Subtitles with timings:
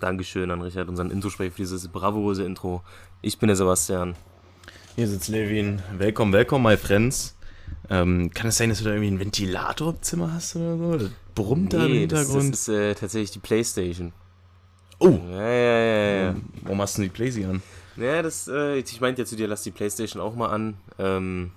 [0.00, 2.82] Dankeschön an Richard, unseren Introsprecher, für dieses bravouröse Intro.
[3.22, 4.14] Ich bin der Sebastian.
[4.94, 5.82] Hier sitzt Levin.
[5.96, 7.34] Willkommen, willkommen, my friends.
[7.90, 10.96] Ähm, kann es sein, dass du da irgendwie einen Ventilator im Zimmer hast oder so?
[10.98, 12.54] Das brummt da im Nee, das, das Hintergrund.
[12.54, 14.12] ist äh, tatsächlich die Playstation.
[14.98, 16.36] oh, Ja, ja, ja, ja.
[16.62, 17.62] warum hast du die Playsee an?
[17.96, 20.76] Ja, das, äh, ich meinte ja zu dir, lass die Playstation auch mal an.
[20.98, 21.52] Ähm,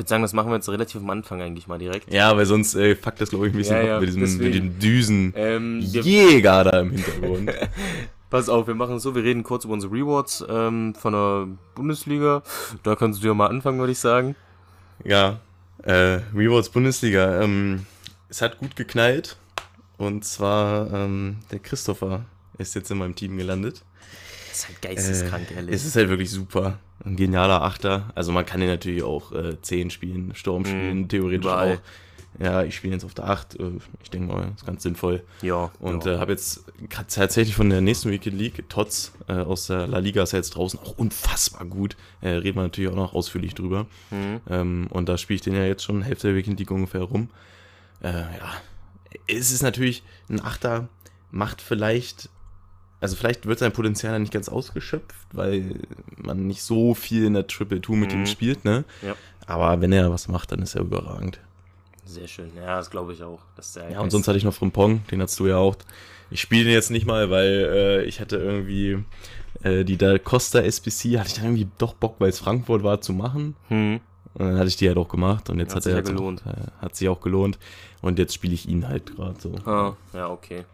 [0.00, 2.12] würde sagen, das machen wir jetzt relativ am Anfang eigentlich mal direkt.
[2.12, 4.54] Ja, weil sonst äh, fuckt das, glaube ich, ein bisschen Ja, ja, mit diesem, mit
[4.54, 5.32] dem Düsen.
[5.36, 7.52] Ähm, Jäger da im Hintergrund.
[8.30, 11.48] Pass auf, wir machen es so, wir reden kurz über unsere Rewards ähm, von der
[11.74, 12.42] Bundesliga.
[12.82, 14.36] Da kannst du ja mal anfangen, würde ich sagen.
[15.04, 15.40] ja,
[15.82, 17.42] äh, Rewards Bundesliga.
[17.42, 17.86] Ähm,
[18.28, 19.36] es hat gut geknallt.
[19.98, 22.24] Und zwar ähm, der Christopher
[22.58, 23.82] ist jetzt in meinem Team gelandet.
[24.48, 25.74] Das ist halt geisteskrank, Äh, ehrlich.
[25.74, 26.78] Es ist halt wirklich super.
[27.04, 28.10] Ein genialer Achter.
[28.14, 31.76] Also man kann den natürlich auch äh, 10 spielen, Sturm spielen, theoretisch überall.
[31.76, 31.80] auch.
[32.38, 33.58] Ja, ich spiele jetzt auf der 8.
[33.58, 33.70] Äh,
[34.02, 35.22] ich denke mal, ist ganz sinnvoll.
[35.42, 35.70] ja.
[35.80, 36.14] Und ja.
[36.14, 40.22] äh, habe jetzt tatsächlich von der nächsten Weekend League, Tots äh, aus der La Liga
[40.22, 41.96] ist ja jetzt draußen auch unfassbar gut.
[42.20, 43.86] Äh, reden wir natürlich auch noch ausführlich drüber.
[44.10, 44.40] Mhm.
[44.48, 47.30] Ähm, und da spiele ich den ja jetzt schon Hälfte der Weekend League ungefähr rum.
[48.02, 48.52] Äh, ja,
[49.26, 50.88] es ist natürlich, ein Achter
[51.30, 52.28] macht vielleicht,
[53.00, 55.76] also vielleicht wird sein Potenzial nicht ganz ausgeschöpft, weil
[56.16, 58.20] man nicht so viel in der Triple Two mit Mhm.
[58.20, 58.84] ihm spielt, ne?
[59.02, 59.14] Ja.
[59.46, 61.40] Aber wenn er was macht, dann ist er überragend.
[62.04, 62.50] Sehr schön.
[62.56, 63.40] Ja, das glaube ich auch.
[63.56, 65.76] Dass der Ja, und sonst hatte ich noch Frimpong, den hast du ja auch.
[66.30, 69.02] Ich spiele den jetzt nicht mal, weil äh, ich hatte irgendwie
[69.62, 73.00] äh, die Da Costa SBC, hatte ich dann irgendwie doch Bock, weil es Frankfurt war,
[73.00, 73.56] zu machen.
[73.68, 74.00] Hm.
[74.34, 76.04] Und dann hatte ich die halt auch gemacht und jetzt Hat hat, sich er ja
[76.04, 76.42] gelohnt.
[76.46, 77.58] Auch, äh, hat sich auch gelohnt.
[78.00, 79.54] Und jetzt spiele ich ihn halt gerade so.
[79.66, 80.64] Ah, ja, okay.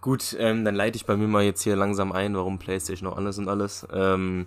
[0.00, 3.18] Gut, ähm, dann leite ich bei mir mal jetzt hier langsam ein, warum PlayStation auch
[3.18, 3.86] anders und alles.
[3.92, 4.46] Ähm,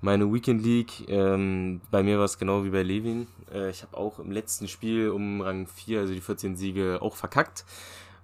[0.00, 3.26] meine Weekend League, ähm, bei mir war es genau wie bei Levin.
[3.52, 7.16] Äh, ich habe auch im letzten Spiel um Rang 4, also die 14 Siege, auch
[7.16, 7.64] verkackt.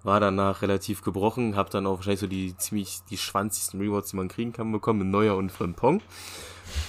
[0.05, 4.17] War danach relativ gebrochen, habe dann auch wahrscheinlich so die ziemlich die schwanzigsten Rewards, die
[4.17, 6.00] man kriegen kann, bekommen, mit Neuer und Frimpong.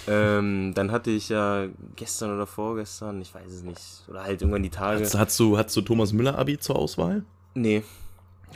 [0.07, 4.61] Ähm, dann hatte ich ja gestern oder vorgestern, ich weiß es nicht, oder halt irgendwann
[4.61, 5.03] die Tage.
[5.03, 7.23] Hast, hast, du, hast du Thomas Müller Abi zur Auswahl?
[7.55, 7.83] Nee,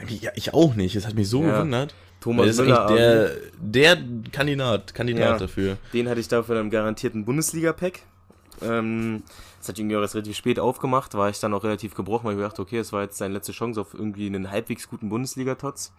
[0.07, 0.95] Ja, ich auch nicht.
[0.95, 1.57] Das hat mich so Ja.
[1.57, 1.93] gewundert.
[2.19, 2.87] Thomas das ist Müller.
[2.87, 2.97] eigentlich
[3.61, 5.37] der, der Kandidat, Kandidat Ja.
[5.37, 5.77] dafür.
[5.93, 8.01] Den hatte ich dafür dann garantierten Bundesliga-Pack.
[8.61, 9.23] Ähm,
[9.59, 12.41] das hat auch erst relativ spät aufgemacht, war ich dann auch relativ gebrochen, weil ich
[12.41, 15.91] dachte, okay, es war jetzt seine letzte Chance auf irgendwie einen halbwegs guten Bundesliga-Tots.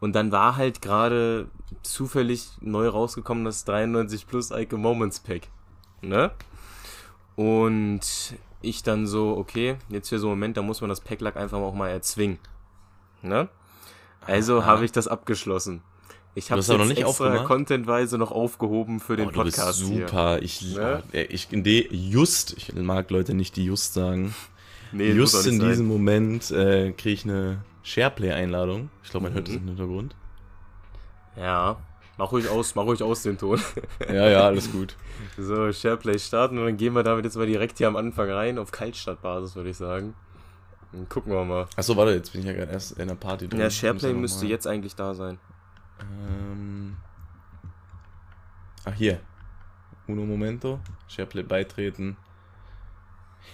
[0.00, 1.46] Und dann war halt gerade
[1.82, 5.48] zufällig neu rausgekommen das 93 plus Ike Moments Pack.
[6.00, 6.30] Ne?
[7.36, 8.00] Und
[8.62, 11.58] ich dann so, okay, jetzt für so einen Moment, da muss man das Packlack einfach
[11.58, 12.38] auch mal erzwingen.
[13.22, 13.48] Ne?
[14.26, 15.82] Also habe ich das abgeschlossen.
[16.34, 20.06] Ich habe es noch jetzt nicht extra contentweise noch aufgehoben für den Oh, Podcast hier.
[20.06, 20.40] super.
[20.42, 21.02] Ich, Ne?
[21.12, 24.34] ich, in de, just, ich mag Leute nicht, die just sagen.
[24.92, 25.68] Nee, just in sein.
[25.68, 28.90] diesem Moment äh, kriege ich eine Shareplay-Einladung.
[29.02, 29.52] Ich glaube, man hört Mhm.
[29.54, 30.14] das im Hintergrund.
[31.36, 31.76] Ja,
[32.18, 33.60] mach ruhig aus, mach ruhig aus den Ton.
[34.08, 34.96] Ja, ja, alles gut.
[35.38, 38.58] So, Shareplay starten und dann gehen wir damit jetzt mal direkt hier am Anfang rein,
[38.58, 40.14] auf Kaltstartbasis würde ich sagen.
[40.92, 41.66] Dann gucken wir mal.
[41.76, 43.60] Achso, warte, jetzt bin ich ja gerade erst in der Party drin.
[43.60, 45.38] Ja, Shareplay müsste jetzt eigentlich da sein.
[46.00, 46.96] Ähm,
[48.84, 49.20] ach, hier.
[50.06, 50.80] Uno Momento.
[51.08, 52.16] Shareplay beitreten.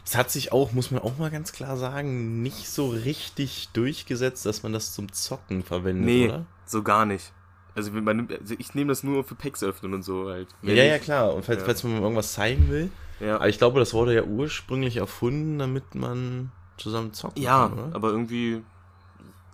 [0.05, 4.45] Es hat sich auch, muss man auch mal ganz klar sagen, nicht so richtig durchgesetzt,
[4.47, 6.47] dass man das zum Zocken verwendet, Nee, oder?
[6.65, 7.33] so gar nicht.
[7.75, 10.49] Also, wenn man, also ich nehme das nur für Packs öffnen und so halt.
[10.63, 11.35] Ja, ja, klar.
[11.35, 11.67] Und falls, Ja.
[11.67, 12.91] falls man mal irgendwas zeigen will.
[13.21, 17.93] Ja, Aber ich glaube, das wurde ja ursprünglich erfunden, damit man zusammen zocken ja kann,
[17.93, 18.63] aber irgendwie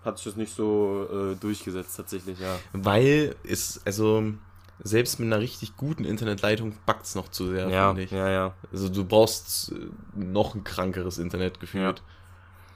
[0.04, 2.58] hat sich das nicht so äh, durchgesetzt tatsächlich, ja.
[2.72, 4.24] Weil es, also,
[4.82, 8.10] selbst mit einer richtig guten Internetleitung backt es noch zu sehr, Ja, finde ich.
[8.10, 8.54] ja, ja.
[8.72, 9.76] Also du brauchst äh,
[10.16, 12.02] noch ein krankeres Internet gefühlt.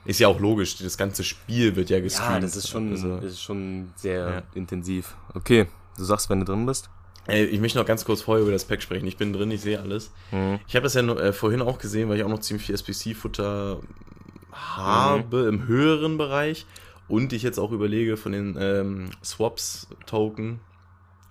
[0.05, 2.35] Ist ja auch logisch, das ganze Spiel wird ja gestreamt.
[2.35, 4.43] Ja, das ist schon, Also, das ist schon sehr Ja.
[4.55, 5.17] intensiv.
[5.35, 5.67] Okay,
[5.97, 6.89] du sagst, wenn du drin bist.
[7.27, 9.05] ey, ich möchte noch ganz kurz vorher über das Pack sprechen.
[9.09, 10.13] Ich bin drin, ich sehe alles.
[10.31, 10.61] Mhm.
[10.69, 13.81] Ich habe das ja äh, vorhin auch gesehen, weil ich auch noch ziemlich viel SPC-Futter
[14.57, 15.49] habe Mhm.
[15.49, 16.67] im höheren Bereich.
[17.09, 20.61] Und ich jetzt auch überlege von den ähm, Swaps-Token.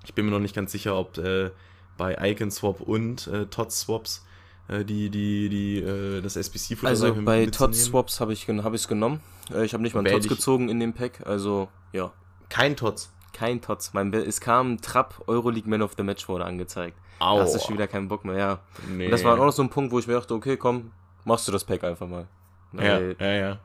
[0.06, 1.52] Ich bin mir noch nicht ganz sicher, ob äh,
[1.98, 4.26] bei Icon Swap und äh, Tots Swaps
[4.68, 7.46] äh, die, die, die, äh, das SPC-Futter Also sein, bei.
[7.48, 9.20] Tots Swaps habe ich es hab ich's genommen.
[9.54, 12.12] Äh, ich habe nicht mal einen Tots gezogen in dem Pack, also ja.
[12.50, 13.12] Kein Tots.
[13.34, 13.94] Kein Tots.
[13.94, 16.98] Mein es kam Trapp, Euroleague Man of the Match wurde angezeigt.
[17.20, 18.60] Da hast du schon wieder keinen Bock mehr, ja.
[18.90, 19.06] Nee.
[19.06, 20.92] Und das war auch noch so ein Punkt, wo ich mir dachte, okay, komm,
[21.26, 22.28] machst du das Pack einfach mal.
[22.78, 23.60] Ja, Weil, ja, ja.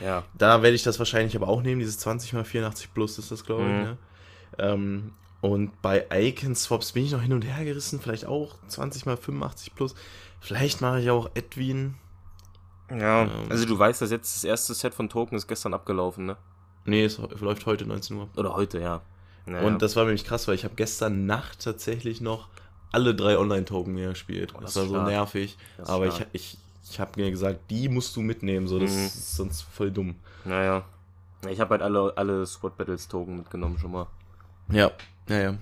[0.00, 0.24] ja.
[0.36, 3.44] Da werde ich das wahrscheinlich aber auch nehmen, dieses 20 x 84 plus ist das,
[3.44, 3.68] glaube ich.
[3.68, 3.82] Mhm.
[3.82, 3.96] Ne?
[4.58, 9.06] Ähm, und bei Icon Swaps bin ich noch hin und her gerissen, vielleicht auch 20
[9.06, 9.94] x 85 plus.
[10.40, 11.94] Vielleicht mache ich auch Edwin.
[12.90, 13.30] Ja, Ähm.
[13.48, 16.36] also du weißt, dass jetzt das erste Set von Token ist gestern abgelaufen, ne?
[16.84, 18.28] Nee, es läuft heute 19 Uhr.
[18.36, 19.02] Oder heute, ja.
[19.46, 19.66] Naja.
[19.66, 22.48] Und das war nämlich krass, weil ich habe gestern Nacht tatsächlich noch
[22.92, 24.52] alle drei Online-Token mehr gespielt.
[24.56, 25.08] Oh, das, das war ist so stark.
[25.08, 25.56] nervig.
[25.78, 26.28] Das Aber stark.
[26.32, 26.58] ich, ich
[27.00, 29.06] habe mir gesagt, die musst du mitnehmen, so das Mhm.
[29.06, 30.14] ist sonst voll dumm.
[30.44, 30.84] Naja.
[31.50, 34.06] Ich habe halt alle, alle Squad Battles Token mitgenommen schon mal.
[34.70, 34.90] Ja,
[35.28, 35.54] ja, ja.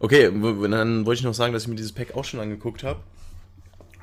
[0.00, 0.24] Okay,
[0.70, 3.00] dann wollte ich noch sagen, dass ich mir dieses Pack auch schon angeguckt habe.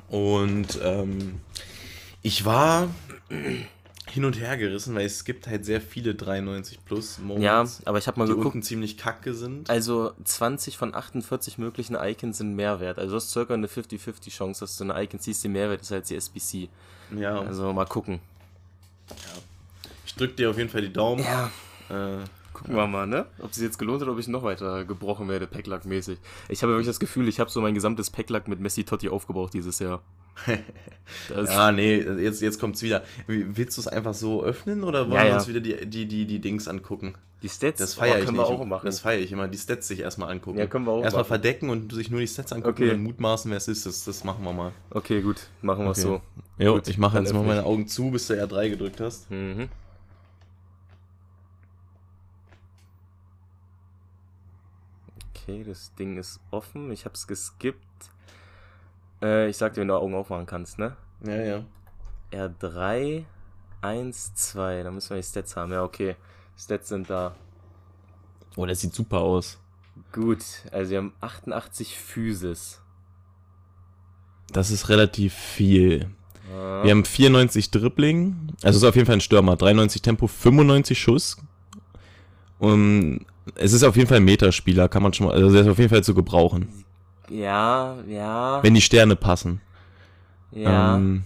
[0.08, 1.40] Und ähm,
[2.22, 2.88] ich war
[4.12, 7.96] hin und her gerissen, weil es gibt halt sehr viele 93 plus Ja, Moments, aber
[7.98, 8.46] ich habe mal die geguckt.
[8.54, 9.70] unten ziemlich kacke sind.
[9.70, 12.98] Also 20 von 48 möglichen Icons sind Mehrwert.
[12.98, 15.92] Also du hast circa eine 50-50 Chance, dass du eine Icon siehst, die Mehrwert ist
[15.92, 16.68] als die SBC.
[17.16, 18.20] ja, Also mal gucken.
[20.06, 21.24] ich drück dir auf jeden Fall die Daumen.
[21.24, 21.46] Ja.
[21.88, 23.24] Äh, Gucken wir mal, ne?
[23.38, 26.18] Ob es jetzt gelohnt hat, ob ich noch weiter gebrochen werde, Packlack-mäßig.
[26.50, 29.54] Ich habe wirklich das Gefühl, ich habe so mein gesamtes Packlack mit Messi Totti aufgebraucht
[29.54, 30.02] dieses Jahr.
[31.46, 33.02] Ja, nee, jetzt, jetzt kommt's wieder.
[33.26, 35.36] Wie- Willst du es einfach so öffnen oder wollen Ja, wir ja.
[35.36, 37.14] uns wieder die, die, die, die Dings angucken?
[37.42, 38.48] die Stats Das feiere oh, ich können nicht.
[38.48, 38.86] wir auch machen.
[38.86, 40.58] Das feiere ich immer, die Stats sich erstmal angucken.
[40.60, 41.28] Ja, können wir auch Erstmal machen.
[41.28, 42.84] verdecken und sich nur die Stats angucken Okay.
[42.84, 43.84] und dann mutmaßen, wer es ist.
[43.84, 44.72] Das, das machen wir mal.
[44.90, 45.48] okay, gut.
[45.60, 46.20] Machen wir es Okay.
[46.58, 46.64] so.
[46.64, 49.28] Jo, Gut, ich mache jetzt mal meine Augen zu, bis du R3 gedrückt hast.
[49.30, 49.68] Mhm.
[55.34, 56.90] Okay, das Ding ist offen.
[56.92, 57.80] Ich habe es geskippt.
[59.22, 60.96] Äh, ich sag dir, wenn du Augen aufmachen kannst, ne?
[61.24, 61.64] Ja, ja.
[62.32, 63.24] R3,
[63.80, 64.82] 1, 2.
[64.82, 65.72] Da müssen wir die Stats haben.
[65.72, 66.16] Ja, okay.
[66.58, 67.34] Stats sind da.
[68.56, 69.58] Oh, das sieht super aus.
[70.12, 72.80] Gut, also wir haben 88 Physis.
[74.52, 76.10] Das ist relativ viel.
[76.52, 79.56] Ah, Wir haben 94 Dribbling, also ist auf jeden Fall ein Stürmer.
[79.56, 81.38] 93 Tempo, 95 Schuss.
[82.58, 85.68] Und es ist auf jeden Fall ein Metaspieler, kann man schon mal, also der ist
[85.68, 86.68] auf jeden Fall zu gebrauchen.
[87.28, 88.62] Ja, ja.
[88.62, 89.60] Wenn die Sterne passen.
[90.50, 90.96] ja.
[90.96, 91.24] Ähm,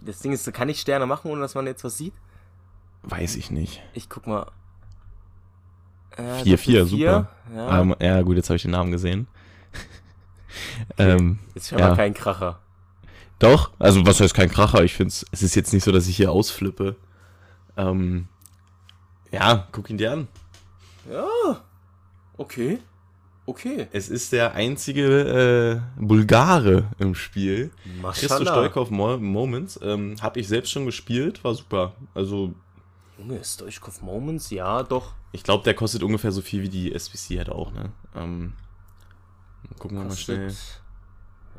[0.00, 2.12] das Ding ist, kann ich Sterne machen, ohne dass man jetzt was sieht?
[3.06, 3.82] weiß ich nicht.
[3.94, 4.46] Ich guck mal.
[6.16, 7.30] Äh, 4, 4, Doppel super.
[7.54, 7.80] Ja.
[7.80, 9.26] Ähm, ja, gut, jetzt habe ich den Namen gesehen.
[10.98, 11.88] ähm, ist schon ja.
[11.88, 12.60] mal kein Kracher.
[13.38, 14.82] Doch, also was heißt kein Kracher?
[14.82, 16.96] Ich finde es ist jetzt nicht so, dass ich hier ausflippe.
[17.76, 18.28] Ähm,
[19.30, 20.28] ja, guck ihn dir an.
[21.10, 21.60] Ja.
[22.38, 22.78] Okay.
[23.46, 23.86] Okay.
[23.92, 27.70] Es ist der einzige äh, Bulgare im Spiel.
[28.12, 29.78] Christo Stoikov Mo Moments.
[29.82, 31.94] Ähm, Habe ich selbst schon gespielt, war super.
[32.12, 32.54] Also,
[33.18, 34.50] Junge, Stoichkov Moments?
[34.50, 35.14] Ja, doch.
[35.32, 37.92] ich glaube, der kostet ungefähr so viel wie die SBC halt auch, ne?
[38.14, 38.52] Ähm,
[39.78, 40.52] gucken wir mal schnell.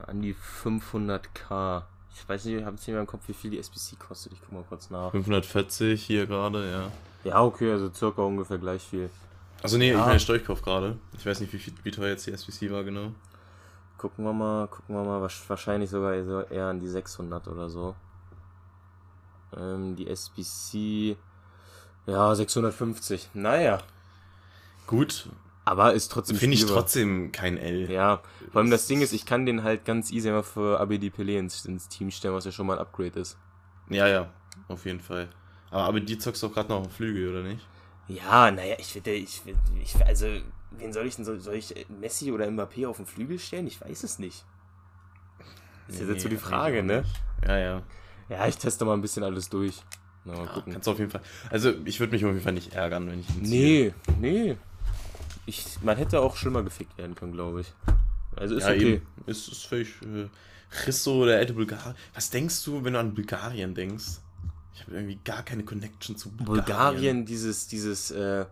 [0.05, 1.83] An die 500k.
[2.13, 4.33] Ich weiß nicht, ich habe jetzt nicht mehr im Kopf, wie viel die SBC kostet.
[4.33, 5.11] Ich guck mal kurz nach.
[5.11, 6.91] 540 hier gerade, ja.
[7.23, 9.09] Ja, okay, also circa ungefähr gleich viel.
[9.63, 10.06] Also nee, ich Ja.
[10.06, 10.98] meine Stoikov gerade.
[11.18, 13.12] Ich weiß nicht, wie, viel, wie teuer jetzt die SBC war genau.
[13.98, 17.95] Gucken wir mal, gucken wir mal, wahrscheinlich sogar so eher an die 600 oder so.
[19.56, 21.18] Ähm, die SBC,
[22.06, 23.30] ja, 650.
[23.33, 23.80] Naja,
[24.88, 25.27] Gut,
[25.65, 27.92] aber ist trotzdem finde ich trotzdem kein L.
[27.92, 28.21] Ja,
[28.54, 31.37] vor allem das Ding ist, ich kann den halt ganz easy mal für ABD Pelé
[31.37, 33.37] ins, ins Team stellen, was ja schon mal ein Upgrade ist.
[33.90, 34.30] Ja, ja,
[34.69, 35.28] auf jeden Fall.
[35.69, 37.66] Aber, die zockst doch gerade noch auf Flügel, oder nicht?
[38.07, 39.42] Ja, naja, ich würde, ich,
[39.81, 40.28] ich, also,
[40.71, 43.68] wen soll ich denn, soll, soll ich Messi oder Mbappé auf den Flügel stellen?
[43.68, 44.45] Ich weiß es nicht.
[45.87, 47.04] Ist jetzt so die Frage, ne?
[47.45, 47.83] Ja, ja.
[48.30, 49.81] Ja, ich teste mal ein bisschen alles durch.
[50.26, 50.73] Na, mal ja gucken.
[50.73, 51.21] kannst du auf jeden Fall.
[51.49, 53.94] Also, ich würde mich auf jeden Fall nicht ärgern, wenn ich ihn Nee, ziehe.
[54.19, 54.57] nee.
[55.45, 57.73] Ich, man hätte auch schlimmer gefickt werden können, glaube ich.
[58.35, 58.94] Also ist ja, okay.
[58.95, 59.07] eben.
[59.26, 59.90] Ist, ist völlig.
[60.02, 60.28] Äh,
[60.69, 61.95] Christo, der alte Bulgar.
[62.14, 64.19] Was denkst du, wenn du an Bulgarien denkst?
[64.79, 66.55] Ich habe irgendwie gar keine Connection zu Bulgarien.
[66.65, 68.45] Bulgarien, dieses, dieses, äh,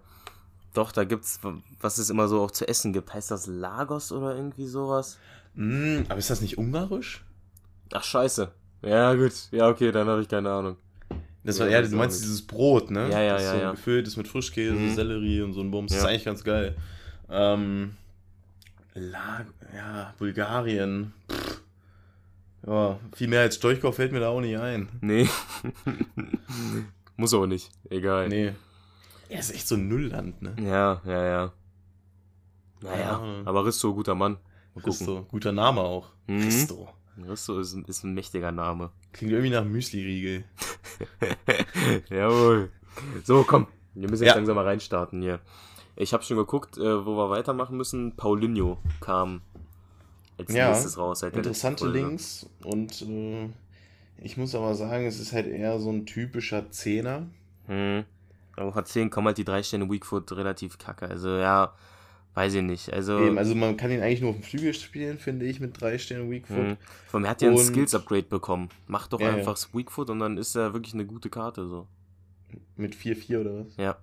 [0.74, 1.40] doch, da gibt's,
[1.80, 3.14] was es immer so auch zu essen gibt.
[3.14, 5.18] Heißt das Lagos oder irgendwie sowas?
[5.54, 7.24] Mm, aber ist das nicht ungarisch?
[7.94, 8.52] Ach, scheiße.
[8.82, 9.32] Ja, gut.
[9.52, 10.78] Ja, okay, dann habe ich keine Ahnung.
[11.44, 13.08] Das Ja, war, ja, weiß du meinst dieses Brot, ne?
[13.10, 13.72] Ja, ja, das ja, so ja.
[13.72, 14.96] gefüllt ist mit Frischkäse, Mhm.
[14.96, 15.92] Sellerie und so ein Bums.
[15.92, 16.06] Das Ja.
[16.06, 16.76] ist eigentlich ganz geil.
[17.30, 17.96] Ähm,
[18.96, 21.14] La ja, Bulgarien.
[21.32, 21.55] Pff.
[22.68, 24.90] Ja, viel mehr als Stoichkov fällt mir da auch nicht ein.
[25.02, 25.28] Nee.
[27.18, 27.72] Muss auch nicht.
[27.90, 28.28] Egal.
[28.30, 28.54] Nee.
[29.30, 30.56] Er ist echt so ein Nullland, ne?
[30.62, 31.54] Ja, ja, ja.
[32.82, 33.42] Naja, Ja.
[33.46, 34.34] aber Risto, guter Mann.
[34.74, 34.84] Mal gucken.
[34.98, 35.26] Christo.
[35.30, 36.10] Guter Name auch.
[36.28, 36.42] Mhm.
[36.42, 36.90] Christo.
[37.28, 38.92] Risto ist, ein- ist ein mächtiger Name.
[39.14, 40.44] Klingt irgendwie nach Müsli-Riegel.
[42.10, 42.72] Jawohl.
[43.24, 43.68] So, komm.
[43.94, 44.36] Wir müssen jetzt Ja.
[44.36, 45.40] langsam mal reinstarten hier.
[45.96, 48.16] Ich habe schon geguckt, äh, wo wir weitermachen müssen.
[48.18, 49.42] Paulinho kam
[50.38, 51.20] als Ja, nächstes raus.
[51.20, 51.88] Seit Interessante.
[51.88, 53.50] Links und äh,
[54.22, 57.28] ich muss aber sagen, es ist halt eher so ein typischer Zehner.
[57.68, 58.04] Hm.
[58.58, 61.08] Auf A10 kommen halt die drei Sterne Weakfoot relativ kacke.
[61.10, 61.74] Also ja,
[62.36, 62.94] weiß ich nicht.
[62.94, 65.80] Also, Eben, also man kann ihn eigentlich nur auf dem Flügel spielen, finde ich, mit
[65.82, 66.58] drei Sternen Weakfoot.
[66.58, 66.78] hm.
[67.08, 68.70] Vor allem, er hat ja ein Skills-Upgrade bekommen.
[68.88, 69.36] Mach doch Ja, ja.
[69.36, 71.68] einfach Weakfoot und dann ist er wirklich eine gute Karte.
[71.68, 71.88] so.
[72.78, 73.76] Mit 4-4 oder was?
[73.78, 73.98] Ja.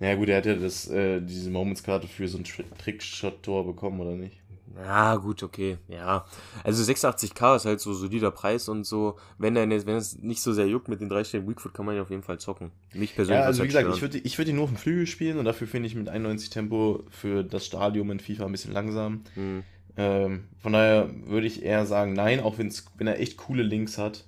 [0.00, 4.00] Naja gut, er hat ja das, äh, diese Moments-Karte für so ein Tri- Trickshot-Tor bekommen,
[4.00, 4.41] oder nicht?
[4.76, 5.78] Ja, gut, okay.
[5.88, 6.24] Ja.
[6.64, 9.18] Also 86k ist halt so solider Preis und so.
[9.38, 11.94] Wenn er wenn es nicht so sehr juckt mit den drei Stellen Weakfoot, kann man
[11.96, 12.70] ihn auf jeden Fall zocken.
[12.94, 14.70] Mich persönlich Ja, also wie wird's gesagt, halt ich würde ich würd ihn nur auf
[14.70, 18.46] dem Flügel spielen und dafür finde ich mit 91 Tempo für das Stadium in FIFA
[18.46, 19.24] ein bisschen langsam.
[19.32, 19.64] stören.
[19.96, 23.98] Ähm, von daher würde ich eher sagen, nein, auch wenn's, wenn er echt coole Links
[23.98, 24.24] hat.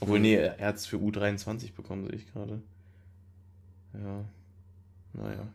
[0.00, 0.22] Obwohl, Mhm.
[0.22, 2.60] nee, er hat es für U23 bekommen, sehe ich gerade.
[3.94, 4.24] Ja.
[5.12, 5.46] Naja.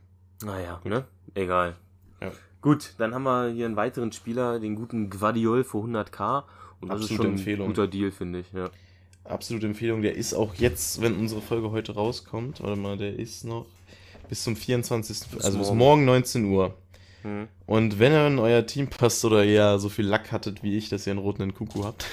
[0.46, 1.06] Naja, ne?
[1.34, 1.76] Egal.
[2.22, 2.32] Ja.
[2.62, 6.44] Gut, dann haben wir hier einen weiteren Spieler, den guten Guardiol für 100k.
[6.80, 7.68] Und das ist Absolute schon ein Empfehlung.
[7.68, 8.52] guter Deal, finde ich.
[8.54, 8.70] Ja.
[9.24, 10.02] Absolute Empfehlung.
[10.02, 13.66] Der ist auch jetzt, wenn unsere Folge heute rauskommt, warte mal, der ist noch
[14.30, 15.30] bis zum 24.
[15.30, 15.78] Bis also bis morgen.
[15.78, 16.76] morgen 19 Uhr.
[17.24, 17.48] Hm.
[17.66, 20.90] Und wenn er in euer Team passt oder ihr so viel Lack hattet wie ich,
[20.90, 22.06] dass ihr einen roten Kuckuck habt,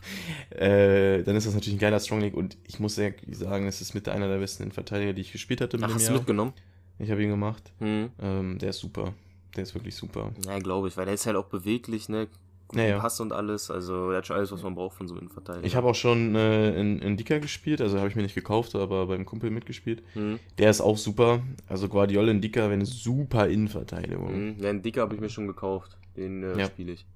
[0.50, 2.36] äh, dann ist das natürlich ein geiler Strong League.
[2.36, 5.78] Und ich muss sagen, es ist mit einer der besten Verteidiger, die ich gespielt hatte
[5.80, 6.18] Ach, hast du Jahr.
[6.18, 6.52] mitgenommen?
[6.98, 7.72] Ich habe ihn gemacht.
[7.78, 8.10] Hm.
[8.20, 9.12] Ähm, der ist super.
[9.54, 10.32] Der ist wirklich super.
[10.44, 12.28] Ja, glaube ich, weil der ist halt auch beweglich, ne?
[12.68, 12.98] Guten Ja, ja.
[12.98, 13.70] Pass und alles.
[13.70, 15.64] Also, der hat schon alles, was man braucht von so einem Innenverteidiger.
[15.66, 18.74] Ich habe auch schon äh, in, in Dicker gespielt, also habe ich mir nicht gekauft,
[18.74, 20.02] aber beim Kumpel mitgespielt.
[20.14, 20.40] Hm.
[20.58, 21.42] Der ist auch super.
[21.68, 24.28] Also Guardiola in Dicker wäre eine super Innenverteidigung.
[24.28, 24.56] Hm.
[24.58, 25.96] Ja, einen Dicker habe ich mir schon gekauft.
[26.16, 26.66] Den äh, Ja.
[26.66, 27.06] spiele ich.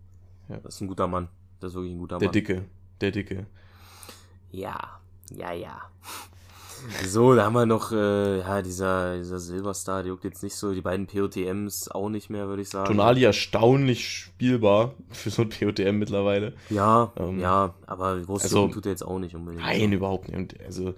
[0.48, 0.58] Ja.
[0.58, 1.28] Das ist ein guter Mann.
[1.58, 2.32] Das ist wirklich ein guter Der Mann.
[2.32, 2.64] Dicke.
[3.00, 3.46] Der Dicke.
[4.52, 5.00] Ja,
[5.32, 5.80] ja, ja.
[7.06, 10.72] So, da haben wir noch, äh, ja, dieser, dieser Silberstar, der juckt jetzt nicht so,
[10.72, 12.86] die beiden POTMs auch nicht mehr, würde ich sagen.
[12.86, 16.54] Tonali erstaunlich spielbar für so ein POTM mittlerweile.
[16.70, 19.62] Ja, Ähm, ja, aber groß also- tut er jetzt auch nicht unbedingt.
[19.64, 20.60] Nein, überhaupt nicht.
[20.64, 20.94] Also,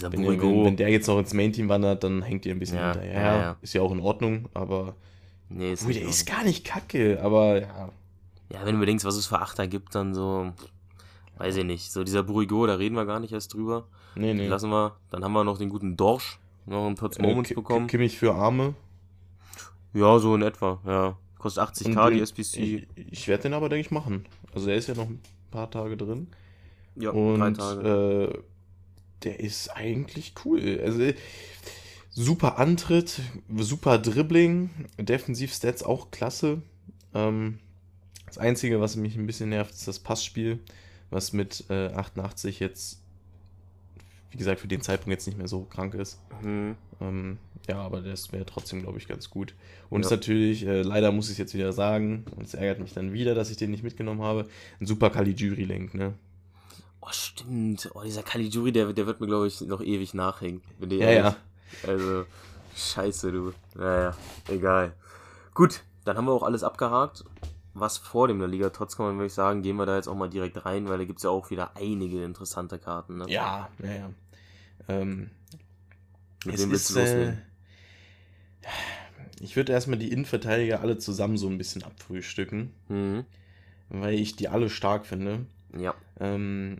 [0.00, 0.48] ja, wenn, Burigo.
[0.48, 3.20] wenn, wenn der jetzt noch ins Main-Team wandert, dann hängt ihr ein bisschen Ja, hinterher.
[3.22, 3.56] ja, ja.
[3.62, 4.94] Ist ja auch in Ordnung, aber.
[5.48, 7.88] Nee, ist Ui, der ist gar nicht kacke, aber ja.
[8.52, 10.52] Ja, wenn du bedenkst, was es für Achter gibt, dann so,
[11.38, 11.90] weiß ich nicht.
[11.92, 13.86] So dieser Burigo, da reden wir gar nicht erst drüber.
[14.16, 14.46] Nee, nee.
[14.48, 14.96] Lassen wir.
[15.10, 17.86] Dann haben wir noch den guten Dorsch, noch einen Platz Äh, Moments bekommen.
[17.86, 18.74] Kimmich für Arme.
[19.92, 21.16] Ja, so in etwa, ja.
[21.38, 22.56] Kostet 80k Und die SPC.
[22.56, 24.24] Ich, ich werde den aber, denke ich, machen.
[24.54, 25.20] Also, der ist ja noch ein
[25.50, 26.28] paar Tage drin.
[26.96, 28.32] ja, drei Und Tage.
[28.34, 28.38] äh,
[29.22, 30.80] der ist eigentlich cool.
[30.82, 31.14] Also äh,
[32.10, 33.20] super Antritt,
[33.56, 36.62] super Dribbling, Defensiv-Stats auch klasse.
[37.14, 37.58] Ähm,
[38.26, 40.58] das Einzige, was mich ein bisschen nervt, ist das Passspiel,
[41.10, 43.00] was mit äh, 88 jetzt,
[44.36, 46.20] wie gesagt, für den Zeitpunkt jetzt nicht mehr so krank ist.
[46.42, 46.76] Hm.
[47.00, 49.54] Ähm, ja, aber das wäre trotzdem, glaube ich, ganz gut.
[49.88, 50.06] Und Ja.
[50.08, 53.14] ist natürlich, äh, leider muss ich es jetzt wieder sagen, und es ärgert mich dann
[53.14, 54.46] wieder, dass ich den nicht mitgenommen habe,
[54.78, 56.12] ein super Caligiuri-Link, ne?
[57.00, 57.90] Oh, stimmt.
[57.94, 60.60] Oh, dieser Caligiuri, der, der wird mir, glaube ich, noch ewig nachhängen.
[60.80, 61.16] Ja, ehrlich.
[61.16, 61.36] ja.
[61.88, 62.26] Also,
[62.76, 63.54] scheiße, du.
[63.74, 64.14] Naja,
[64.48, 64.92] egal.
[65.54, 67.24] Gut, dann haben wir auch alles abgehakt.
[67.78, 70.08] Was vor dem La Liga trotz kann man würde ich sagen, gehen wir da jetzt
[70.08, 73.18] auch mal direkt rein, weil da gibt es ja auch wieder einige interessante Karten.
[73.18, 73.26] Ne?
[73.28, 74.10] Ja, ja, ja.
[74.88, 75.30] Ähm,
[76.44, 77.42] Mit es wem willst ist, du äh, loslegen?
[79.40, 83.24] ich würde erstmal die Innenverteidiger alle zusammen so ein bisschen abfrühstücken, Mhm.
[83.88, 85.46] weil ich die alle stark finde.
[85.78, 85.94] Ja.
[86.20, 86.78] Ähm,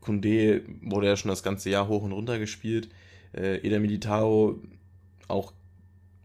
[0.00, 2.88] Kunde wurde ja schon das ganze Jahr hoch und runter gespielt.
[3.32, 4.58] Äh, Eder Militao
[5.28, 5.52] auch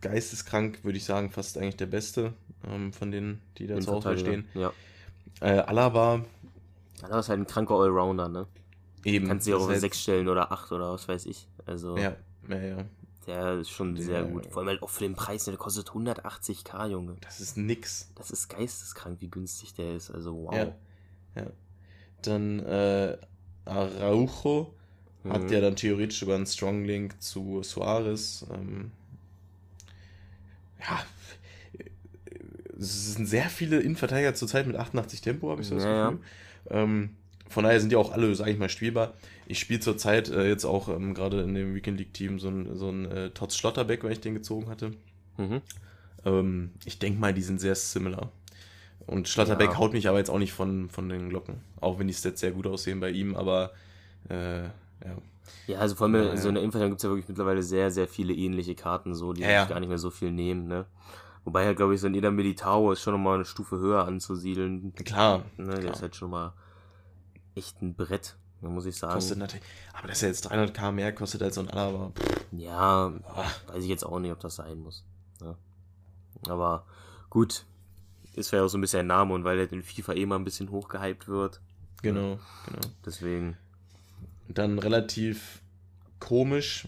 [0.02, 2.34] geisteskrank, würde ich sagen, fast eigentlich der Beste
[2.70, 4.46] ähm, von denen, die da zur Auswahl stehen.
[4.54, 4.74] Ja.
[5.42, 6.26] Äh, Alaba
[7.02, 8.48] Das ist halt ein kranker Allrounder, ne?
[9.04, 9.28] Eben.
[9.28, 11.48] Kannst du ja auch heißt- 6 stellen oder 8 oder was weiß ich.
[11.66, 12.16] Also, Ja,
[12.50, 12.86] ja, ja.
[13.28, 14.46] der ist schon sehr Der- gut.
[14.48, 15.52] Vor allem halt auch für den Preis, ne?
[15.54, 17.16] der kostet 180k, Junge.
[17.22, 18.10] Das ist nix.
[18.16, 20.10] Das ist geisteskrank, wie günstig der ist.
[20.12, 20.54] Also, wow.
[20.56, 20.74] Ja.
[21.36, 21.48] ja.
[22.24, 23.18] Dann äh,
[23.66, 24.74] Araujo
[25.28, 25.50] hat Mhm.
[25.50, 28.46] ja dann theoretisch sogar einen Strong Link zu Suarez.
[28.52, 28.92] Ähm,
[30.80, 31.00] ja,
[32.80, 36.24] es sind sehr viele Innenverteidiger zurzeit mit 88 Tempo, habe ich so das Ja, Gefühl.
[36.72, 37.16] Ähm,
[37.50, 39.14] von daher sind die auch alle, sage ich mal, spielbar.
[39.48, 42.76] Ich spiele zurzeit äh, jetzt auch ähm, gerade in dem Weekend League Team so ein,
[42.76, 44.92] so ein äh, Tots Schlotterbeck, weil ich den gezogen hatte.
[45.38, 45.62] Mhm.
[46.26, 48.32] Ähm, ich denke mal, die sind sehr similar.
[49.08, 49.78] Und Schlotterbeck Ja.
[49.80, 51.56] haut mich aber jetzt auch nicht von, von den Glocken.
[51.82, 53.72] Auch wenn die Stats sehr gut aussehen bei ihm, aber
[54.30, 54.72] äh, ja.
[55.66, 56.50] Ja, also vor allem Ja, so ja.
[56.50, 59.42] in der Innenverteidigung gibt es ja wirklich mittlerweile sehr, sehr viele ähnliche Karten, so, die
[59.42, 59.66] Ja, ja.
[59.66, 60.86] gar nicht mehr so viel nehmen, ne?
[61.46, 64.94] Wobei halt, glaube ich, so ein Eder Militao ist schon nochmal eine Stufe höher anzusiedeln.
[65.06, 65.46] Klar.
[65.58, 65.66] Ne?
[65.72, 65.94] Der klar.
[65.94, 66.54] ist halt schon mal
[67.60, 68.36] echt ein Brett.
[68.62, 69.14] Muss ich sagen.
[69.14, 69.64] Kostet natürlich,
[69.94, 72.12] aber dass er jetzt 300k mehr kostet als so ein Alaba.
[72.52, 73.14] Ja,
[73.68, 75.06] weiß ich jetzt auch nicht, ob das sein muss.
[75.42, 75.56] Ja.
[76.50, 76.86] Aber
[77.30, 77.64] gut,
[78.34, 80.36] ist ja auch so ein bisschen ein Name und weil er in FIFA eh mal
[80.36, 81.62] ein bisschen hochgehypt wird.
[82.02, 82.88] Genau, genau.
[83.06, 83.58] Deswegen.
[84.50, 85.62] Dann relativ
[86.20, 86.88] komisch,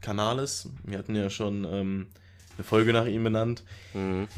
[0.00, 0.68] Canales.
[0.84, 2.08] Wir hatten ja schon ähm,
[2.56, 3.64] eine Folge nach ihm benannt.
[3.94, 4.28] Mhm.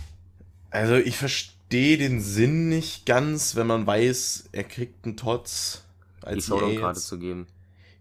[0.70, 1.58] Also ich verstehe
[1.96, 5.84] den Sinn nicht ganz, wenn man weiß, er kriegt einen Tots
[6.22, 7.46] Die als Showdown-Karte zu geben.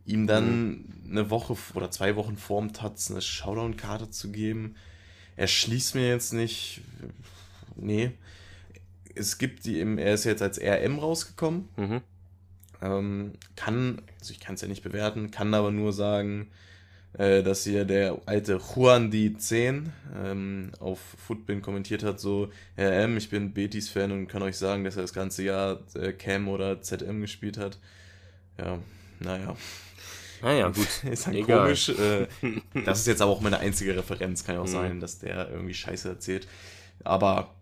[0.06, 4.76] ihm dann eine Woche oder zwei Wochen vorm Tots eine Showdown-Karte zu geben.
[5.36, 6.82] Er schließt mir jetzt nicht.
[7.76, 8.12] Nee.
[9.16, 11.68] Es gibt die im, er ist jetzt als RM rausgekommen.
[11.76, 12.02] Mhm.
[12.82, 16.48] Ähm, kann, also ich kann es ja nicht bewerten, kann aber nur sagen,
[17.18, 19.92] äh, dass hier der alte Juan die 10
[20.24, 24.96] ähm, auf Footbin kommentiert hat, so, RM, ich bin Betis-Fan und kann euch sagen, dass
[24.96, 27.80] er das ganze Jahr äh, Cam oder ZM gespielt hat.
[28.60, 28.80] Ja,
[29.20, 29.56] naja.
[30.42, 30.88] Naja, gut.
[31.12, 31.64] Ist halt Egal.
[31.64, 31.90] komisch.
[31.90, 32.28] Äh,
[32.86, 34.44] das ist jetzt aber auch meine einzige Referenz.
[34.44, 34.72] Kann ja auch Mhm.
[34.72, 36.48] sein, dass der irgendwie Scheiße erzählt.
[37.04, 37.56] Aber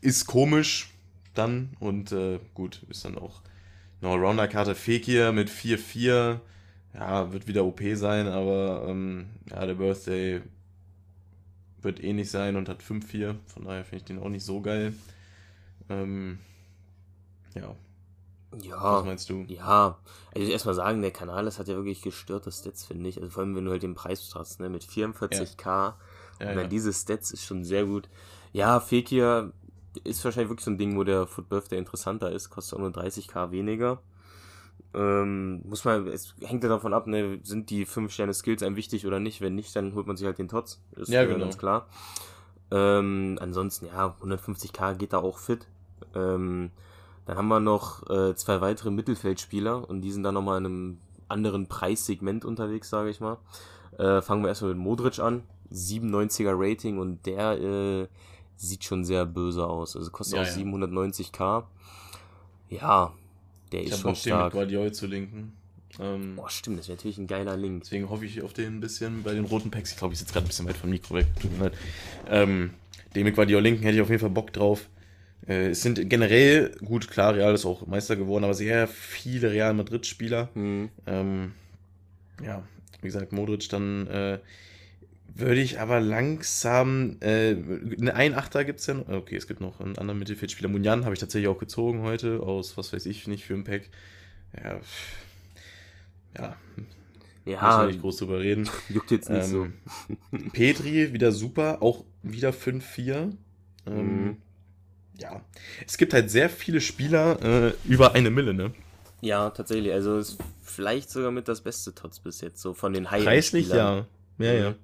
[0.00, 0.90] ist komisch
[1.34, 3.42] dann und äh, gut, ist dann auch
[4.00, 6.38] eine Allrounder-Karte Fekir mit 4-4.
[6.96, 10.42] Ja, wird wieder OP sein, aber ähm, ja, der Birthday
[11.82, 13.36] wird eh nicht sein und hat 5-4.
[13.46, 14.94] Von daher finde ich den auch nicht so geil.
[15.88, 16.38] Ähm,
[17.54, 17.76] ja,
[18.62, 18.80] Ja.
[18.80, 19.48] was meinst du?
[19.48, 19.98] Ja,
[20.34, 23.18] also erstmal sagen, der Kanal, das hat ja wirklich gestörte Stats, finde ich.
[23.18, 25.96] Also vor allem, wenn du halt den Preis hast, ne, mit 44k.
[26.40, 26.54] Ja, und ja.
[26.54, 28.08] dann diese Stats ist schon sehr gut.
[28.52, 29.52] Ja, Fekir
[30.04, 32.90] ist wahrscheinlich wirklich so ein Ding, wo der Foot Birthday interessanter ist, kostet auch nur
[32.92, 34.02] 30k weniger.
[34.96, 38.76] Ähm, muss man, es hängt ja davon ab, ne, sind die 5 Sterne Skills einem
[38.76, 39.42] wichtig oder nicht?
[39.42, 40.80] Wenn nicht, dann holt man sich halt den Tots.
[40.96, 41.40] Ist Ja, äh, genau.
[41.40, 41.86] ganz klar.
[42.70, 45.66] Ähm, ansonsten, ja, 150k geht da auch fit.
[46.14, 46.70] Ähm,
[47.26, 50.98] dann haben wir noch äh, zwei weitere Mittelfeldspieler und die sind dann nochmal in einem
[51.28, 53.36] anderen Preissegment unterwegs, sage ich mal.
[53.98, 55.42] Äh, fangen wir erstmal mit Modric an.
[55.72, 58.08] 97er Rating und der äh,
[58.56, 59.96] sieht schon sehr böse aus.
[59.96, 60.52] Also kostet Ja, auch ja.
[60.52, 61.64] 790k.
[62.68, 63.12] Ja,
[63.72, 64.52] der Ich ist schon Bock, den mit stark.
[64.52, 65.52] Guardiol zu linken.
[65.98, 67.84] Ähm, Boah, stimmt, das wäre natürlich ein geiler Link.
[67.84, 69.92] Deswegen hoffe ich auf den ein bisschen bei den roten Packs.
[69.92, 71.26] Ich glaube, ich sitze gerade ein bisschen weit vom Mikro weg.
[71.40, 71.74] Tut mir leid.
[72.28, 72.70] Ähm,
[73.14, 74.88] den mit Guardiola Linken hätte ich auf jeden Fall Bock drauf.
[75.48, 79.74] Äh, es sind generell, gut, klar, Real ist auch Meister geworden, aber sehr viele Real
[79.74, 80.50] Madrid-Spieler.
[80.54, 80.90] Hm.
[81.06, 81.52] Ähm,
[82.44, 82.62] ja,
[83.00, 84.38] wie gesagt, Modric dann äh,
[85.38, 87.16] würde ich aber langsam.
[87.20, 87.56] Äh,
[88.10, 89.08] ein Achter gibt es ja noch.
[89.08, 90.68] Okay, es gibt noch einen anderen Mittelfeldspieler.
[90.68, 93.88] Munjan habe ich tatsächlich auch gezogen heute, aus was weiß ich nicht für ein Pack.
[94.56, 94.80] Ja,
[96.38, 96.56] ja,
[97.60, 98.68] müssen wir Ja, nicht groß drüber reden.
[98.88, 99.64] juckt jetzt nicht so.
[99.64, 103.32] Ähm, Petri wieder super, auch wieder 5-4.
[103.86, 104.36] Ähm, Mhm.
[105.18, 105.40] Ja,
[105.86, 108.74] es gibt halt sehr viele Spieler äh, über eine Mille, ne?
[109.20, 109.92] Ja, tatsächlich.
[109.92, 113.68] Also ist vielleicht sogar mit das beste Tots bis jetzt, so von den high Preislich
[113.68, 114.06] ja.
[114.38, 114.74] Ja, ja.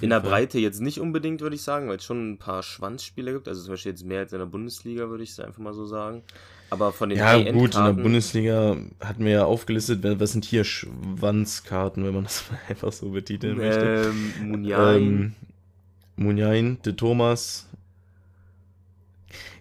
[0.00, 0.30] In der Fall.
[0.30, 3.48] Breite jetzt nicht unbedingt, würde ich sagen, weil es schon ein paar Schwanzspieler gibt.
[3.48, 5.84] Also zum Beispiel jetzt mehr als in der Bundesliga, würde ich es einfach mal so
[5.86, 6.22] sagen.
[6.70, 10.64] Aber von den Ja, gut, in der Bundesliga hatten wir ja aufgelistet, was sind hier
[10.64, 14.10] Schwanzkarten, wenn man das mal einfach so betiteln möchte.
[14.40, 15.02] Ähm, Munjain.
[15.02, 15.34] Ähm,
[16.16, 17.68] Munjain, De Thomas.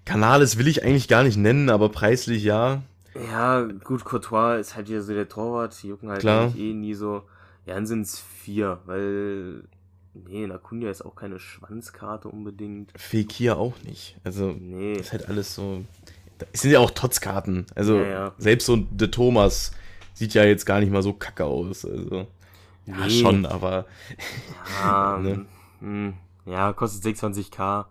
[0.06, 2.84] Canales will ich eigentlich gar nicht nennen, aber preislich ja.
[3.16, 5.76] Ja, gut, Courtois ist halt wieder so der Torwart.
[5.82, 6.54] Die jucken halt Klar.
[6.58, 7.24] eh nie so.
[7.66, 9.64] Ja, dann sind es vier, weil.
[10.14, 12.92] Nee, Nakunja ist auch keine Schwanzkarte unbedingt.
[12.96, 14.16] Fekir auch nicht.
[14.24, 14.94] Also, Nee.
[14.94, 15.84] ist halt alles so.
[16.52, 17.66] Es sind ja auch Tots-Karten.
[17.76, 18.36] Also, Ja, ja.
[18.38, 19.72] selbst so ein De Thomas
[20.14, 21.86] sieht ja jetzt gar nicht mal so kacke aus.
[21.86, 22.28] Also,
[22.86, 23.10] ja, Nee.
[23.10, 23.86] schon, aber.
[24.82, 25.46] Ja, Ne?
[25.80, 26.14] hm,
[26.46, 27.86] ja kostet 26k.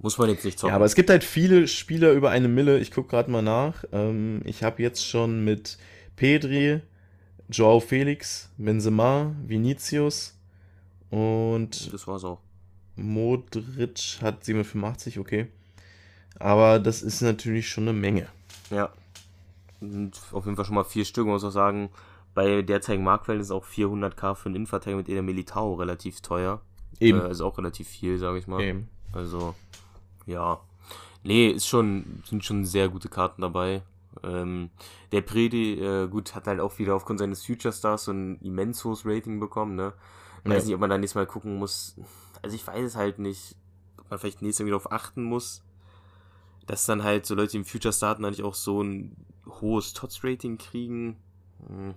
[0.00, 0.70] Muss man jetzt nicht zocken.
[0.70, 2.78] Ja, aber es gibt halt viele Spieler über eine Mille.
[2.78, 3.84] Ich gucke gerade mal nach.
[3.92, 5.76] Ähm, ich habe jetzt schon mit
[6.14, 6.80] Pedri,
[7.50, 10.37] Joao Felix, Benzema, Vinicius
[11.10, 12.40] und das war's auch.
[12.96, 15.48] Modric hat 785, okay.
[16.38, 18.28] Aber das ist natürlich schon eine Menge.
[18.70, 18.90] Ja.
[19.80, 21.24] Und auf jeden Fall schon mal vier Stück.
[21.24, 21.90] Man muss auch sagen,
[22.34, 26.60] bei derzeitigen Marktwert ist auch 400k für einen Innenverteidiger mit Eder Militao relativ teuer.
[27.00, 27.20] Eben.
[27.20, 28.60] Äh, also auch relativ viel, sage ich mal.
[28.60, 28.88] Eben.
[29.12, 29.54] Also,
[30.26, 30.60] ja.
[31.24, 33.82] Nee, ist schon, sind schon sehr gute Karten dabei.
[34.22, 34.70] Ähm,
[35.12, 38.84] der Predi, äh, gut, hat halt auch wieder aufgrund seines Future Stars so ein immens
[38.84, 39.92] hohes Rating bekommen, ne?
[40.44, 40.66] Weiß Ja.
[40.66, 41.96] nicht, ob man da nächstes Mal gucken muss.
[42.42, 43.56] Also ich weiß es halt nicht,
[43.98, 45.62] ob man vielleicht nächstes Mal wieder auf achten muss,
[46.66, 49.16] dass dann halt so Leute, die im Future starten, eigentlich auch so ein
[49.60, 51.16] hohes Tots-Rating kriegen.
[51.66, 51.94] Hm.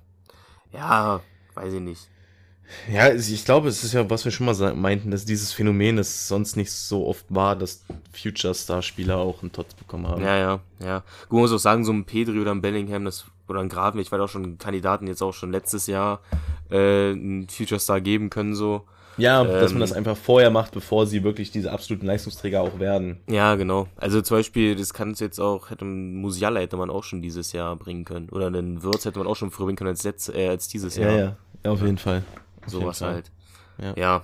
[0.71, 1.21] Ja,
[1.53, 2.09] weiß ich nicht.
[2.89, 5.97] Ja, es- ich glaube, es ist ja, was wir schon mal meinten, dass dieses Phänomen,
[5.97, 10.21] das sonst nicht so oft war, dass Future Star Spieler auch einen Tots bekommen haben.
[10.21, 10.99] Ja, ja, ja.
[11.23, 14.11] Gut, man muss auch sagen, so ein Pedri oder ein Bellingham, das oder ein Gravenberg,
[14.11, 16.21] weil auch schon Kandidaten jetzt auch schon letztes Jahr
[16.71, 18.85] äh, einen Future Star geben können, so.
[19.17, 22.79] Ja, dass Ähm, man das einfach vorher macht, bevor sie wirklich diese absoluten Leistungsträger auch
[22.79, 23.19] werden.
[23.27, 23.87] Ja, genau.
[23.97, 27.51] Also zum Beispiel, das kann es jetzt auch, hätte Musiala hätte man auch schon dieses
[27.51, 28.29] Jahr bringen können.
[28.29, 30.95] Oder einen Würz hätte man auch schon früher bringen können als, letzt, äh, als dieses
[30.95, 31.11] Jahr.
[31.63, 32.23] ja, auf jeden Fall.
[32.65, 33.23] Auf Sowas jeden Fall.
[33.83, 33.95] halt.
[33.97, 34.01] Ja.
[34.01, 34.23] Ja.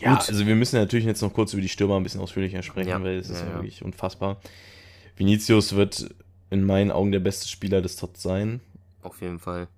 [0.00, 0.28] Ja, Gut.
[0.28, 3.00] also wir müssen natürlich jetzt noch kurz über die Stürmer ein bisschen ausführlicher sprechen, Ja,
[3.02, 3.56] weil es ist ja, ja, ja.
[3.58, 4.38] wirklich unfassbar.
[5.16, 6.10] Vinicius wird
[6.50, 8.60] in meinen Augen der beste Spieler des Tots sein.
[9.02, 9.68] auf jeden Fall.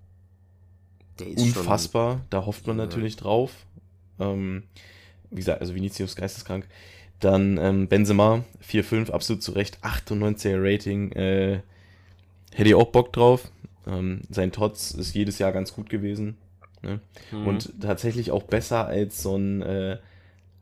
[1.19, 1.47] Der ist schon.
[1.49, 2.85] Unfassbar, da hofft man Ja.
[2.85, 3.51] natürlich drauf.
[4.19, 4.63] Ähm,
[5.31, 6.67] wie gesagt, also Vinicius geisteskrank.
[7.19, 11.11] Dann ähm, Benzema, 4-5, absolut zu Recht, 98er Rating.
[11.13, 11.61] Äh,
[12.53, 13.51] hätte ich auch Bock drauf.
[13.87, 16.37] Ähm, sein Tots ist jedes Jahr ganz gut gewesen.
[16.83, 16.99] Ne?
[17.31, 17.47] Mhm.
[17.47, 19.97] Und tatsächlich auch besser als so ein äh,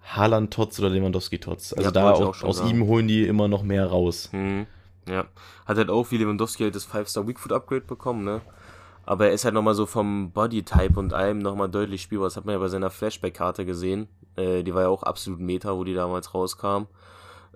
[0.03, 1.73] Haaland-Tots oder Lewandowski-Tots.
[1.73, 2.69] Also Ja, da auch, auch schon aus sagen.
[2.69, 4.29] ihm holen die immer noch mehr raus.
[4.31, 4.65] Mhm.
[5.07, 5.25] Ja.
[5.65, 8.41] Hat halt auch wie Lewandowski halt das 5-Star Weakfoot Upgrade bekommen, ne?
[9.05, 12.27] Aber er ist halt nochmal so vom Bodytype und allem nochmal deutlich spielbar.
[12.27, 14.07] Das hat man ja bei seiner Flashback-Karte gesehen.
[14.35, 16.87] Äh, die war ja auch absolut Meta, wo die damals rauskam.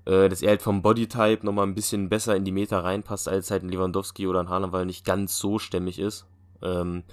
[0.06, 3.50] Äh, dass er halt vom Bodytype nochmal ein bisschen besser in die Meta reinpasst als
[3.50, 6.28] halt ein Lewandowski oder ein Haaland, weil er nicht ganz so stämmig ist.
[6.62, 7.04] Ähm,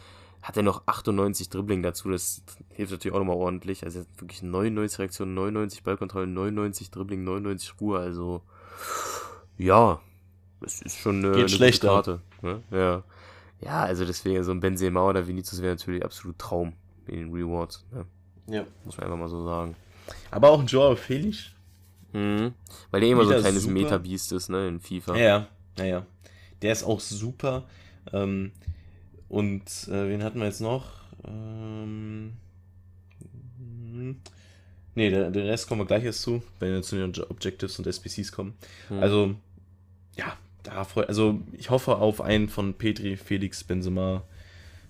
[0.42, 3.84] hat er noch 98 Dribbling dazu, das hilft natürlich auch nochmal ordentlich.
[3.84, 8.42] Also er wirklich 99 Reaktionen, 99 Ballkontrollen, 99 Dribbling, 99 Ruhe, also
[9.58, 10.00] ja,
[10.60, 11.88] das ist schon eine, Geht eine schlechter.
[11.88, 12.20] Karte.
[12.42, 12.62] Ne?
[12.70, 13.02] Ja.
[13.60, 16.72] ja, also deswegen so ein Benzema oder Vinicius wäre natürlich absolut Traum
[17.06, 17.84] in den Rewards.
[17.92, 18.06] Ne?
[18.48, 18.64] Ja.
[18.84, 19.76] Muss man einfach mal so sagen.
[20.30, 21.50] Aber auch ein Joao Felix.
[22.12, 22.54] Mhm.
[22.90, 23.74] Weil der immer so ein kleines super.
[23.74, 25.16] Meta-Beast ist, ne, in FIFA.
[25.16, 26.06] Ja, ja, ja, ja.
[26.62, 27.64] Der ist auch super.
[28.12, 28.52] Ähm,
[29.28, 30.86] und äh, wen hatten wir jetzt noch?
[31.26, 32.34] Ähm,
[33.58, 34.20] hm,
[34.94, 37.86] nee, der, der Rest kommen wir gleich erst zu, wenn wir zu den Objectives und
[37.86, 38.54] SPCs kommen.
[38.88, 38.98] Mhm.
[39.00, 39.34] Also,
[40.16, 40.36] ja,
[40.66, 44.22] da freu, also ich hoffe auf einen von Petri, Felix, Benzema.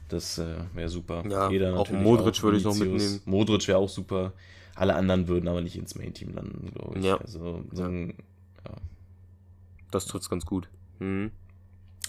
[0.09, 1.25] Das äh, wäre super.
[1.29, 3.21] Ja, auch natürlich Modric würde ich noch mitnehmen.
[3.25, 4.33] Modric wäre auch super.
[4.75, 7.05] Alle anderen würden aber nicht ins Main-Team landen, glaube ich.
[7.05, 7.17] Ja.
[7.17, 8.15] Also, so ein,
[9.91, 10.69] das trifft's ganz gut.
[10.99, 11.31] Mhm.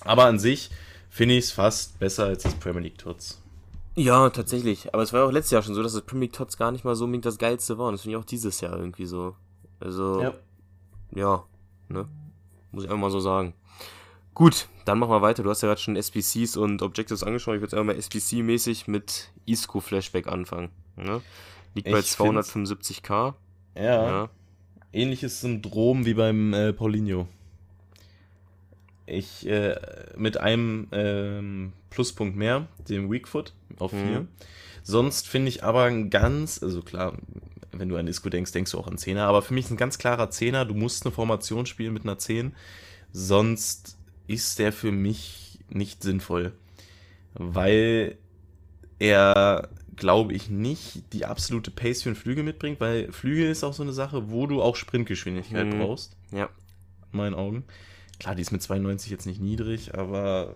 [0.05, 0.69] aber an sich
[1.09, 3.41] finde ich es fast besser als das Premier League Tots.
[3.95, 4.93] Ja, tatsächlich.
[4.93, 6.71] Aber es war ja auch letztes Jahr schon so, dass das Premier League Tots gar
[6.71, 7.87] nicht mal so unbedingt das geilste war.
[7.87, 9.35] Und das finde ich auch dieses Jahr irgendwie so.
[9.79, 10.33] Also,
[11.15, 11.43] ja,
[11.89, 12.07] ne?
[12.77, 13.53] Muss ich einfach mal so sagen.
[14.35, 15.41] Gut, dann machen wir weiter.
[15.41, 17.55] Du hast ja gerade schon SPCs und Objectives angeschaut.
[17.55, 20.69] Ich würde jetzt einfach mal SPC-mäßig mit Isco Flashback anfangen.
[20.95, 21.21] Ne?
[21.73, 23.33] Liegt bei Ich 275k.
[23.75, 24.29] Ja, Ja.
[24.93, 27.27] ähnliches Syndrom wie beim äh, Paulinho.
[29.07, 29.75] Ich, äh,
[30.15, 34.07] mit einem ähm, Pluspunkt mehr, dem Weakfoot auf Mhm.
[34.07, 34.27] 4.
[34.83, 37.13] Sonst finde ich aber ein ganz, also klar,
[37.71, 39.77] wenn du an Isco denkst, denkst du auch an Zehner, aber für mich ist ein
[39.77, 40.65] ganz klarer Zehner.
[40.65, 42.53] Du musst eine Formation spielen mit einer 10,
[43.11, 46.53] sonst ist der für mich nicht sinnvoll.
[47.33, 48.17] Weil
[48.99, 53.73] er, glaube ich, nicht die absolute Pace für einen Flügel mitbringt, weil Flügel ist auch
[53.73, 55.79] so eine Sache, wo du auch Sprintgeschwindigkeit Mhm.
[55.79, 56.49] brauchst, Ja.
[57.11, 57.63] in meinen Augen.
[58.19, 60.55] Klar, die ist mit 92 jetzt nicht niedrig, aber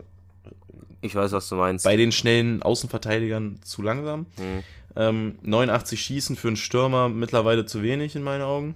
[1.01, 1.85] Ich weiß, was du meinst.
[1.85, 4.21] bei den schnellen Außenverteidigern zu langsam.
[4.37, 4.63] Mhm.
[4.95, 8.75] Ähm, 89 Schießen für einen Stürmer mittlerweile zu wenig in meinen Augen.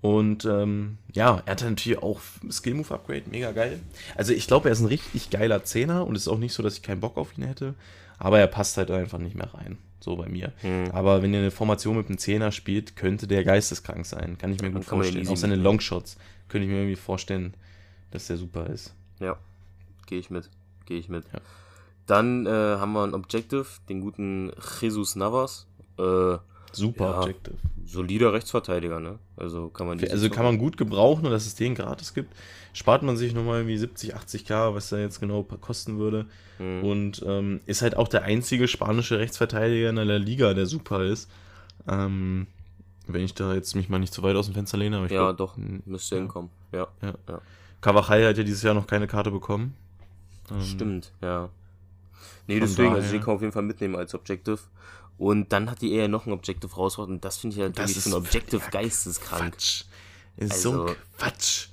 [0.00, 3.80] Und ähm, ja, er hat natürlich auch Skill Move Upgrade, mega geil.
[4.14, 6.62] Also ich glaube, er ist ein richtig geiler Zehner und es ist auch nicht so,
[6.62, 7.74] dass ich keinen Bock auf ihn hätte.
[8.18, 9.78] Aber er passt halt einfach nicht mehr rein.
[10.00, 10.52] So bei mir.
[10.62, 10.90] Mhm.
[10.92, 14.38] Aber wenn ihr eine Formation mit einem Zehner spielt, könnte der geisteskrank sein.
[14.38, 15.26] Kann ich mir Dann gut vorstellen.
[15.28, 15.56] Auch seine.
[15.56, 16.16] Longshots
[16.48, 17.54] könnte ich mir irgendwie vorstellen,
[18.12, 18.94] dass der super ist.
[19.18, 19.36] Ja,
[20.06, 20.48] gehe ich mit.
[20.86, 21.24] Gehe ich mit.
[21.32, 21.40] Ja.
[22.08, 25.66] Dann äh, haben wir ein Objective, den guten Jesus Navas.
[25.98, 26.38] Äh,
[26.72, 27.20] Super Ja.
[27.20, 27.56] Objective.
[27.86, 29.18] solider Rechtsverteidiger, ne?
[29.36, 32.34] Also kann man nicht Also kann man gut gebrauchen und dass es den gratis gibt.
[32.74, 36.26] Spart man sich nochmal irgendwie 70, 80k, was da jetzt genau kosten würde.
[36.58, 36.84] Mhm.
[36.84, 41.30] Und ähm, ist halt auch der einzige spanische Rechtsverteidiger in der Liga, der super ist.
[41.88, 42.46] Ähm,
[43.06, 45.12] wenn ich da jetzt mich mal nicht zu weit aus dem Fenster lehne, aber ich
[45.12, 46.20] Ja, glaub, doch, müsste ja.
[46.20, 46.50] hinkommen.
[46.72, 46.88] Ja,
[47.80, 49.74] Cavachal hat ja dieses Jahr noch keine Karte bekommen.
[50.50, 51.48] Ähm, stimmt, ja.
[52.46, 54.58] Nee, deswegen, also den kann man auf jeden Fall mitnehmen als Objective.
[55.18, 57.96] Und dann hat die eher noch ein Objective rausgebracht und das finde ich halt Das
[57.96, 59.52] ist ein Objective geisteskrank.
[59.54, 59.84] Quatsch.
[60.36, 61.68] Ist so Also- ein Quatsch.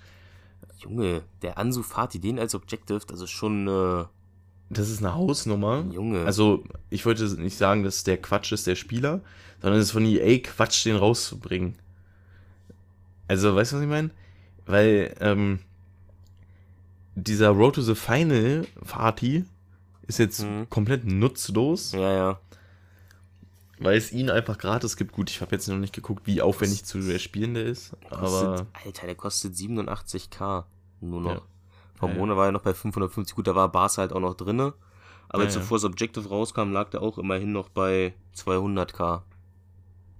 [0.79, 4.05] Junge, der Ansu Fati, den als Objective, das ist schon, äh,
[4.69, 5.85] Das ist eine Hausnummer.
[5.91, 6.25] Junge.
[6.25, 9.21] Also, ich wollte nicht sagen, dass der Quatsch ist der Spieler,
[9.61, 11.75] sondern es ist von EA Quatsch, den rauszubringen.
[13.27, 14.09] Also, weißt du, was ich meine?
[14.65, 15.59] Weil, ähm,
[17.15, 19.45] dieser Road to the Final Party
[20.07, 20.69] ist jetzt Mhm.
[20.69, 22.39] komplett nutzlos, ja, ja.
[23.79, 25.11] weil es ihn einfach gratis gibt.
[25.11, 28.67] Gut, ich habe jetzt noch nicht geguckt, wie aufwendig zu spielen der ist, Kostet, aber
[28.85, 30.65] Alter, der kostet 87k
[31.01, 31.31] nur noch.
[31.35, 31.41] Ja.
[32.01, 32.37] Hormone ja.
[32.37, 34.73] war ja noch bei 550, gut, da war Barca halt auch noch drinne.
[35.29, 39.21] Aber ja, zuvor das Objective rauskam, lag der auch immerhin noch bei 200k.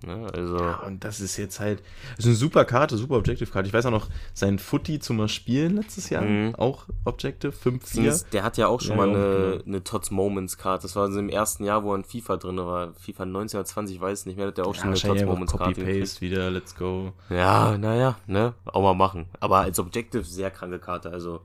[0.06, 0.28] Ne?
[0.34, 1.82] Also ja, und das ist jetzt halt,
[2.16, 3.68] das ist eine super Karte, super Objective-Karte.
[3.68, 6.54] Ich weiß auch noch, sein Footy zum Mal spielen letztes Jahr, mhm.
[6.56, 8.26] auch Objective 5-4.
[8.32, 9.64] Der hat ja auch schon ja, mal eine, genau.
[9.66, 10.84] eine Tots Moments-Karte.
[10.84, 12.94] Das war so im ersten Jahr, wo er in FIFA drin war.
[12.94, 15.26] FIFA 19 oder 20, ich weiß nicht mehr, hat der auch schon ja, eine Tots
[15.26, 15.82] Moments-Karte.
[15.82, 17.14] Copy-Paste wieder, let's go.
[17.30, 19.26] Ja, naja, ne, auch mal machen.
[19.40, 21.42] Aber als Objective sehr kranke Karte, also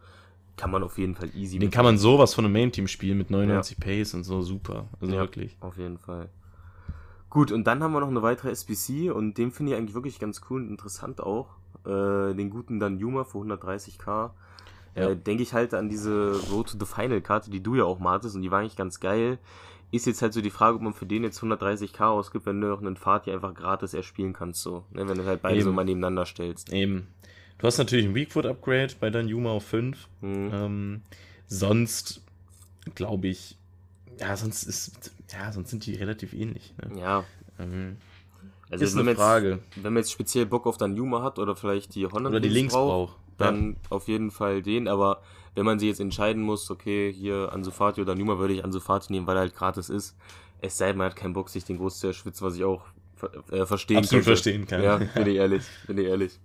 [0.57, 1.59] kann man auf jeden Fall easy.
[1.59, 3.85] Den kann man sowas von einem Main-Team spielen mit 99 ja.
[3.85, 4.89] Pace und so, super.
[5.01, 5.57] Also wirklich.
[5.61, 6.29] Auf jeden Fall.
[7.31, 10.19] Gut, und dann haben wir noch eine weitere SBC und den finde ich eigentlich wirklich
[10.19, 11.47] ganz cool und interessant auch.
[11.87, 14.31] Äh, den guten dann Yuma für 130k.
[14.97, 15.11] Ja.
[15.11, 18.01] Äh, Denke ich halt an diese Road to the Final Karte, die du ja auch
[18.01, 19.39] mal hattest und die war eigentlich ganz geil.
[19.93, 22.69] Ist jetzt halt so die Frage, ob man für den jetzt 130k ausgibt, wenn du
[22.69, 24.85] noch einen Fahrt einfach gratis erspielen kannst, so.
[24.91, 25.09] Ne?
[25.09, 25.65] Wenn du halt beide Eben.
[25.65, 26.73] so mal nebeneinander stellst.
[26.73, 27.09] Eben.
[27.59, 30.09] Du hast natürlich ein Weakfoot Upgrade bei deinem Yuma auf 5.
[30.21, 30.51] Mhm.
[30.53, 31.03] Ähm,
[31.47, 32.23] sonst
[32.95, 33.57] glaube ich,
[34.19, 36.75] ja, sonst ist, ja, sonst sind die relativ ähnlich.
[36.83, 37.01] Ne?
[37.01, 37.25] Ja.
[37.59, 37.97] Ähm,
[38.71, 39.51] also ist eine Frage.
[39.51, 42.41] Jetzt, wenn man jetzt speziell Bock auf dann Yuma hat oder vielleicht die Honda oder
[42.41, 43.77] die Links braucht, dann ja.
[43.91, 44.87] auf jeden Fall den.
[44.87, 45.23] Aber
[45.55, 49.27] wenn man sich jetzt entscheiden muss, okay, hier Ansufati oder Yuma, würde ich Ansufati nehmen,
[49.27, 50.17] weil er halt gratis ist.
[50.61, 52.85] Es sei denn, man hat keinen Bock, sich den groß zu erschwitzen, was ich auch
[53.51, 54.37] äh, verstehen Absolut könnte.
[54.37, 54.83] verstehen kann.
[54.83, 56.39] Ja, bin ich ehrlich, bin ich ehrlich.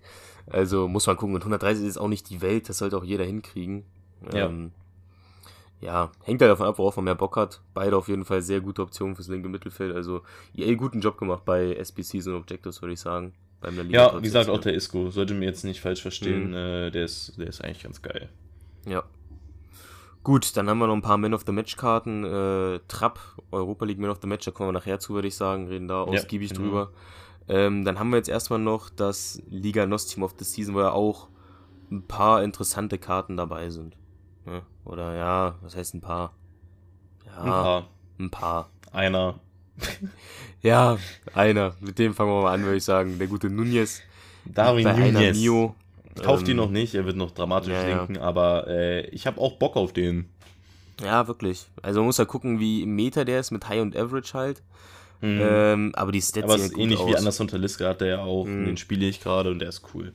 [0.48, 1.36] Also muss man gucken.
[1.36, 3.84] Und 130 ist auch nicht die Welt, das sollte auch jeder hinkriegen.
[4.34, 4.48] Ja.
[4.48, 4.72] Ähm,
[5.82, 7.62] ja, hängt halt davon ab, worauf man mehr Bock hat.
[7.74, 9.94] Beide auf jeden Fall sehr gute Optionen fürs linke Mittelfeld.
[9.94, 10.22] Also,
[10.56, 13.34] EA guten Job gemacht bei SBCs und Objectives, würde ich sagen.
[13.90, 15.10] ja, wie gesagt, auch der Isco.
[15.12, 16.50] Sollte mir jetzt nicht falsch verstehen.
[16.50, 16.56] Mhm.
[16.56, 18.30] Äh, der, ist, der ist eigentlich ganz geil.
[18.88, 19.04] Ja.
[20.24, 22.24] Gut, dann haben wir noch ein paar Man of the Match Karten.
[22.24, 23.20] Äh, Trapp,
[23.52, 25.68] Europa League Man of the Match, da kommen wir nachher zu, würde ich sagen.
[25.68, 26.68] Reden da ausgiebig ja, genau.
[26.68, 26.92] drüber.
[27.48, 30.80] Ähm, dann haben wir jetzt erstmal noch das Liga NOS Team of the Season, wo
[30.80, 31.28] ja auch
[31.92, 33.96] ein paar interessante Karten dabei sind.
[34.46, 36.34] Ja, oder ja, was heißt ein paar?
[37.26, 37.88] Ja, ein paar.
[38.20, 38.70] Ein paar.
[38.92, 39.40] Einer.
[40.62, 40.98] ja,
[41.34, 41.76] einer.
[41.80, 43.18] Mit dem fangen wir mal an, würde ich sagen.
[43.18, 44.02] Der gute Nunez.
[44.46, 45.38] Darwin Nunez.
[45.38, 45.76] Mio.
[46.22, 48.22] Kauft ähm, ihn noch nicht, er wird noch dramatisch ja, linken, ja.
[48.22, 50.30] aber äh, ich habe auch Bock auf den.
[51.04, 51.66] Ja, wirklich.
[51.82, 54.64] Also man muss ja gucken, wie im Meter der ist mit High und Average halt.
[55.20, 55.42] Mhm.
[55.42, 57.10] Ähm, aber die Stats aber ist ähnlich aus.
[57.10, 58.66] wie Anderson Taliska hat der ja auch, mhm.
[58.66, 60.14] den spiele ich gerade und der ist cool.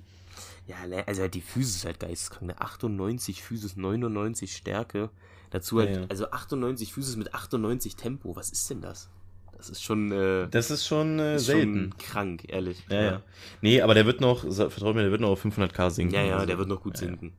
[0.71, 2.55] Ja, ne, also die Physis ist halt geisteskrank.
[2.57, 3.43] 98 ne?
[3.43, 5.11] Physis, 99 Stärke.
[5.51, 6.07] Dazu halt, ja, ja.
[6.09, 8.37] also 98 Physis mit 98 Tempo.
[8.37, 9.11] Was ist denn das?
[9.57, 10.13] Das ist schon.
[10.13, 11.91] Äh, das ist schon äh, ist selten.
[11.91, 12.85] Schon krank, ehrlich.
[12.89, 13.23] Ja, ja,
[13.63, 16.15] Nee, aber der wird noch, vertraut mir, der wird noch auf 500k sinken.
[16.15, 16.47] Ja, ja, also.
[16.47, 17.33] der wird noch gut sinken.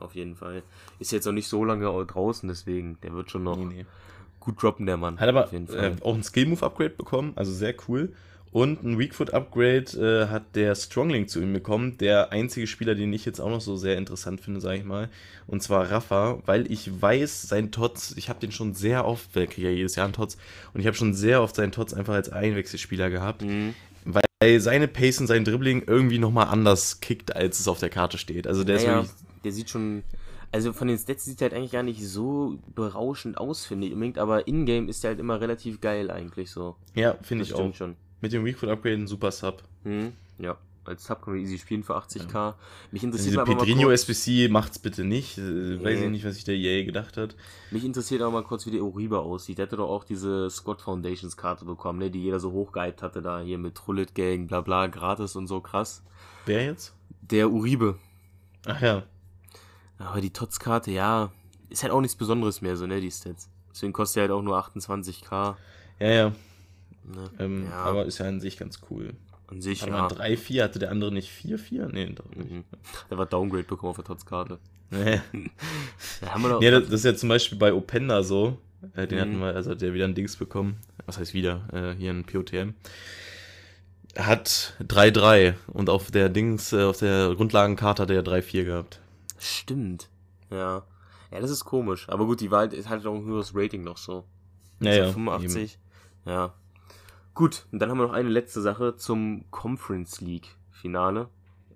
[0.00, 0.64] Auf jeden Fall.
[0.98, 2.98] Ist jetzt noch nicht so lange draußen, deswegen.
[3.02, 3.86] Der wird schon noch nee, nee.
[4.40, 5.20] gut droppen, der Mann.
[5.20, 8.12] Hat aber äh, auch ein Skill-Move-Upgrade bekommen, also sehr cool.
[8.52, 11.96] Und ein Weakfoot-Upgrade äh, hat der Strongling zu ihm bekommen.
[11.96, 15.08] Der einzige Spieler, den ich jetzt auch noch so sehr interessant finde, sage ich mal.
[15.46, 19.46] Und zwar Rafa, weil ich weiß, sein Tots, ich habe den schon sehr oft, weil
[19.46, 20.36] kriege ja jedes Jahr einen Tots,
[20.74, 23.40] und ich habe schon sehr oft seinen Tots einfach als Einwechselspieler gehabt.
[23.40, 23.74] Mhm.
[24.04, 28.18] Weil seine Pace und sein Dribbling irgendwie nochmal anders kickt, als es auf der Karte
[28.18, 28.46] steht.
[28.46, 29.42] Also der naja, ist wirklich.
[29.44, 30.02] Der sieht schon.
[30.50, 33.94] Also von den Stats sieht er halt eigentlich gar nicht so berauschend aus, finde ich
[33.94, 36.76] unbedingt, aber in-game ist der halt immer relativ geil eigentlich so.
[36.94, 37.74] Ja, finde ich auch.
[37.74, 37.96] schon.
[38.22, 39.62] Mit dem Weakfoot Upgrade ein super Sub.
[39.82, 40.56] Hm, ja.
[40.84, 42.32] Als Sub kann man easy spielen für 80k.
[42.32, 42.54] Ja.
[42.90, 45.38] Mich interessiert diese Pedrinho SBC macht's bitte nicht.
[45.38, 45.84] Nee.
[45.84, 47.36] Weiß ich nicht, was sich der EA gedacht hat.
[47.70, 49.58] Mich interessiert auch mal kurz, wie der Uribe aussieht.
[49.58, 53.22] Der hätte doch auch diese Squad Foundations Karte bekommen, ne, die jeder so hochgehypt hatte,
[53.22, 56.02] da hier mit Trullet Gang, bla bla, gratis und so krass.
[56.46, 56.94] Wer jetzt?
[57.20, 57.96] Der Uribe.
[58.66, 59.04] Ach ja.
[59.98, 61.30] Aber die Tots-Karte, ja,
[61.68, 63.48] ist halt auch nichts Besonderes mehr, so, ne, die Stats.
[63.70, 65.56] Deswegen kostet er halt auch nur 28k.
[66.00, 66.32] Ja, ja.
[67.04, 67.30] Ne?
[67.38, 67.72] Ähm, ja.
[67.72, 69.14] Aber ist ja an sich ganz cool.
[69.46, 70.06] An sich, ja.
[70.06, 71.88] 3-4, hatte der andere nicht 4-4?
[71.92, 72.50] Nee, doch nicht.
[72.50, 72.64] Mhm.
[73.10, 74.58] Der war Downgrade bekommen auf der Totzkarte.
[74.90, 75.20] Nee.
[76.22, 78.58] ja, haben wir nee, das, das, ist ja zum Beispiel bei Openda so.
[78.94, 79.20] Äh, den mhm.
[79.20, 80.76] hatten wir, also hat der wieder ein Dings bekommen.
[81.06, 81.68] Was heißt wieder?
[81.72, 82.74] Äh, hier ein POTM.
[84.16, 89.00] Hat 3-3 und auf der Dings, äh, auf der Grundlagenkarte hat er 3-4 gehabt.
[89.38, 90.08] Stimmt.
[90.50, 90.84] Ja.
[91.30, 92.08] Ja, das ist komisch.
[92.10, 94.24] Aber gut, die Wahl ist halt auch nur das Rating noch so.
[94.80, 95.10] Naja.
[95.10, 95.78] 85.
[96.26, 96.30] Eben.
[96.30, 96.54] Ja.
[97.34, 101.28] Gut, und dann haben wir noch eine letzte Sache zum Conference League Finale.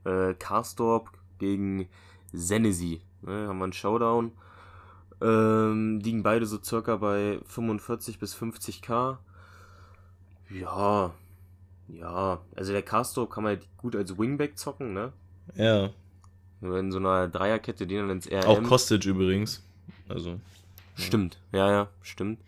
[0.04, 1.88] Äh, Karstorp gegen
[2.32, 3.00] Senesi.
[3.22, 4.32] Ne, haben wir einen Showdown.
[5.20, 9.16] Ähm, liegen beide so circa bei 45 bis 50k.
[10.50, 11.14] Ja,
[11.88, 15.12] ja, also der Karstorp kann man halt gut als Wingback zocken, ne?
[15.54, 15.90] Ja.
[16.60, 18.44] In so einer Dreierkette, die dann ins RM.
[18.44, 19.64] Auch Kostic übrigens.
[20.08, 20.40] Also.
[20.94, 22.40] Stimmt, ja, ja, stimmt.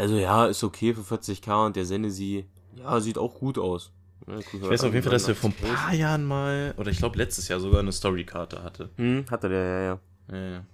[0.00, 3.92] Also ja, ist okay für 40k und der Senesi, ja, sieht auch gut aus.
[4.26, 6.96] Ja, ich weiß auf jeden Fall, dass er vor ein paar Jahren mal, oder ich
[6.96, 8.88] glaube letztes Jahr sogar eine Storykarte hatte.
[8.96, 9.98] Hm, hatte der, ja, ja.
[10.32, 10.64] ja, ja.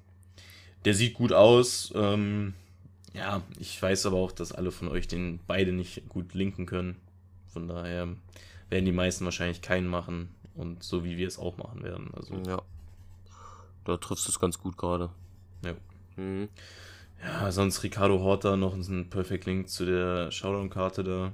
[0.85, 1.93] der sieht gut aus.
[1.97, 2.55] Ähm,
[3.15, 6.95] ja, ich weiß aber auch, dass alle von euch den beide nicht gut linken können.
[7.49, 8.07] Von daher
[8.71, 12.13] werden die meisten wahrscheinlich keinen machen und so wie wir es auch machen werden.
[12.15, 12.63] Also Ja.
[13.85, 15.11] Da triffst du es ganz gut gerade.
[15.65, 15.75] ja.
[16.15, 16.49] Mhm.
[17.27, 21.33] Ja, sonst Ricardo Horta noch ein Perfect Link zu der Showdown-Karte da.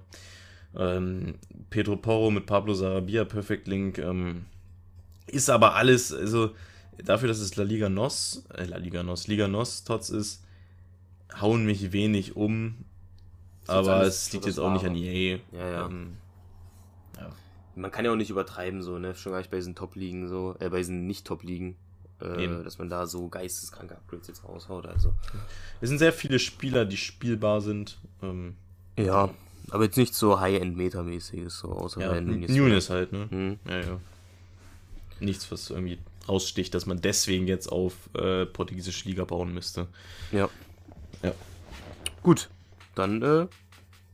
[0.74, 1.34] Ähm,
[1.68, 3.98] Pedro Porro mit Pablo Sarabia, Perfect Link.
[3.98, 4.46] Ähm,
[5.26, 6.54] ist aber alles, also
[7.04, 10.42] dafür, dass es La Liga Nos, äh, La Liga Nos, Liga Nos Tots ist,
[11.40, 12.84] hauen mich wenig um.
[13.66, 15.38] aber es liegt jetzt auch nicht an EA.
[15.52, 15.86] Ja, ja.
[15.86, 16.16] Ähm,
[17.18, 17.28] ja.
[17.74, 19.14] Man kann ja auch nicht übertreiben, so, ne?
[19.14, 21.76] Schon gar nicht bei diesen Top-Ligen, so, äh, bei diesen Nicht-Top-Ligen.
[22.22, 25.12] Äh, dass man da so geisteskranke Upgrades jetzt raushaut, also.
[25.80, 27.98] Es sind sehr viele Spieler, die spielbar sind.
[28.22, 28.54] Ähm,
[28.96, 29.30] Ja,
[29.70, 32.50] aber jetzt nicht so High-End-Meta-mäßiges, so, außer ja, bei Nunes.
[32.50, 33.28] Nunes halt, ne?
[33.30, 33.58] Hm.
[33.68, 34.00] Ja, ja.
[35.20, 39.88] Nichts, was irgendwie raussticht, dass man deswegen jetzt auf äh, portugiesische Liga bauen müsste.
[40.30, 40.48] Ja.
[41.22, 41.32] Ja.
[42.22, 42.50] Gut,
[42.94, 43.46] dann äh,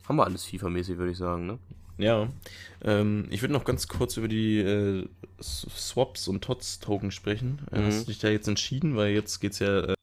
[0.08, 1.58] haben wir alles FIFA-mäßig, würde ich sagen, ne?
[1.98, 2.28] Ja.
[2.82, 5.06] Ähm, ich würde noch ganz kurz über die äh,
[5.40, 7.60] Swaps und TOTS-Token sprechen.
[7.72, 7.86] Äh, Mhm.
[7.86, 8.96] Hast du dich da jetzt entschieden?
[8.96, 9.94] Weil jetzt geht's ja äh,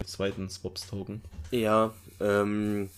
[0.00, 1.22] den zweiten Swaps-Token.
[1.52, 2.90] Ja, ähm,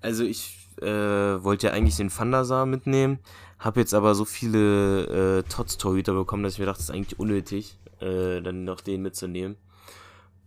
[0.00, 3.18] also ich äh, wollte ja eigentlich den Thundersar mitnehmen,
[3.58, 7.18] habe jetzt aber so viele äh, Tots-Torhüter bekommen, dass ich mir dachte, das ist eigentlich
[7.18, 9.56] unnötig, äh, dann noch den mitzunehmen.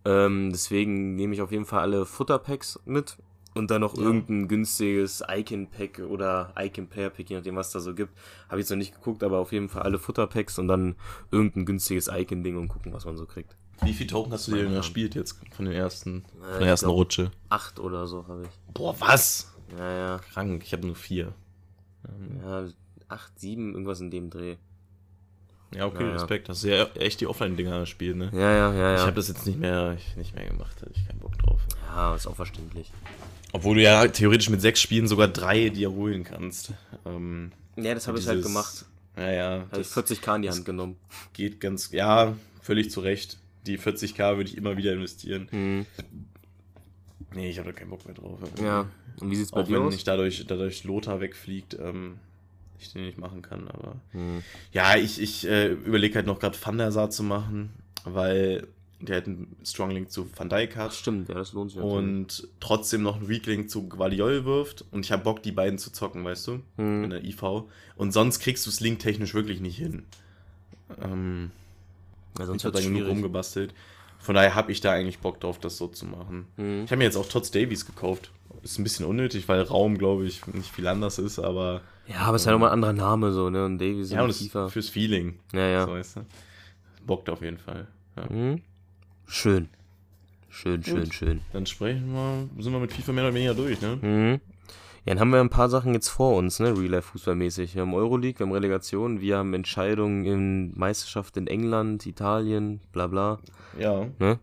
[0.05, 3.17] Ähm, deswegen nehme ich auf jeden Fall alle Futterpacks mit
[3.59, 4.03] und dann noch Ja.
[4.03, 8.11] irgendein günstiges Icon-Pack oder Icon-Player-Pack, je nachdem, was da so gibt.
[8.47, 10.95] Habe ich jetzt noch nicht geguckt, aber auf jeden Fall alle Futterpacks und dann
[11.31, 13.55] irgendein günstiges Icon-Ding und gucken, was man so kriegt.
[13.83, 14.77] Wie viele Token hast du dir denn Ja.
[14.77, 17.31] erspielt jetzt von, den ersten, von ich der ersten glaub- Rutsche?
[17.49, 18.73] Acht oder so habe ich.
[18.73, 19.53] Boah, was?
[19.77, 20.17] Ja, ja.
[20.33, 21.33] Krank, ich habe nur vier.
[22.07, 22.65] Ähm, Ja,
[23.07, 24.55] 8, 7, irgendwas in dem Dreh.
[25.73, 26.13] Ja, okay, Ja, ja.
[26.15, 26.49] Respekt.
[26.49, 28.31] Hast du ja echt die Offline-Dinger gespielt, ne?
[28.33, 29.05] Ja, ja, ja, Ich ja.
[29.05, 31.61] habe das jetzt nicht mehr, ich, nicht mehr gemacht, hatte ich keinen Bock drauf.
[31.87, 32.91] Ja, ist auch verständlich.
[33.51, 36.73] Obwohl du ja theoretisch mit sechs Spielen sogar drei dir holen kannst.
[37.05, 38.85] Ähm, Ja, das habe ich halt gemacht.
[39.17, 39.49] Ja, ja.
[39.71, 40.97] Habe ich Das 40k in die Hand genommen.
[41.33, 43.37] geht ganz, ja, völlig zu Recht.
[43.65, 45.47] Die 40k würde ich immer wieder investieren.
[45.51, 45.85] Mhm.
[47.33, 48.39] Nee, ich habe da keinen Bock mehr drauf.
[48.61, 48.87] Ja.
[49.19, 49.93] Und wie sieht's bei Auch dir wenn aus?
[49.93, 52.17] nicht dadurch, dadurch Lothar wegfliegt, ähm,
[52.79, 53.95] ich den nicht machen kann, aber.
[54.13, 54.41] Mhm.
[54.71, 57.71] Ja, ich, ich äh, überlege halt noch gerade Van der Sar zu machen,
[58.05, 58.67] weil
[59.01, 60.93] der halt einen Strong Link zu Van Dijk hat.
[60.93, 61.79] Stimmt, ja, das lohnt sich.
[61.81, 64.83] und trotzdem noch einen Weak Link zu Guardiol wirft.
[64.91, 66.59] Und ich habe Bock, die beiden zu zocken, weißt du?
[66.77, 67.09] In Mhm.
[67.09, 67.63] der IV.
[67.95, 70.03] Und sonst kriegst du es linktechnisch wirklich nicht hin.
[71.01, 71.51] Ähm,
[72.37, 73.73] Ja, sonst wird's da genug rumgebastelt.
[74.19, 76.45] Von daher habe ich da eigentlich Bock drauf, das so zu machen.
[76.57, 76.83] Mhm.
[76.85, 78.31] Ich habe mir jetzt auch Tots Davies gekauft.
[78.63, 82.35] Ist ein bisschen unnötig, weil Raum, glaube ich, nicht viel anders ist, aber Ja, aber
[82.35, 83.63] es ist ja nochmal ein anderer Name, so, ne?
[83.63, 84.67] Und Davies ja, und FIFA.
[84.67, 85.39] fürs Feeling.
[85.53, 85.85] Ja, ja.
[85.85, 86.25] So, weißt du?
[87.05, 87.87] Bockt auf jeden Fall.
[88.17, 88.25] Ja.
[88.29, 88.61] Mhm.
[89.29, 89.69] Schön.
[90.49, 91.13] Schön, schön, Gut.
[91.13, 91.41] schön.
[91.53, 93.97] Dann sprechen wir, sind wir mit FIFA mehr oder weniger durch, ne?
[94.01, 94.41] Mhm.
[95.05, 97.75] Ja, dann haben wir ein paar Sachen jetzt vor uns, ne, Real Life Fußballmäßig.
[97.75, 103.07] Wir haben Euroleague, wir haben Relegation, wir haben Entscheidungen in Meisterschaft in England, Italien, bla
[103.07, 103.39] bla.
[103.79, 104.07] Ja.
[104.19, 104.39] Ne?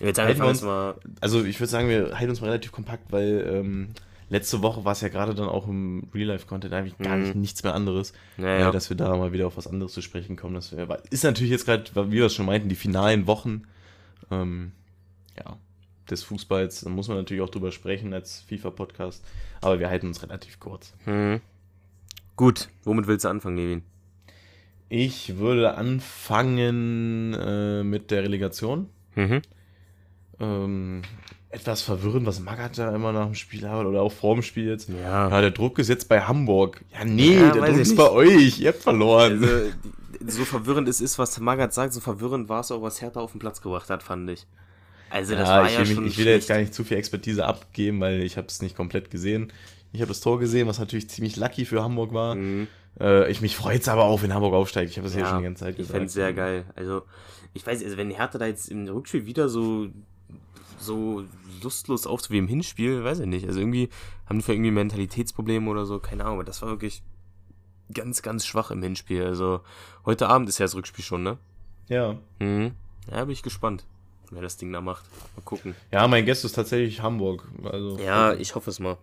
[0.00, 0.96] Jetzt einfach wir jetzt mal.
[1.20, 3.88] Also ich würde sagen, wir halten uns mal relativ kompakt, weil ähm,
[4.28, 7.22] letzte Woche war es ja gerade dann auch im Real-Life-Content eigentlich gar Mhm.
[7.22, 8.12] nicht nichts mehr anderes.
[8.36, 10.54] Naja, Äh, dass wir da mal wieder auf was anderes zu sprechen kommen.
[10.54, 13.62] Das wär, weil- ist natürlich jetzt gerade, wie wir es schon meinten, die finalen Wochen
[14.30, 14.72] ähm,
[15.38, 15.58] ja,
[16.10, 16.82] des Fußballs.
[16.82, 19.24] Da muss man natürlich auch drüber sprechen als FIFA-Podcast.
[19.60, 20.94] Aber wir halten uns relativ kurz.
[21.06, 21.40] Mhm.
[22.36, 23.82] Gut, womit willst du anfangen, Levin?
[24.88, 28.88] Ich würde anfangen äh, mit der Relegation.
[29.14, 29.42] Mhm.
[30.40, 31.02] Ähm,
[31.54, 34.66] etwas verwirrend, was Magath da immer nach dem Spiel hat oder auch vor dem Spiel
[34.66, 34.88] jetzt.
[34.88, 35.28] Ja.
[35.30, 36.84] Ja, der Druck ist jetzt bei Hamburg.
[36.92, 37.96] Ja, nee, Ja, der Druck ich ist nicht.
[37.96, 38.58] bei euch.
[38.60, 39.42] Ihr habt verloren.
[39.42, 39.70] Also,
[40.26, 43.32] so verwirrend es ist, was Magath sagt, so verwirrend war es auch, was Hertha auf
[43.32, 44.46] den Platz gebracht hat, fand ich.
[45.10, 46.82] Also, das ja, war ich ja will, mich, schon ich will jetzt gar nicht zu
[46.82, 49.52] viel Expertise abgeben, weil ich habe es nicht komplett gesehen.
[49.92, 52.34] Ich habe das Tor gesehen, was natürlich ziemlich lucky für Hamburg war.
[52.34, 52.66] Mhm.
[52.98, 54.90] Äh, ich mich freut es aber auch, wenn Hamburg aufsteigt.
[54.90, 55.92] Ich habe das ja, schon die ganze Zeit ich gesagt.
[55.92, 56.64] fände es sehr geil.
[56.74, 57.02] Also,
[57.52, 59.86] ich weiß, also wenn Hertha da jetzt im Rückspiel wieder so,
[60.78, 61.24] so
[61.62, 63.46] lustlos auftritt wie im Hinspiel, weiß ich nicht.
[63.46, 63.88] Also irgendwie
[64.26, 66.36] haben die vielleicht irgendwie Mentalitätsprobleme oder so, keine Ahnung.
[66.36, 67.02] Aber das war wirklich
[67.92, 69.24] ganz, ganz schwach im Hinspiel.
[69.24, 69.60] Also,
[70.04, 71.38] heute Abend ist ja das Rückspiel schon, ne?
[71.88, 72.16] Ja.
[72.38, 72.72] Mhm.
[73.10, 73.84] Ja, bin ich gespannt,
[74.30, 75.04] wer das Ding da macht.
[75.36, 75.74] Mal gucken.
[75.92, 77.46] ja, mein Guest ist tatsächlich Hamburg.
[77.64, 78.96] Also, Ja, ich hoffe es mal.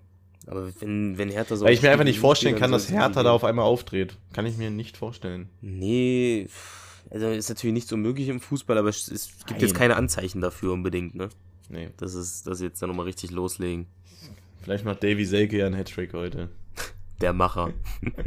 [0.47, 1.65] Aber wenn, wenn Hertha so.
[1.65, 4.17] weil ich mir einfach nicht vorstellen kann, dass Hertha so da auf einmal aufdreht.
[4.33, 5.49] Kann ich mir nicht vorstellen.
[5.61, 6.47] Nee,
[7.11, 9.59] also ist natürlich nicht so möglich im Fußball, aber es, es gibt Nein.
[9.59, 11.29] jetzt keine Anzeichen dafür unbedingt, ne?
[11.71, 11.89] Nee.
[11.97, 13.87] Das ist, dass sie jetzt da nochmal richtig loslegen.
[14.61, 16.49] Vielleicht macht Davy Selke ja einen Hattrick heute.
[17.21, 17.73] der Macher.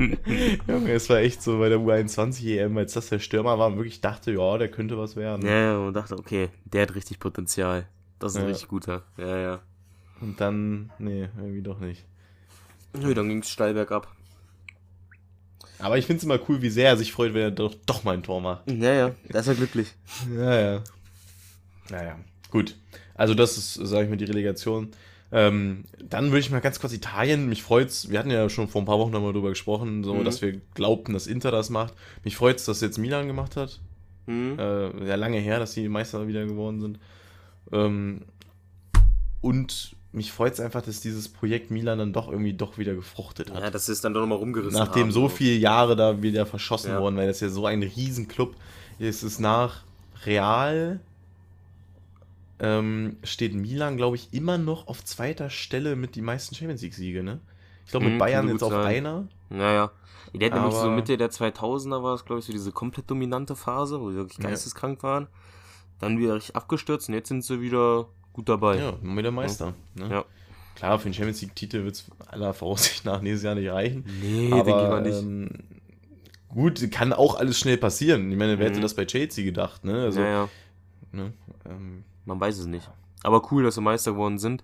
[0.68, 3.76] Junge, es war echt so bei der U21 EM, als das der Stürmer war und
[3.76, 5.46] wirklich dachte, ja, der könnte was werden.
[5.46, 7.86] Ja, ja, und dachte, okay, der hat richtig Potenzial.
[8.18, 8.48] Das ist ein Ja.
[8.48, 9.02] richtig guter.
[9.18, 9.62] Ja, ja.
[10.20, 12.04] Und dann, nee, irgendwie doch nicht.
[12.98, 14.08] Nö, dann ging's steil bergab.
[15.80, 18.04] Aber ich finde es immer cool, wie sehr er sich freut, wenn er doch, doch
[18.04, 18.70] mal ein Tor macht.
[18.70, 19.92] Ja, ja, da ist er glücklich.
[20.34, 20.84] Ja, ja.
[21.90, 22.18] Naja,
[22.50, 22.76] gut.
[23.14, 24.88] Also das ist, sage ich mal, die Relegation.
[25.32, 27.48] Ähm, dann würde ich mal ganz kurz Italien.
[27.48, 28.08] Mich freut's.
[28.10, 30.24] Wir hatten ja schon vor ein paar Wochen nochmal drüber gesprochen, so Mhm.
[30.24, 31.94] dass wir glaubten, dass Inter das macht.
[32.22, 33.80] Mich freut's, dass jetzt Milan gemacht hat.
[34.26, 34.58] Hm?
[34.58, 36.98] Äh, ja, lange her, dass die Meister wieder geworden sind.
[37.72, 38.22] Ähm,
[39.40, 43.60] und mich freut's einfach, dass dieses Projekt Milan dann doch irgendwie doch wieder gefruchtet hat.
[43.62, 45.10] Ja, dass sie es dann doch nochmal rumgerissen Nachdem haben.
[45.12, 47.00] so viele Jahre da wieder verschossen Ja.
[47.00, 48.54] wurden, weil das ja so ein Riesenclub
[48.98, 49.22] ist.
[49.24, 49.82] Es nach
[50.24, 51.00] Real
[52.60, 57.22] ähm, steht Milan, glaube ich, immer noch auf zweiter Stelle mit die meisten Champions League-Siege,
[57.22, 57.40] ne?
[57.84, 58.86] Ich glaube, mit Mhm, Bayern jetzt auf sein.
[58.86, 59.28] einer.
[59.50, 59.90] Naja.
[60.32, 63.54] Die hatten nämlich so Mitte der 2000er war es, glaube ich, so diese komplett dominante
[63.56, 64.48] Phase, wo sie wirklich Ja.
[64.48, 65.28] geisteskrank waren.
[66.00, 68.78] Dann wieder richtig abgestürzt und jetzt sind sie wieder gut dabei.
[68.78, 69.74] Ja, immer wieder Meister.
[69.94, 70.08] Ne?
[70.10, 70.24] Ja.
[70.74, 74.04] Klar, für den Champions League-Titel wird es aller Voraussicht nach nächstes Jahr nicht reichen.
[74.20, 75.22] Nee, aber denke ich mal nicht.
[75.22, 75.50] Ähm,
[76.48, 78.30] gut, kann auch alles schnell passieren.
[78.32, 78.82] Ich meine, wer hätte Mhm.
[78.82, 80.02] das bei Chelsea gedacht, ne?
[80.04, 80.48] Also, ja, ja.
[81.12, 81.32] Ne?
[81.64, 82.90] Ähm, Man weiß es nicht.
[83.22, 84.62] Aber cool, dass sie Meister geworden sind.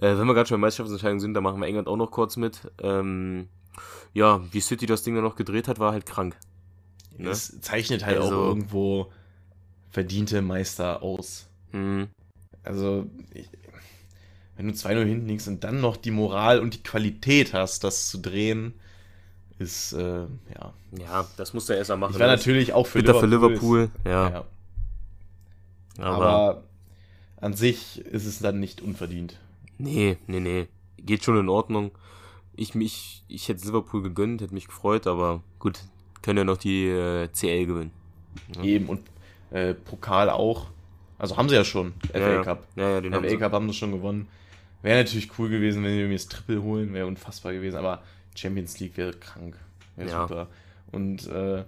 [0.00, 2.36] Äh, wenn wir gerade schon bei Meisterschaftsentscheidungen sind, dann machen wir England auch noch kurz
[2.36, 2.70] mit.
[2.82, 3.48] Ähm,
[4.14, 6.36] ja, wie City das Ding dann noch gedreht hat, war halt krank.
[7.16, 7.30] Ne?
[7.30, 9.10] Es zeichnet halt Also- auch irgendwo
[9.90, 11.48] verdiente Meister aus.
[11.72, 12.08] Hm.
[12.62, 13.48] Also, ich,
[14.56, 18.08] wenn du 2-0 hinten liegst und dann noch die Moral und die Qualität hast, das
[18.08, 18.74] zu drehen,
[19.58, 20.20] ist, äh,
[20.54, 20.72] ja.
[20.98, 22.12] Ja, das musste er erst mal machen.
[22.12, 23.28] Ich Das natürlich auch für bitter Liverpool.
[23.58, 23.90] für Liverpool.
[24.04, 24.44] Ja, ja.
[25.98, 26.62] aber, Aber
[27.40, 29.38] an sich ist es dann nicht unverdient.
[29.78, 30.66] nee, nee, nee.
[30.98, 31.92] Geht schon in Ordnung.
[32.56, 35.78] Ich mich, ich hätte Liverpool gegönnt, hätte mich gefreut, aber gut,
[36.22, 37.92] können ja noch die äh, CL gewinnen.
[38.56, 38.64] Ja.
[38.64, 39.02] Eben und
[39.52, 40.66] äh, Pokal auch.
[41.18, 42.66] Also haben sie ja schon, FA ja, Cup.
[42.76, 43.36] Ja, ja, den haben FA sie.
[43.36, 44.26] Cup haben sie schon gewonnen.
[44.82, 48.02] Wäre natürlich cool gewesen, wenn sie irgendwie das Triple holen, wäre unfassbar gewesen, aber
[48.34, 49.56] Champions League wäre krank.
[49.96, 50.22] Wäre Ja.
[50.22, 50.48] super.
[50.92, 51.64] Und äh,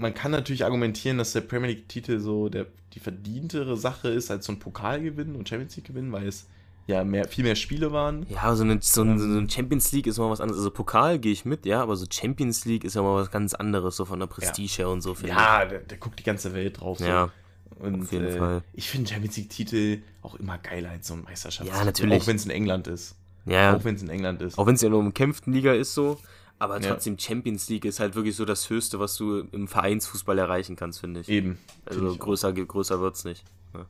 [0.00, 4.46] man kann natürlich argumentieren, dass der Premier League-Titel so der, die verdientere Sache ist als
[4.46, 6.46] so ein Pokal gewinnen und Champions League gewinnen, weil es
[6.86, 8.26] ja mehr, viel mehr Spiele waren.
[8.28, 10.58] Ja, so eine, so, ein, so eine Champions League ist mal was anderes.
[10.58, 13.54] Also Pokal gehe ich mit, ja, aber so Champions League ist ja mal was ganz
[13.54, 16.80] anderes, so von der Prestige her und so, Ja, da, da guckt die ganze Welt
[16.80, 16.98] drauf.
[16.98, 17.04] So.
[17.04, 17.30] Ja,
[17.78, 18.62] und auf jeden äh, Fall.
[18.72, 21.78] ich finde Champions League-Titel auch immer geiler als so ein Meisterschaftstitel.
[21.78, 22.22] Ja, natürlich.
[22.22, 23.16] Auch wenn es in England ist.
[23.44, 23.76] ja.
[23.76, 24.58] Auch wenn es in England ist.
[24.58, 26.18] Auch wenn es ja nur im kämpften Liga ist so,
[26.60, 26.90] aber Ja.
[26.90, 31.00] trotzdem Champions League ist halt wirklich so das Höchste, was du im Vereinsfußball erreichen kannst,
[31.00, 31.28] finde ich.
[31.28, 31.58] Eben.
[31.86, 33.42] Also ich größer, größer wird's nicht.
[33.74, 33.86] Ja.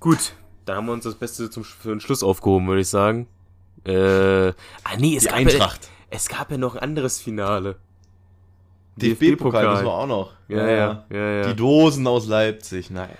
[0.00, 0.32] Gut,
[0.64, 3.26] da haben wir uns das Beste zum, für den Schluss aufgehoben, würde ich sagen.
[3.84, 4.54] Äh, ah
[4.98, 5.84] nee, es Die gab, Eintracht.
[5.84, 7.76] Ja, es gab ja noch ein anderes Finale.
[8.96, 10.32] DFB-Pokal müssen wir auch noch.
[10.48, 11.42] Ja, ja, ja, ja.
[11.48, 13.14] Die Dosen aus Leipzig, naja.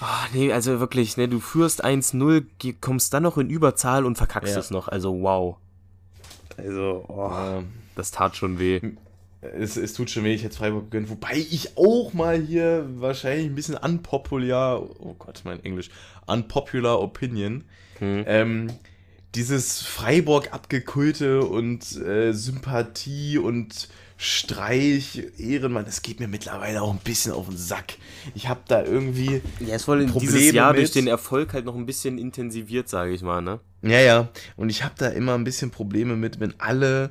[0.00, 4.16] Ah, nee, also wirklich, ne, du führst 1-0, ge- kommst dann noch in Überzahl und
[4.16, 4.60] verkackst Ja.
[4.60, 4.88] es noch.
[4.88, 5.56] Also wow.
[6.56, 8.80] Also, oh, Ähm, das tat schon weh.
[9.40, 11.10] es, es tut schon weh, ich hätte Freiburg gegönnt.
[11.10, 15.90] Wobei ich auch mal hier wahrscheinlich ein bisschen unpopular, oh Gott, mein Englisch,
[16.26, 17.64] unpopular Opinion,
[17.98, 18.24] Hm.
[18.26, 18.72] ähm,
[19.34, 23.88] dieses Freiburg abgekulte und äh, Sympathie und
[24.22, 27.94] Streich, Ehrenmann, das geht mir mittlerweile auch ein bisschen auf den Sack.
[28.36, 31.64] Ich habe da irgendwie, Ja, es wurde Probleme dieses Jahr durch mit- den Erfolg halt
[31.64, 33.58] noch ein bisschen intensiviert, sage ich mal, ne?
[33.82, 34.28] Ja, ja.
[34.56, 37.10] Und ich habe da immer ein bisschen Probleme mit, wenn alle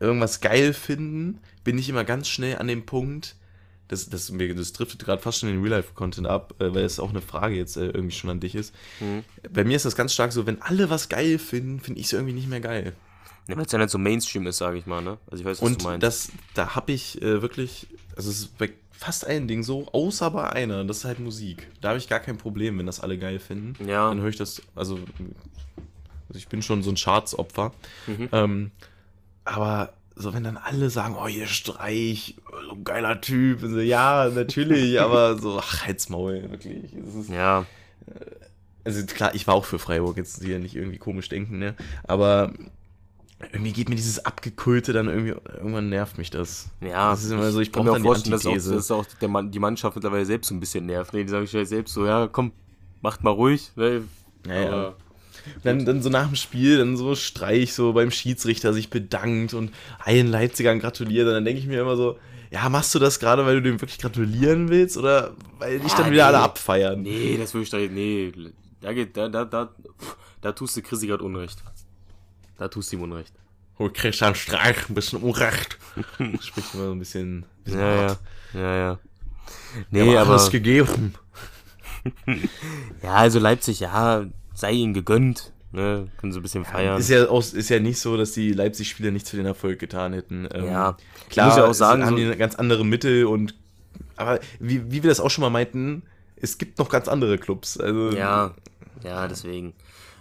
[0.00, 3.36] irgendwas geil finden, bin ich immer ganz schnell an dem Punkt,
[3.88, 7.10] das, das, das driftet gerade fast schon in den Real-Life-Content ab, äh, weil es auch
[7.10, 8.74] eine Frage jetzt äh, irgendwie schon an dich ist.
[9.00, 9.24] Mhm.
[9.50, 12.12] Bei mir ist das ganz stark so, wenn alle was geil finden, finde ich es
[12.12, 12.92] irgendwie nicht mehr geil.
[13.48, 15.18] Ja, Weil es dann halt so Mainstream ist, sage ich mal, ne?
[15.30, 16.02] Also ich weiß, was Und du meinst.
[16.02, 20.30] das, da habe ich äh, wirklich, also es ist bei fast allen Dingen so, außer
[20.30, 21.68] bei einer, das ist halt Musik.
[21.80, 23.88] Da habe ich gar kein Problem, wenn das alle geil finden.
[23.88, 24.96] ja, dann höre ich das, also,
[26.28, 27.72] also ich bin schon so ein Charts-Opfer.
[28.06, 28.28] Mhm.
[28.32, 28.70] Ähm,
[29.44, 32.36] aber so, wenn dann alle sagen, oh, ihr Streich,
[32.68, 36.92] so ein geiler Typ, und so, ja, natürlich, aber so, ach, halt's Maul, wirklich.
[36.94, 37.64] Ist, ja,
[38.84, 41.74] also klar, ich war auch für Freiburg, jetzt hier nicht irgendwie komisch denken, ne?
[42.04, 42.52] Aber
[43.52, 46.68] irgendwie geht mir dieses Abgekulte dann irgendwie, irgendwann nervt mich das.
[46.80, 47.10] ja.
[47.10, 48.74] Das ist immer so, ich kann brauch mir auch dann die vorstellen, dass auch, Antithese.
[48.74, 51.14] dass auch der Mann, die Mannschaft mittlerweile selbst so ein bisschen nervt.
[51.14, 51.24] Ne?
[51.24, 52.52] Die sagen sich selbst so, ja, komm,
[53.00, 53.70] macht mal ruhig.
[53.76, 54.02] Ne?
[54.46, 54.94] Ja, ja.
[55.64, 59.72] Dann, dann so nach dem Spiel, dann so Streich so beim Schiedsrichter sich bedankt und
[59.98, 61.26] allen Leipzigern gratuliert.
[61.26, 62.18] Und dann denke ich mir immer so,
[62.50, 65.98] ja, machst du das gerade, weil du dem wirklich gratulieren willst oder weil dich Ja,
[65.98, 66.36] dann wieder nee.
[66.36, 67.00] alle abfeiern?
[67.00, 68.32] Nee, das würde ich da, nee,
[68.82, 69.70] da geht, da, da, da,
[70.42, 71.62] da tust du Chrissy gerade Unrecht.
[72.60, 73.32] Da tust du ihm Unrecht.
[73.78, 75.78] Oh, Christian Streich, ein bisschen Unrecht.
[76.42, 78.08] Spricht immer so ein bisschen, bisschen Ja, ja.
[78.08, 78.18] hart.
[78.52, 78.98] Ja, ja.
[79.90, 80.36] Nee, Nee, aber aber.
[80.36, 81.14] es gegeben.
[83.02, 85.52] Ja, also Leipzig, ja, sei ihnen gegönnt.
[85.72, 86.08] Ne?
[86.18, 86.98] Können sie ein bisschen feiern.
[87.00, 90.12] Ist ja, auch, ist ja nicht so, dass die Leipzig-Spieler nichts für den Erfolg getan
[90.12, 90.48] hätten.
[90.52, 90.96] Ähm, Ja,
[91.28, 93.54] klar, muss ja auch sagen, haben so- die eine ganz andere Mittel und
[94.16, 96.02] aber wie, wie wir das auch schon mal meinten,
[96.36, 97.78] es gibt noch ganz andere Clubs.
[97.78, 98.54] Also Ja,
[99.04, 99.72] ja, deswegen.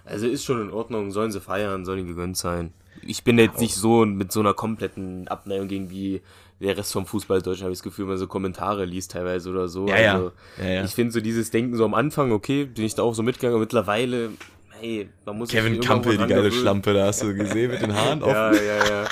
[0.10, 2.74] Also ist schon in Ordnung, sollen sie feiern, sollen ihnen gegönnt sein.
[3.04, 6.22] Ich bin jetzt nicht so mit so einer kompletten Abneigung gegen wie
[6.60, 9.50] der Rest vom Fußball Deutschland, habe ich das Gefühl, wenn man so Kommentare liest teilweise
[9.50, 9.88] oder so.
[9.88, 10.16] Ja.
[10.16, 10.84] Also, Ja, ja.
[10.84, 13.54] Ich finde so dieses Denken so am Anfang, okay, bin ich da auch so mitgegangen,
[13.54, 14.32] aber mittlerweile,
[14.80, 16.52] hey, man muss Kevin Campbell, die geile.
[16.52, 18.34] Schlampe, da hast du gesehen mit den Haaren offen.
[18.34, 19.08] Ja, ja, ja.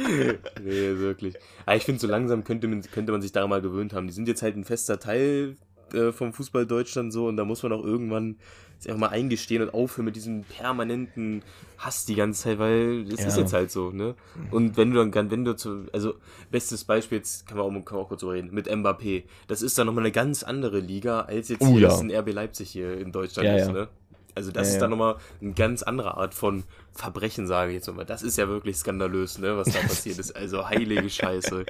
[0.62, 1.34] nee, wirklich.
[1.66, 4.06] Aber ich finde, so langsam könnte man, könnte man sich daran mal gewöhnt haben.
[4.06, 5.56] Die sind jetzt halt ein fester Teil
[5.94, 8.36] äh, vom Fußball Deutschland so und da muss man auch irgendwann
[8.84, 11.42] einfach mal eingestehen und aufhören mit diesem permanenten
[11.76, 13.42] Hass die ganze Zeit, weil es ist Ja.
[13.42, 14.14] jetzt halt so, ne?
[14.50, 16.14] Und wenn du dann, wenn du zu, also
[16.50, 19.24] bestes Beispiel, jetzt kann man auch, kann man auch kurz drüber reden, mit Mbappé.
[19.48, 21.98] Das ist dann nochmal eine ganz andere Liga, als jetzt Oh, hier ja.
[21.98, 23.88] ein RB Leipzig hier in Deutschland Ja, ist, ne?
[24.34, 27.92] Also das Ja, ist dann nochmal eine ganz andere Art von Verbrechen, sage ich jetzt
[27.94, 28.04] mal.
[28.04, 30.34] Das ist ja wirklich skandalös, ne, was da passiert ist.
[30.36, 31.64] Also heilige Scheiße.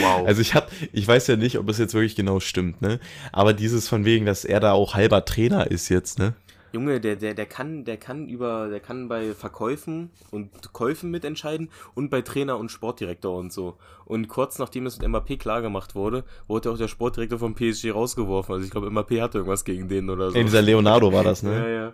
[0.00, 0.26] Wow.
[0.26, 2.98] Also ich hab, ich weiß ja nicht, ob es jetzt wirklich genau stimmt, ne?
[3.32, 6.34] Aber dieses von wegen, dass er da auch halber Trainer ist jetzt, ne?
[6.72, 11.70] Junge, der, der, der kann, der kann über, der kann bei Verkäufen und Käufen mitentscheiden
[11.94, 13.76] und bei Trainer und Sportdirektor und so.
[14.06, 18.54] Und kurz nachdem das mit MAP klargemacht wurde, wurde auch der Sportdirektor vom PSG rausgeworfen.
[18.54, 20.36] Also ich glaube, MAP hatte irgendwas gegen den oder so.
[20.36, 21.74] Ey, dieser Leonardo war das, ja, ne?
[21.74, 21.92] ja.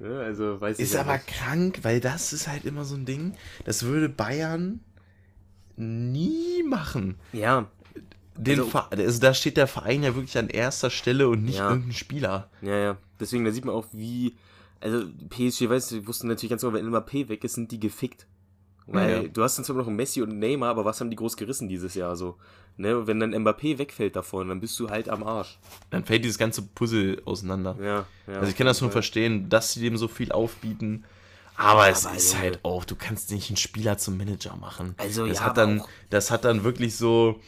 [0.00, 1.26] Ja, also weiß ich Ist ja aber nicht.
[1.26, 4.80] krank, weil das ist halt immer so ein Ding, das würde Bayern
[5.76, 7.16] nie machen.
[7.32, 7.66] Ja,
[8.40, 11.70] Den Also- also da steht der Verein ja wirklich an erster Stelle und nicht Ja.
[11.70, 12.48] irgendein Spieler.
[12.62, 12.96] Ja, ja.
[13.18, 14.36] Deswegen, da sieht man auch, wie.
[14.80, 17.80] Also, PSG, weißt du, die wussten natürlich ganz genau, wenn Mbappé weg ist, sind die
[17.80, 18.26] gefickt.
[18.86, 19.28] Weil Ja, ja.
[19.28, 21.36] du hast dann zwar noch einen Messi und einen Neymar, aber was haben die groß
[21.36, 22.36] gerissen dieses Jahr so?
[22.76, 23.06] Ne?
[23.08, 25.58] Wenn dann Mbappé wegfällt davon, dann bist du halt am Arsch.
[25.90, 27.76] Dann fällt dieses ganze Puzzle auseinander.
[27.82, 28.38] Ja, ja.
[28.38, 31.04] Also ich kann das nur verstehen, dass sie dem so viel aufbieten.
[31.56, 32.42] Aber es Aber, ist Junge.
[32.44, 34.94] halt auch, du kannst nicht einen Spieler zum Manager machen.
[34.96, 37.40] Also, das ja, hat dann, auch- das hat dann wirklich so,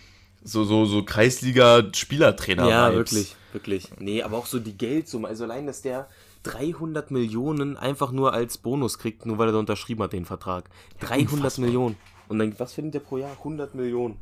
[0.42, 2.68] so, so, so Kreisliga-Spielertrainer.
[2.68, 3.88] Ja, wirklich, wirklich.
[3.98, 5.28] Nee, aber auch so die Geldsumme.
[5.28, 6.08] Also allein, dass der
[6.44, 10.64] 300 Millionen einfach nur als Bonus kriegt, nur weil er da unterschrieben hat, den Vertrag.
[11.00, 11.64] 300 unfassbar.
[11.66, 11.96] Millionen.
[12.28, 13.32] Und dann, was verdient der pro Jahr?
[13.38, 14.16] 100 Millionen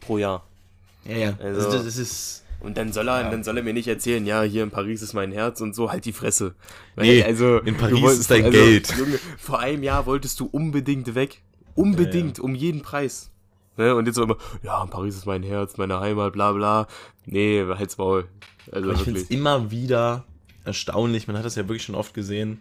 [0.00, 0.44] pro Jahr.
[1.04, 1.34] Ja, ja.
[1.40, 2.38] Also- Also, das ist.
[2.60, 5.14] Und dann soll er, dann soll er mir nicht erzählen, ja, hier in Paris ist
[5.14, 6.54] mein Herz und so, halt die Fresse.
[6.94, 8.94] Nee, also, in Paris wolltest- ist dein Geld.
[8.96, 11.42] Junge, vor einem Jahr wolltest du unbedingt weg.
[11.74, 13.31] Unbedingt, um jeden Preis.
[13.76, 13.94] Ne?
[13.94, 16.86] Und jetzt immer, ja, Paris ist mein Herz, meine Heimat, bla bla.
[17.24, 18.28] Nee, halt's Maul.
[18.70, 20.24] Also Aber ich finde es immer wieder
[20.64, 22.60] erstaunlich, man hat das ja wirklich schon oft gesehen,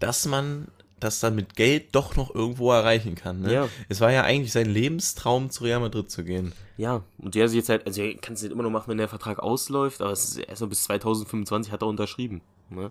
[0.00, 0.68] dass man
[1.00, 3.42] das dann mit Geld doch noch irgendwo erreichen kann.
[3.42, 3.52] Ne?
[3.52, 3.68] Ja.
[3.88, 6.52] Es war ja eigentlich sein Lebenstraum, zu Real Madrid zu gehen.
[6.76, 8.98] Ja, und der ist jetzt halt, also er kann es nicht immer noch machen, wenn
[8.98, 12.40] der Vertrag ausläuft, aber es ist erst noch bis 2025 hat er unterschrieben.
[12.70, 12.90] Ne?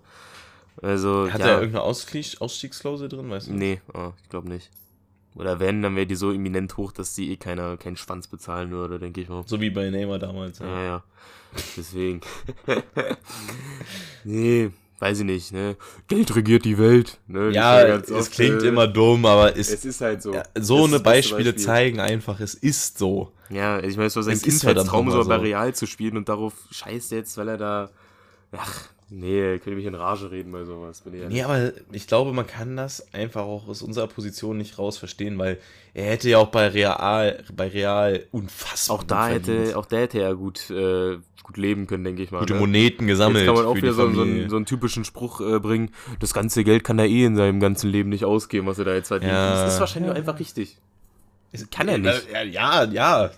[0.81, 3.53] Also, Hat ja, er irgendeine Ausstieg Ausstiegsklausel drin, weißt du?
[3.53, 4.69] Nee, oh, ich glaube nicht.
[5.36, 8.71] Oder wenn, dann wäre die so eminent hoch, dass die eh keiner keinen Schwanz bezahlen
[8.71, 9.43] würde, denke ich mal.
[9.47, 10.59] So wie bei Neymar damals.
[10.59, 10.65] Ja.
[10.67, 11.03] Ja, ja.
[11.77, 12.21] Deswegen.
[14.23, 15.75] nee, weiß ich nicht, ne?
[16.07, 17.19] Geld regiert die Welt.
[17.27, 17.49] Ne?
[17.51, 20.34] Ja, es oft, klingt äh, immer dumm, aber es, Es ist halt so.
[20.34, 21.63] ja, so ist eine Beispiele Beispiel.
[21.63, 23.31] zeigen einfach, es ist so.
[23.49, 25.41] Ja, ich meine, es war sein ist verdammt Kindheitstraum, nochmal so bei so.
[25.43, 27.89] Real zu spielen und darauf scheißt er jetzt, weil er da.
[28.51, 31.01] Ach, nee, könnte mich in Rage reden bei sowas.
[31.01, 31.27] Bin ich.
[31.27, 35.37] Nee, aber ich glaube, man kann das einfach auch aus unserer Position nicht raus verstehen,
[35.37, 35.59] weil
[35.93, 39.67] er hätte ja auch bei Real, bei Real unfassbar auch da gut verdient.
[39.67, 42.39] hätte, auch da hätte er gut, äh, gut leben können, denke ich mal.
[42.39, 42.59] gute ne?
[42.59, 43.45] Moneten gesammelt.
[43.45, 46.33] Jetzt kann man auch wieder so, so, einen, so einen typischen Spruch äh, bringen, das
[46.33, 49.09] ganze Geld kann er eh in seinem ganzen Leben nicht ausgeben, was er da jetzt
[49.09, 49.31] verdient.
[49.31, 49.63] Ja.
[49.63, 50.77] Das ist wahrscheinlich auch einfach richtig.
[51.71, 52.27] kann er nicht.
[52.31, 53.31] Ja, ja, ja.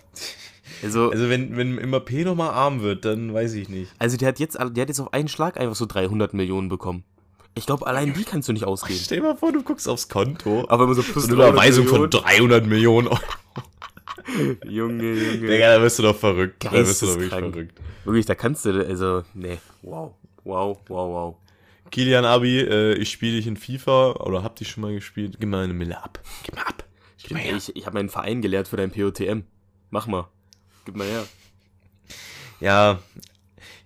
[0.82, 3.92] Also, Also wenn, wenn Mbappé nochmal arm wird, dann weiß ich nicht.
[3.98, 7.04] also der hat jetzt, der hat jetzt auf einen Schlag einfach so 300 Millionen bekommen.
[7.54, 8.98] Ich glaube, allein die kannst du nicht ausgeben.
[9.02, 10.66] Stell dir mal vor, du guckst aufs Konto.
[10.68, 13.18] Aber immer so plus so eine Überweisung von 300 300 Millionen Euro.
[14.66, 15.00] Millionen.
[15.00, 15.46] Junge, Junge.
[15.48, 16.64] Digga, da wirst du doch verrückt.
[16.64, 17.54] Da wirst du doch wirklich Geisteskrank.
[17.54, 17.80] verrückt.
[18.04, 20.12] Wirklich, da kannst du, also, nee, wow,
[20.44, 21.36] wow, wow, wow.
[21.90, 25.36] Kilian Abi, äh, ich spiele dich in FIFA oder hab dich schon mal gespielt.
[25.38, 26.18] Gib mal eine Mille ab.
[26.42, 26.84] Gib mal ab.
[27.22, 27.56] Gib mal her.
[27.56, 29.42] Ich, ich habe meinen Verein gelehrt für dein POTM.
[29.90, 30.28] Mach mal.
[30.86, 31.26] Gib mal her.
[32.60, 33.00] Ja,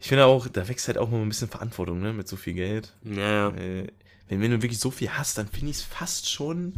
[0.01, 2.55] ich finde auch, da wächst halt auch mal ein bisschen Verantwortung, ne, mit so viel
[2.55, 2.94] Geld.
[3.03, 3.48] Ja.
[3.48, 3.88] Äh,
[4.28, 6.74] wenn, wenn du wirklich so viel hast, dann finde ich es fast schon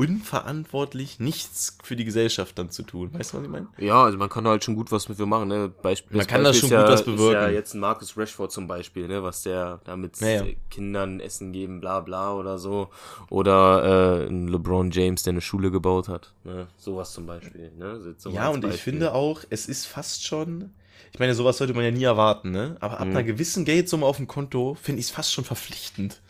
[0.00, 3.10] unverantwortlich, nichts für die Gesellschaft dann zu tun.
[3.12, 3.68] Weißt du, was ich meine?
[3.78, 5.72] Ja, also man kann halt schon gut was mit wir machen, ne?
[5.82, 7.54] Beispiel, Man kann da Beispiel schon ist gut ja, was Ist ja bewirken.
[7.54, 9.22] jetzt ein Marcus Rashford zum Beispiel, ne?
[9.22, 10.44] Was der da mit Ja, ja.
[10.70, 12.88] Kindern Essen geben, bla bla oder so.
[13.28, 16.32] Oder äh, ein LeBron James, der eine Schule gebaut hat.
[16.44, 16.66] Ne?
[16.76, 18.00] Sowas zum Beispiel, ne?
[18.16, 18.92] So- Ja, und ich Beispiel.
[18.94, 20.70] finde auch, es ist fast schon.
[21.12, 22.76] Ich meine, sowas sollte man ja nie erwarten, ne?
[22.80, 23.12] Aber ab Mhm.
[23.16, 26.20] einer gewissen Geldsumme auf dem Konto finde ich es fast schon verpflichtend.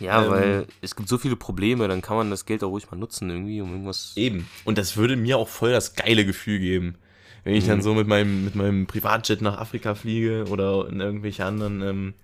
[0.00, 2.90] Ja, ähm, weil es gibt so viele Probleme, dann kann man das Geld auch ruhig
[2.90, 4.12] mal nutzen, irgendwie, um irgendwas.
[4.16, 4.48] Eben.
[4.64, 6.96] Und das würde mir auch voll das geile Gefühl geben.
[7.44, 7.82] Wenn ich dann Mhm.
[7.82, 12.14] so mit meinem, mit meinem Privatjet nach Afrika fliege oder in irgendwelche anderen ähm,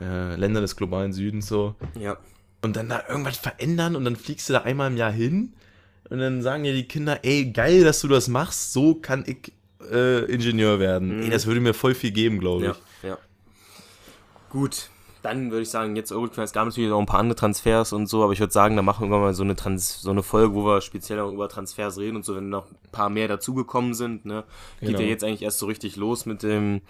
[0.00, 1.74] äh, Länder des globalen Südens so.
[1.98, 2.16] Ja.
[2.62, 5.52] Und dann da irgendwas verändern und dann fliegst du da einmal im Jahr hin
[6.08, 9.52] und dann sagen dir die Kinder, ey, geil, dass du das machst, so kann ich
[9.90, 11.16] äh, Ingenieur werden.
[11.18, 11.22] Mhm.
[11.24, 13.02] Ey, das würde mir voll viel geben, glaube ich.
[13.02, 13.18] Ja, ja.
[14.48, 14.90] Gut,
[15.26, 18.22] dann würde ich sagen, jetzt es gab natürlich auch ein paar andere Transfers und so,
[18.22, 20.64] aber ich würde sagen, da machen wir mal so eine, Trans so eine Folge, wo
[20.64, 24.24] wir speziell auch über Transfers reden und so, wenn noch ein paar mehr dazugekommen sind,
[24.24, 24.44] ne?
[24.80, 25.00] Geht Genau.
[25.00, 26.80] ja jetzt eigentlich erst so richtig los mit dem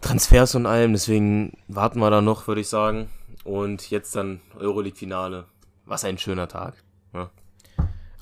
[0.00, 3.08] Transfers und allem, deswegen warten wir da noch, würde ich sagen.
[3.44, 5.44] Und jetzt dann Euroleague-Finale.
[5.84, 6.74] Was ein schöner Tag.
[7.14, 7.30] Ja.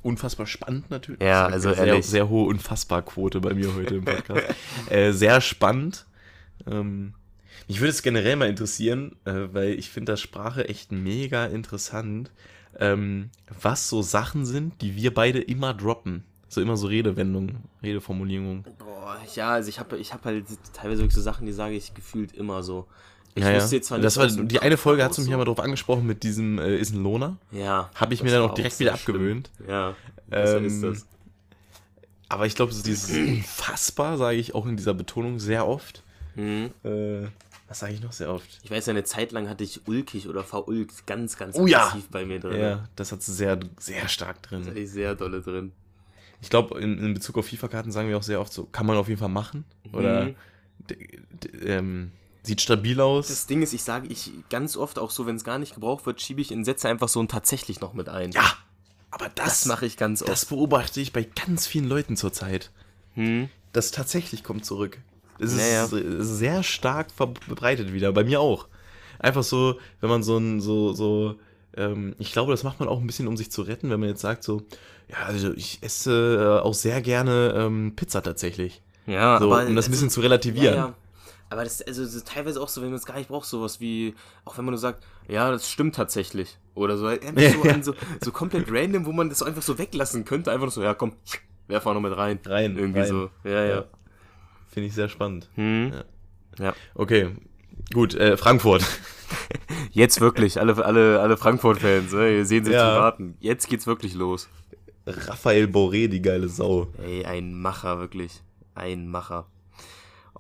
[0.03, 1.23] Unfassbar spannend natürlich.
[1.23, 2.07] Ja, also sehr, ehrlich.
[2.07, 4.55] sehr hohe Unfassbar-Quote bei mir heute im Podcast.
[4.91, 6.07] äh, sehr spannend.
[6.67, 7.15] Ähm,
[7.69, 12.31] mich würde es generell mal interessieren, äh, weil ich finde das Sprache echt mega interessant,
[12.79, 13.31] ähm,
[13.61, 16.25] was so Sachen sind, die wir beide immer droppen.
[16.49, 18.65] So immer so Redewendungen, Redeformulierungen.
[18.79, 21.95] Boah, ja, also ich habe ich hab halt teilweise wirklich so Sachen, die sage ich
[21.95, 22.87] gefühlt immer so.
[23.35, 23.57] Ich Ja, ja.
[23.57, 25.35] wüsste jetzt zwar Das nicht war, aus dem die eine Folge du mich so.
[25.35, 27.39] aber drauf angesprochen mit diesem äh, ist ein Lohner.
[27.51, 27.91] Ja.
[27.97, 29.17] Habe ich das mir dann war auch direkt wieder schlimm.
[29.17, 29.51] abgewöhnt.
[29.69, 29.97] Ja.
[30.31, 31.07] Ähm, ist das.
[32.29, 36.05] Aber ich glaube, so dieses unfassbar sage ich auch in dieser Betonung sehr oft.
[36.37, 36.71] Mhm.
[36.85, 37.27] Äh,
[37.69, 38.47] was sage ich noch sehr oft?
[38.62, 41.97] Ich weiß, eine Zeit lang hatte ich ulkig oder verulkt ganz, ganz Oh ja.
[42.11, 42.61] bei mir drin.
[42.61, 44.67] Ja, das hat sehr, sehr stark Das drin.
[44.67, 45.73] hatte ich sehr dolle drin.
[46.43, 48.97] Ich glaube, in, in Bezug auf FIFA-Karten sagen wir auch sehr oft so, kann man
[48.99, 49.65] auf jeden Fall machen.
[49.93, 50.35] Oder Mhm.
[50.91, 52.12] d- d- ähm,
[52.43, 53.29] sieht stabil aus.
[53.29, 56.05] Das Ding ist, ich sage ich ganz oft auch so, wenn es gar nicht gebraucht
[56.05, 58.33] wird, schiebe ich in Sätze einfach so ein tatsächlich noch mit ein.
[58.33, 58.45] ja,
[59.11, 60.31] aber Das das, mache ich ganz oft.
[60.31, 62.71] das beobachte ich bei ganz vielen Leuten zurzeit.
[63.15, 63.49] Hm?
[63.73, 64.99] Das tatsächlich kommt zurück.
[65.39, 65.89] Ist Naja.
[65.89, 68.68] sehr stark verbreitet wieder, bei mir auch.
[69.18, 71.37] Einfach so, wenn man so ein, so, so,
[71.76, 74.09] ähm, ich glaube, das macht man auch ein bisschen, um sich zu retten, wenn man
[74.11, 74.62] jetzt sagt so,
[75.09, 78.82] ja, also ich esse äh, auch sehr gerne ähm, Pizza tatsächlich.
[79.07, 80.74] Ja, So, aber um das ein bisschen zu relativieren.
[80.74, 80.95] Ja, ja.
[81.51, 83.47] Aber das ist also das ist teilweise auch so, wenn man es gar nicht braucht,
[83.47, 84.14] sowas wie,
[84.45, 86.59] auch wenn man nur sagt, ja, das stimmt tatsächlich.
[86.74, 87.30] Oder so, einfach
[87.82, 90.51] so, so, komplett random, wo man das einfach so weglassen könnte.
[90.51, 91.12] Einfach so, ja, komm,
[91.68, 92.41] werf mal noch mit rein.
[92.45, 93.09] Rein, Irgendwie rein.
[93.09, 93.30] so.
[93.45, 93.85] Ja, ja.
[94.75, 94.75] Ja.
[94.75, 95.49] Finde ich sehr spannend.
[95.55, 95.93] Hm.
[96.59, 96.75] Ja.
[96.95, 97.31] Okay,
[97.93, 98.85] gut, äh, Frankfurt.
[99.93, 102.45] Jetzt wirklich, alle, alle, alle Frankfurt-Fans, ne?
[102.45, 102.95] sehen sich Ja.
[102.95, 103.37] zu warten.
[103.41, 104.49] Jetzt geht's wirklich los.
[105.07, 106.89] Raphael Boré, die geile Sau.
[107.05, 108.43] Ey, ein Macher, wirklich.
[108.75, 109.47] Ein Macher.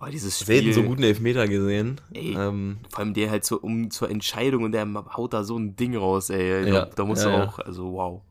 [0.00, 0.56] Oh, dieses Spiel.
[0.56, 2.00] Selten so guten Elfmeter gesehen.
[2.12, 2.34] Ey.
[2.36, 5.76] Ähm, Vor allem der halt so um zur Entscheidung und der haut da so ein
[5.76, 6.66] Ding raus, ey.
[6.66, 7.44] Ja, Da, da musst ja, du ja.
[7.44, 8.22] auch, also wow.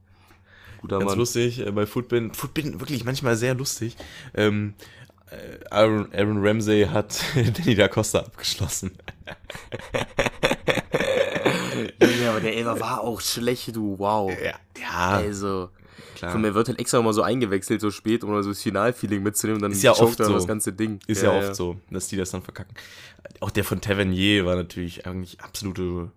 [0.82, 1.20] Guter ganz Mann.
[1.20, 2.34] lustig, äh, bei Footbin.
[2.34, 3.96] Footbin wirklich manchmal sehr lustig.
[4.34, 5.03] Ähm, äh,
[5.72, 8.92] Aaron, Aaron Ramsey hat Danny da Costa abgeschlossen.
[12.22, 14.32] Ja, aber der Elfer war auch schlecht, du, wow.
[14.32, 15.70] Ja, ja Also,
[16.16, 16.32] klar.
[16.32, 19.58] von mir wird halt extra mal so eingewechselt, so spät, um so das Finalfeeling mitzunehmen
[19.58, 20.32] und dann Ist ja oft so.
[20.34, 21.00] das ganze Ding.
[21.08, 22.76] Ist ja, oft so, dass die das dann verkacken.
[23.40, 26.12] Auch der von Tavernier war natürlich eigentlich absolute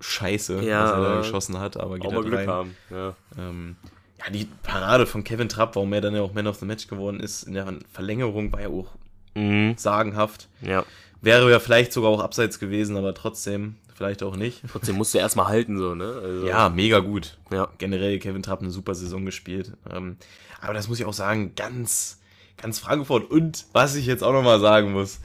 [0.00, 2.48] Scheiße, Ja, was er da geschossen hat, aber geht Auch halt Glück rein.
[2.48, 2.76] haben.
[2.90, 3.16] Ja.
[3.38, 3.76] Ähm,
[4.24, 6.86] ja, die Parade von Kevin Trapp, warum er dann ja auch Man of the Match
[6.88, 8.88] geworden ist, in der Verlängerung war ja auch
[9.34, 9.74] Mhm.
[9.76, 10.48] sagenhaft.
[10.62, 10.84] ja.
[11.22, 14.62] Wäre ja vielleicht sogar auch abseits gewesen, aber trotzdem, vielleicht auch nicht.
[14.70, 16.20] Trotzdem musst du erstmal halten, so, ne?
[16.22, 17.38] Also, Ja, mega gut.
[17.50, 17.68] Ja.
[17.78, 19.72] Generell Kevin Trapp eine super Saison gespielt.
[19.90, 20.18] Ähm,
[20.60, 22.20] aber das muss ich auch sagen, ganz,
[22.58, 23.28] ganz Frankfurt.
[23.30, 25.20] Und was ich jetzt auch nochmal sagen muss,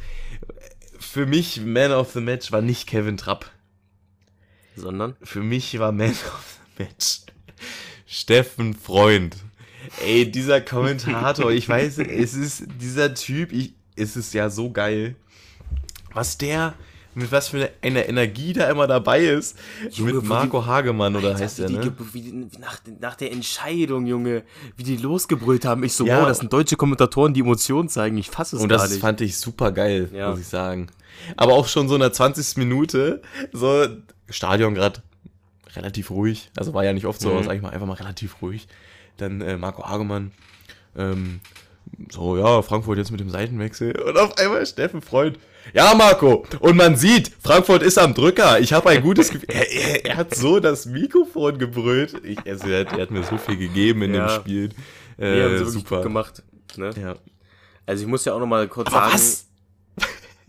[0.98, 3.52] für mich Man of the Match war nicht Kevin Trapp.
[4.76, 5.16] Sondern?
[5.22, 7.20] Für mich war Man of the Match
[8.14, 9.38] Steffen Freund.
[10.05, 15.16] Ey, dieser Kommentator, ich weiß, es ist dieser Typ, ich, es ist ja so geil,
[16.14, 16.74] was der,
[17.16, 19.57] mit was für einer Energie da immer dabei ist.
[19.91, 21.93] Junge, mit die- Marco Hagemann oder Alter, heißt der, die ne?
[22.12, 24.43] Wie, die- nach, nach der Entscheidung, Junge,
[24.76, 25.84] wie die losgebrüllt haben.
[25.86, 26.20] Ich so, Ja.
[26.20, 28.18] wow, das sind deutsche Kommentatoren, die Emotionen zeigen.
[28.18, 28.99] Ich fasse es Und gar das nicht.
[28.99, 30.32] fand ich super geil, Ja.
[30.32, 30.88] muss ich sagen.
[31.38, 32.57] Aber auch schon so in der 20.
[32.57, 33.22] Minute,
[33.53, 33.88] so
[34.30, 35.01] Stadion gerade
[35.76, 36.51] relativ ruhig.
[36.57, 37.36] Also war ja nicht oft so, Mhm.
[37.36, 38.67] aber sag ich mal einfach mal relativ ruhig.
[39.17, 40.32] Dann äh, Marco Hagemann,
[40.97, 41.39] ähm,
[42.09, 43.99] so, ja, Frankfurt jetzt mit dem Seitenwechsel.
[43.99, 45.38] Und auf einmal Steffen Freund.
[45.74, 46.45] Ja, Marco.
[46.59, 48.59] Und man sieht, Frankfurt ist am Drücker.
[48.59, 49.49] Ich habe ein gutes Gefühl.
[49.49, 52.15] Er, er, er, hat so das Mikrofon gebrüllt.
[52.24, 54.28] Ich, also er, hat, er hat mir so viel gegeben in Ja.
[54.28, 54.69] dem Spiel.
[55.17, 56.01] Äh, wirklich super.
[56.01, 56.41] gemacht.
[56.78, 56.91] Ne?
[56.99, 57.15] Ja.
[57.86, 59.47] Also ich muss ja auch noch mal kurz Aber sagen, was?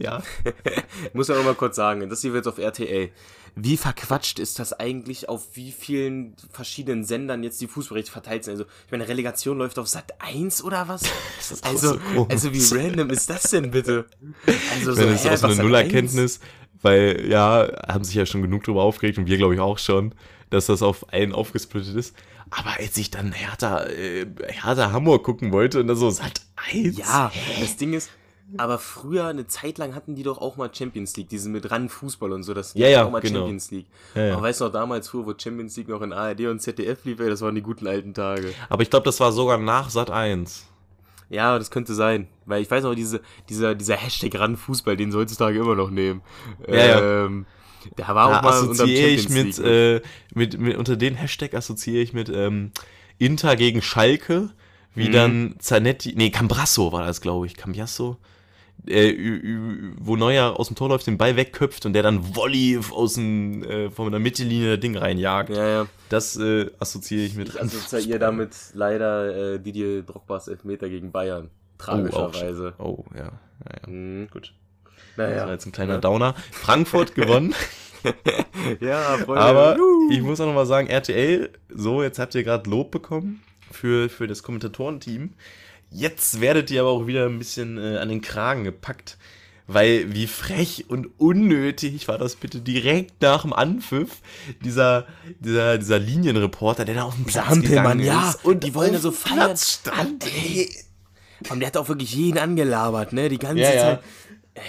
[0.02, 0.22] Ja.
[0.44, 3.10] ich muss ja noch mal kurz sagen, das hier wird auf RTL.
[3.54, 8.52] Wie verquatscht ist das eigentlich, auf wie vielen verschiedenen Sendern jetzt die Fußballrechte verteilt sind?
[8.52, 11.02] Also, ich meine, Relegation läuft auf Sat 1 oder was?
[11.38, 14.06] ist Also, so also wie random ist das denn bitte?
[14.74, 15.62] Also Wenn es hä, auch so eine.
[15.62, 16.40] Nullerkenntnis,
[16.80, 20.14] weil ja, haben sich ja schon genug drüber aufgeregt und wir glaube ich auch schon,
[20.48, 22.16] dass das auf einen aufgesplittet ist.
[22.50, 26.40] Aber als ich dann Hertha, äh, Hertha Hamburg gucken wollte und dann so Sat
[26.72, 26.96] 1.
[26.96, 27.30] Ja,
[27.60, 28.10] das Ding ist,
[28.58, 31.88] aber früher, eine Zeit lang hatten die doch auch mal Champions League, diese mit ran
[31.88, 33.40] Fußball und so, das Ja, ja, auch mal genau.
[33.40, 33.86] Champions League.
[34.14, 34.32] Ja, ja.
[34.34, 37.20] Aber weißt du noch, damals früher, wo Champions League noch in ARD und ZDF lief,
[37.20, 38.52] ey, das waren die guten alten Tage.
[38.68, 40.66] Aber ich glaube, das war sogar nach Sat 1.
[41.30, 42.28] Ja, das könnte sein.
[42.44, 45.90] Weil ich weiß noch, diese, dieser, dieser Hashtag ran Fußball, den sie heutzutage immer noch
[45.90, 46.20] nehmen.
[46.68, 47.24] Ja, ja.
[47.26, 47.46] Ähm,
[47.96, 49.66] der war auch Da mal assoziiere ich mit, League.
[49.66, 50.00] äh,
[50.34, 52.70] mit, mit, unter den Hashtag assoziiere ich mit ähm,
[53.18, 54.50] Inter gegen Schalke,
[54.94, 55.12] wie Mhm.
[55.12, 58.18] dann Zanetti, nee, Cambrasso war das, glaube ich, Cambiasso,
[58.86, 59.14] äh,
[59.98, 63.62] wo Neuer aus dem Tor läuft, den Ball wegköpft und der dann Volley aus dem,
[63.64, 65.50] äh, von der Mittellinie das Ding reinjagt.
[65.50, 65.86] ja, ja.
[66.08, 71.50] Das äh, assoziiere ich mit Ich assoziiere damit leider äh, Didier Drogbas Elfmeter gegen Bayern.
[71.78, 72.74] Tragischerweise.
[72.78, 73.24] Oh, oh ja.
[73.24, 73.30] ja,
[73.86, 73.88] ja.
[73.90, 74.28] Mhm.
[74.30, 74.52] Gut.
[75.16, 75.50] Das war Naja.
[75.52, 76.34] jetzt ein kleiner Downer.
[76.50, 77.54] Frankfurt gewonnen.
[78.80, 79.40] Ja, Freunde.
[79.40, 79.76] Aber
[80.10, 84.08] ich muss auch noch mal sagen, RTL, so, jetzt habt ihr gerade Lob bekommen für,
[84.08, 85.34] für das Kommentatorenteam.
[85.92, 89.18] Jetzt werdet ihr aber auch wieder ein bisschen äh, an den Kragen gepackt.
[89.68, 94.16] Weil wie frech und unnötig war das bitte direkt nach dem Anpfiff
[94.64, 95.06] dieser,
[95.38, 98.92] dieser, dieser Linienreporter, der da auf Dieser Platz Hampelmann, gegangen ja, ist und die wollen
[98.92, 99.36] ja so dem feiern.
[99.38, 100.68] Platz stand, ey.
[101.48, 103.28] Und der hat auch wirklich jeden angelabert, ne?
[103.28, 103.80] Die ganze Ja, ja.
[103.82, 104.00] Zeit.
[104.54, 104.62] Ey,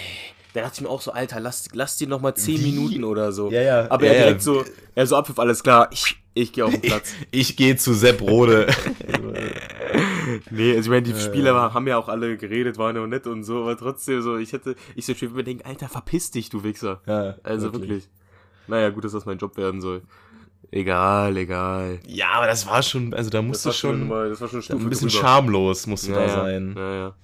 [0.54, 2.70] da dachte ich mir auch so, Alter, lass, lass die noch mal 10 Wie?
[2.72, 3.50] Minuten oder so.
[3.50, 3.90] Ja, ja.
[3.90, 4.24] Aber Ja, er ja.
[4.26, 4.64] direkt so,
[4.94, 7.10] er so Abpfiff, alles klar, ich, ich gehe auf den Platz.
[7.32, 8.68] Ich gehe zu Sepp Rode.
[10.50, 13.06] nee, also ich meine, die Spieler war- haben ja auch alle geredet, waren ja auch
[13.06, 16.50] nett und so, aber trotzdem so, ich hätte, ich so mir denken, Alter, verpiss dich,
[16.50, 17.00] du Wichser.
[17.06, 17.90] Ja, also wirklich.
[17.90, 18.08] wirklich.
[18.66, 20.02] Naja, gut, dass das mein Job werden soll.
[20.70, 22.00] Egal, egal.
[22.06, 25.08] ja, aber das war schon, also da musste schon, mal, das war schon ein bisschen
[25.08, 25.20] drüber.
[25.22, 26.74] schamlos musste ja, da ja, sein.
[26.76, 27.14] Ja, ja.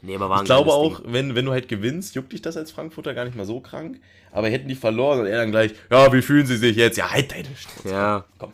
[0.00, 2.70] Nee, aber war Ich glaube auch, wenn, wenn du halt gewinnst, juckt dich das als
[2.70, 4.00] Frankfurter gar nicht mal so krank.
[4.30, 6.96] Aber hätten die verloren und er dann gleich, ja, wie fühlen sie sich jetzt?
[6.96, 7.82] Ja, halt deine Schnauze.
[7.82, 7.92] Ding.
[7.92, 8.24] Ja.
[8.38, 8.52] Komm.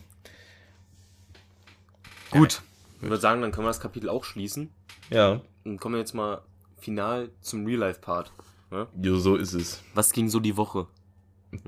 [2.31, 2.62] Gut.
[2.97, 4.71] Ich würde sagen, dann können wir das Kapitel auch schließen.
[5.11, 6.41] Ja, Und kommen wir jetzt mal
[6.79, 8.33] final zum Real-Life-Part.
[8.71, 8.87] Ne?
[9.03, 9.83] ja, so ist es.
[9.95, 10.87] Was ging so die Woche?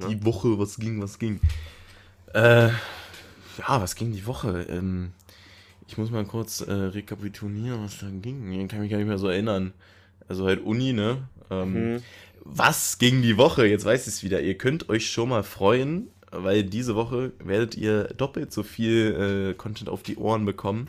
[0.08, 1.40] Die Woche, was ging, was ging?
[2.34, 4.66] Äh, ja, was ging die Woche?
[4.68, 5.12] Ähm,
[5.86, 8.50] ich muss mal kurz äh, rekapitulieren, was da ging.
[8.52, 9.72] Ich kann mich gar nicht mehr so erinnern.
[10.28, 11.28] Also halt Uni, ne?
[11.50, 12.02] Ähm, Mhm.
[12.48, 13.66] Was ging die Woche?
[13.66, 14.40] Jetzt weiß ich es wieder.
[14.40, 19.54] Ihr könnt euch schon mal freuen, weil diese Woche werdet ihr doppelt so viel äh,
[19.54, 20.88] Content auf die Ohren bekommen,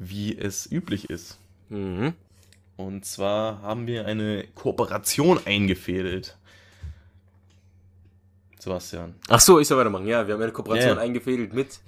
[0.00, 1.38] wie es üblich ist.
[1.68, 2.14] Mhm.
[2.76, 6.38] Und zwar haben wir eine Kooperation eingefädelt.
[8.58, 9.14] Sebastian.
[9.28, 10.06] Ach so, ich soll weitermachen.
[10.06, 11.02] Ja, wir haben eine Kooperation ja.
[11.02, 11.80] eingefädelt mit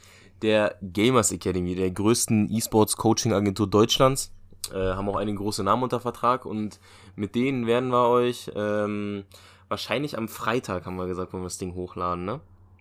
[0.42, 4.32] der Gamers Academy, der größten E-Sports-Coaching-Agentur Deutschlands.
[4.72, 6.78] Äh, haben auch einige große Namen unter Vertrag und
[7.16, 9.24] mit denen werden wir euch ähm,
[9.68, 12.40] wahrscheinlich am Freitag, haben wir gesagt, wollen wir das Ding hochladen, ne?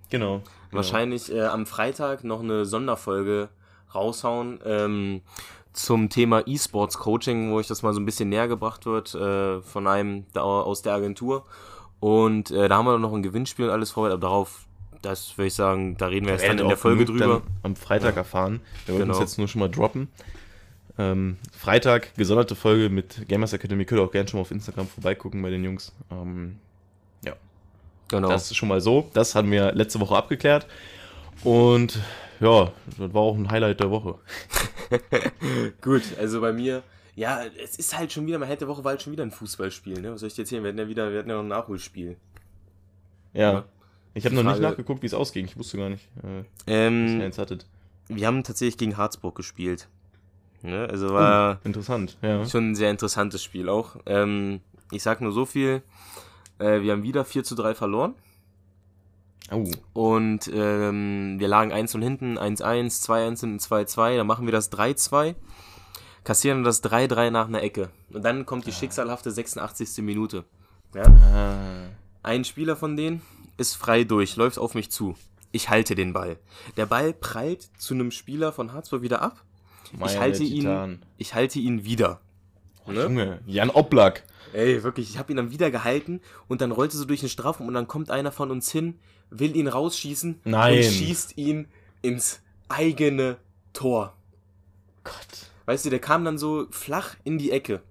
[0.09, 0.41] Genau.
[0.71, 3.47] wahrscheinlich äh, am Freitag noch eine Sonderfolge
[3.95, 5.21] raushauen ähm,
[5.73, 9.61] zum Thema E-Sports Coaching, wo euch das mal so ein bisschen näher gebracht wird äh,
[9.61, 11.45] von einem da aus der Agentur.
[11.99, 14.65] Und äh, da haben wir noch ein Gewinnspiel und alles vorbereitet, aber darauf,
[15.01, 17.41] das würde ich sagen, da reden wir erst dann in der Folge drüber.
[17.63, 18.59] am Freitag erfahren.
[18.85, 19.19] Wir wollten Genau.
[19.19, 20.07] uns jetzt nur schon mal droppen.
[20.97, 23.85] Ähm, Freitag, gesonderte Folge mit Gamers Academy.
[23.85, 25.93] Könnt ihr auch gerne schon mal auf Instagram vorbeigucken bei den Jungs.
[26.11, 26.57] Ähm,
[28.11, 28.27] Genau.
[28.27, 29.09] Das ist schon mal so.
[29.13, 30.67] Das haben wir letzte Woche abgeklärt.
[31.45, 31.97] Und
[32.41, 34.15] ja, das war auch ein Highlight der Woche.
[35.81, 36.83] Gut, also bei mir,
[37.15, 40.01] ja, es ist halt schon wieder, man hätte Woche war halt schon wieder ein Fußballspiel,
[40.01, 40.11] ne?
[40.11, 40.63] Was soll ich dir erzählen?
[40.63, 42.17] Wir hatten ja wieder, wir hatten ja noch ein Nachholspiel.
[43.33, 43.53] Ja.
[43.53, 43.65] Ja.
[44.13, 45.45] Ich habe noch nicht nachgeguckt, wie es ausging.
[45.45, 47.65] Ich wusste gar nicht, äh, was Ähm, ihr jetzt hattet.
[48.09, 49.87] wir haben tatsächlich gegen Harzburg gespielt.
[50.63, 50.87] Ne?
[50.89, 52.45] Also war Interessant, ja.
[52.45, 53.95] schon ein sehr interessantes Spiel auch.
[54.05, 54.59] Ähm,
[54.91, 55.81] ich sag nur so viel,
[56.59, 58.15] äh, wir haben wieder 4 zu 3 verloren.
[59.51, 64.17] Oh, Und ähm, wir lagen 1 und hinten, 1-1, 2-1 hinten, 2-2.
[64.17, 65.35] Dann machen wir das 3-2,
[66.23, 67.89] kassieren das 3-3 nach einer Ecke.
[68.13, 70.03] Und dann kommt die schicksalhafte 86.
[70.03, 70.45] Minute.
[70.95, 71.03] Ja?
[71.03, 71.89] ah,
[72.23, 73.21] Ein Spieler von denen
[73.57, 75.15] ist frei durch, läuft auf mich zu.
[75.51, 76.37] Ich halte den Ball.
[76.77, 79.43] Der Ball prallt zu einem Spieler von Harzburg wieder ab.
[80.05, 82.21] Ich halte ihn, ich halte ihn wieder.
[82.87, 83.03] Ne?
[83.03, 84.23] Junge, Jan Oblak.
[84.53, 87.67] Ey, wirklich, ich habe ihn dann wieder gehalten und dann rollte so durch den Strafraum
[87.67, 88.99] und dann kommt einer von uns hin,
[89.29, 90.77] will ihn rausschießen Nein.
[90.77, 91.67] und schießt ihn
[92.01, 93.37] ins eigene
[93.73, 94.13] Tor.
[95.03, 95.51] Gott.
[95.65, 97.81] Weißt du, der kam dann so flach in die Ecke.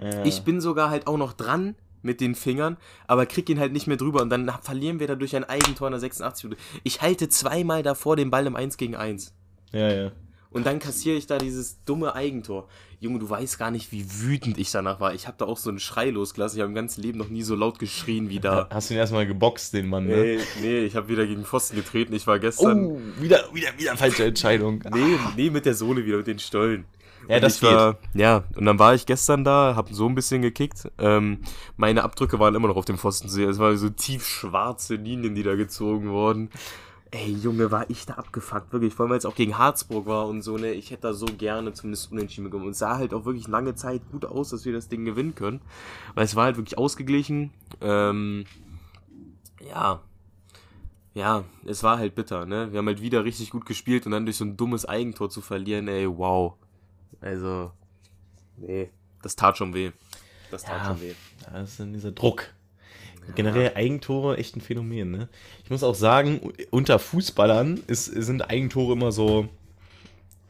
[0.00, 0.24] Ja.
[0.24, 3.86] Ich bin sogar halt auch noch dran mit den Fingern, aber krieg ihn halt nicht
[3.86, 6.62] mehr drüber und dann verlieren wir dadurch ein Eigentor in der 86 Minute.
[6.84, 9.34] Ich halte zweimal davor den Ball im 1 gegen 1.
[9.72, 10.12] Ja, ja.
[10.56, 12.66] Und dann kassiere ich da dieses dumme Eigentor.
[12.98, 15.12] Junge, du weißt gar nicht, wie wütend ich danach war.
[15.12, 16.56] Ich habe da auch so einen Schrei losgelassen.
[16.56, 18.66] Ich habe im ganzen Leben noch nie so laut geschrien wie da.
[18.70, 20.16] Hast du ihn erstmal geboxt, den Mann, ne?
[20.16, 22.14] Nee, nee, ich habe wieder gegen Pfosten getreten.
[22.14, 22.86] Ich war gestern.
[22.86, 24.82] Oh, wieder, wieder, wieder falsche Entscheidung.
[24.94, 26.86] Nee, nee, mit der Sohle wieder, mit den Stollen.
[27.28, 30.14] Ja, Und das ich war, Ja, und dann war ich gestern da, hab so ein
[30.14, 30.90] bisschen gekickt.
[30.96, 31.40] Ähm,
[31.76, 33.28] meine Abdrücke waren immer noch auf dem Pfosten.
[33.28, 36.48] Es waren so tief schwarze Linien, die da gezogen wurden.
[37.12, 38.92] Ey, Junge, war ich da abgefuckt, wirklich.
[38.92, 40.72] Vor allem, weil es auch gegen Harzburg war und so, ne.
[40.72, 42.64] Ich hätte da so gerne zumindest unentschieden bekommen.
[42.64, 45.34] Und es sah halt auch wirklich lange Zeit gut aus, dass wir das Ding gewinnen
[45.34, 45.60] können.
[46.14, 47.52] Weil es war halt wirklich ausgeglichen.
[47.80, 48.44] Ähm,
[49.68, 50.02] ja.
[51.14, 52.72] Ja, es war halt bitter, ne.
[52.72, 55.40] Wir haben halt wieder richtig gut gespielt und dann durch so ein dummes Eigentor zu
[55.40, 56.54] verlieren, ey, wow.
[57.20, 57.70] Also,
[58.56, 58.90] nee,
[59.22, 59.92] das tat schon weh.
[60.50, 60.84] Das tat Ja.
[60.88, 61.14] schon weh.
[61.52, 62.52] Das ist dann dieser Druck.
[63.34, 65.28] Generell Eigentore echt ein Phänomen, ne?
[65.64, 69.48] Ich muss auch sagen, unter Fußballern ist, sind Eigentore immer so.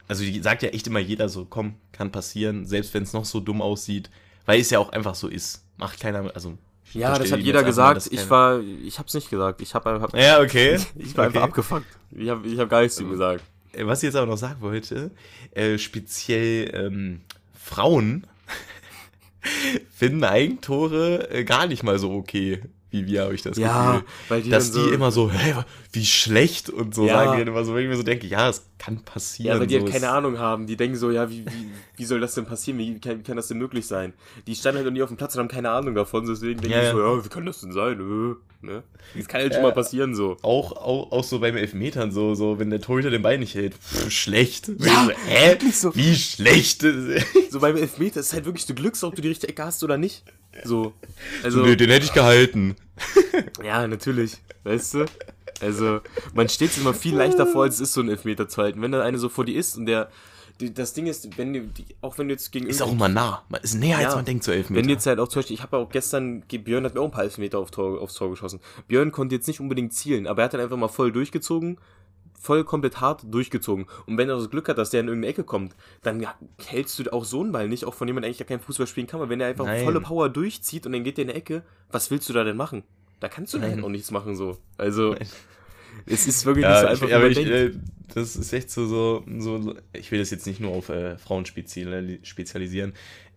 [0.07, 3.25] Also, die sagt ja echt immer jeder so, komm, kann passieren, selbst wenn es noch
[3.25, 4.09] so dumm aussieht,
[4.45, 5.63] weil es ja auch einfach so ist.
[5.77, 6.57] Macht keiner, also.
[6.93, 8.07] Ja, das hat jeder einfach gesagt.
[8.11, 9.61] Ich war, ich hab's nicht gesagt.
[9.61, 10.79] Ich hab, hab Ja, okay.
[10.97, 11.49] ich war einfach Okay.
[11.49, 11.85] abgefuckt.
[12.11, 13.43] Ich hab, ich hab gar nichts zu ihm gesagt.
[13.73, 15.11] Äh, Was ich jetzt aber noch sagen wollte,
[15.51, 17.21] äh, speziell ähm,
[17.53, 18.25] Frauen
[19.95, 24.07] finden Eigentore äh, gar nicht mal so okay, wie wir, habe ich das Ja, Gefühl.
[24.29, 25.55] weil die dass die so- immer so, hä,
[25.91, 27.13] wie schlecht und so Ja.
[27.25, 29.55] sagen die immer so, wenn ich mir so denke, ja, es kann passieren.
[29.55, 30.67] Ja, weil die so, halt keine Ahnung haben.
[30.67, 32.77] Die denken so, ja, wie, wie, wie soll das denn passieren?
[32.79, 34.13] Wie kann, wie kann das denn möglich sein?
[34.45, 36.25] Die standen halt noch nie auf dem Platz und haben keine Ahnung davon.
[36.25, 36.91] Deswegen denken Ja, die ja.
[36.91, 37.99] so, ja, wie kann das denn sein?
[37.99, 38.83] Äh, ne?
[39.15, 40.37] Das kann halt schon mal passieren so.
[40.41, 43.73] Auch, auch, auch so beim Elfmetern, so, so wenn der Torhüter den Ball nicht hält,
[43.73, 44.69] pff, schlecht.
[44.79, 45.49] Ja, so, hä?
[45.51, 45.95] wirklich so.
[45.95, 46.85] Wie schlecht?
[47.49, 49.97] So beim Elfmeter ist halt wirklich du Glücks, ob du die richtige Ecke hast oder
[49.97, 50.23] nicht.
[50.63, 50.93] So.
[51.43, 52.75] Also, nee, den hätte ich gehalten.
[53.63, 54.33] ja, natürlich.
[54.63, 55.05] Weißt du?
[55.61, 56.01] Also,
[56.33, 58.81] man steht sich immer viel leichter vor, als es ist, so einen Elfmeter zu halten.
[58.81, 60.09] Wenn da eine so vor dir ist und der.
[60.59, 63.07] Die, das Ding ist, wenn du, die, auch wenn du jetzt gegen Ist auch immer
[63.07, 63.43] nah.
[63.49, 64.15] Man ist näher, als Ja.
[64.15, 64.81] man denkt, so Elfmeter.
[64.81, 67.05] Wenn jetzt halt auch zum Beispiel, ich habe ja auch gestern, Björn hat mir auch
[67.05, 68.59] ein paar Elfmeter auf Tor, aufs Tor geschossen.
[68.87, 71.77] Björn konnte jetzt nicht unbedingt zielen, aber er hat dann einfach mal voll durchgezogen,
[72.39, 73.85] voll komplett hart durchgezogen.
[74.07, 76.25] Und wenn er das Glück hat, dass der in irgendeine Ecke kommt, dann
[76.65, 78.87] hältst du auch so einen Ball nicht, auch von jemandem, der eigentlich gar kein Fußball
[78.87, 79.83] spielen kann, weil wenn er einfach Nein.
[79.83, 82.57] volle Power durchzieht und dann geht der in eine Ecke, was willst du da denn
[82.57, 82.81] machen?
[83.19, 84.57] Da kannst du dann auch nichts machen so.
[84.77, 85.15] Also,
[86.05, 87.71] es ist wirklich Ja, nicht so ich, einfach, wie aber ich, äh,
[88.13, 91.45] das ist echt so, so, so, ich will das jetzt nicht nur auf äh, Frauen
[91.45, 92.93] speziali spezialisieren.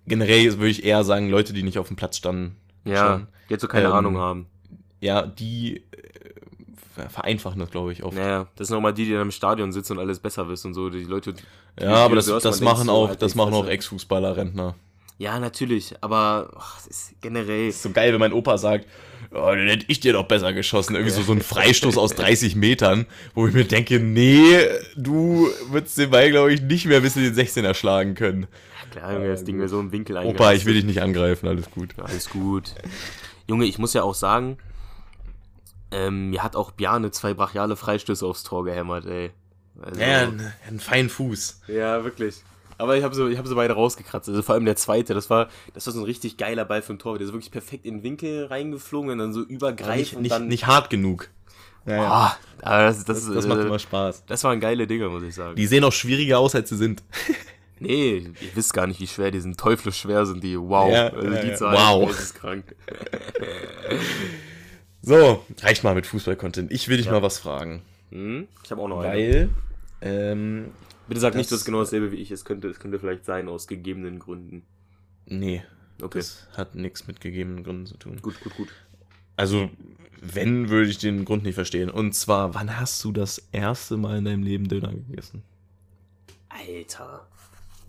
[0.07, 3.27] Generell würde ich eher sagen, Leute, die nicht auf dem Platz standen, Ja, schon.
[3.49, 4.47] jetzt so keine Ähm, Ahnung haben.
[5.01, 5.77] ja, die
[6.97, 8.17] äh, vereinfachen das, glaube ich, oft.
[8.17, 10.49] Ja, Naja, das sind auch mal die, die dann im Stadion sitzen und alles besser
[10.49, 10.91] wissen und so.
[10.91, 11.35] Die Leute.
[11.35, 13.67] die- aber die das, das denkt machen so, auch, halt das die machen auch.
[13.67, 14.75] Ex-Fußballer, Rentner.
[15.19, 17.69] Ja, natürlich, aber ach, es ist generell.
[17.69, 18.87] ist so geil, wenn mein Opa sagt,
[19.33, 20.95] oh, den hätte ich dir doch besser geschossen.
[20.95, 24.59] Irgendwie so, so ein Freistoß aus 30 Metern, wo ich mir denke, nee,
[24.97, 28.47] du würdest den Ball, glaube ich, nicht mehr bis in den 16er schlagen können.
[28.91, 31.71] Klar, Junge, das Ding wäre so im Winkel Opa, ich will dich nicht angreifen, alles
[31.71, 31.95] gut.
[31.99, 32.75] Alles gut.
[33.47, 34.59] Junge, ich muss ja auch sagen,
[35.93, 39.31] ähm, mir hat auch Bjarne zwei brachiale Freistöße aufs Tor gehämmert, ey.
[39.81, 41.63] Also, Ja, einen, einen feinen Fuß.
[41.69, 42.43] ja, wirklich.
[42.81, 44.29] Aber ich habe so, ich hab so beide rausgekratzt.
[44.29, 46.99] Also vor allem der zweite, das war, das war so ein richtig geiler Ball den
[46.99, 47.19] Tor.
[47.19, 50.49] Der ist wirklich perfekt in den Winkel reingeflogen und dann so übergreifend Nicht, nicht, dann.
[50.49, 51.29] nicht hart genug.
[51.87, 52.11] Ja, ja.
[52.11, 54.25] Ah, aber das, das, Das, das macht äh, immer Spaß.
[54.27, 55.57] das waren geile Dinger, muss ich sagen.
[55.57, 57.03] Die sehen auch schwieriger aus, als sie sind.
[57.83, 59.59] Nee, ihr wisst gar nicht, wie schwer die sind.
[59.59, 60.61] Teuflisch schwer sind die.
[60.61, 60.93] Wow.
[60.93, 61.55] Ja, also ja, die ja.
[61.55, 62.11] Zahl Wow.
[62.11, 62.65] das ist krank.
[65.03, 66.71] So, reicht mal mit Fußball-Content.
[66.73, 67.81] Ich will dich mal was fragen.
[68.11, 68.49] Hm?
[68.63, 69.09] Ich habe auch noch eine.
[69.11, 69.49] Weil,
[70.03, 70.67] ähm,
[71.11, 72.31] Bitte sag nicht, das- das ist genau dasselbe wie ich.
[72.31, 74.63] Es könnte, es könnte vielleicht sein, aus gegebenen Gründen.
[75.27, 75.63] nee,
[76.03, 76.19] Okay.
[76.19, 78.19] das hat nichts mit gegebenen Gründen zu tun.
[78.23, 78.69] Gut, gut, gut.
[79.37, 79.69] Also,
[80.23, 81.91] wenn, würde ich den Grund nicht verstehen.
[81.91, 85.43] Und zwar, wann hast du das erste Mal in deinem Leben Döner gegessen?
[86.49, 87.27] Alter.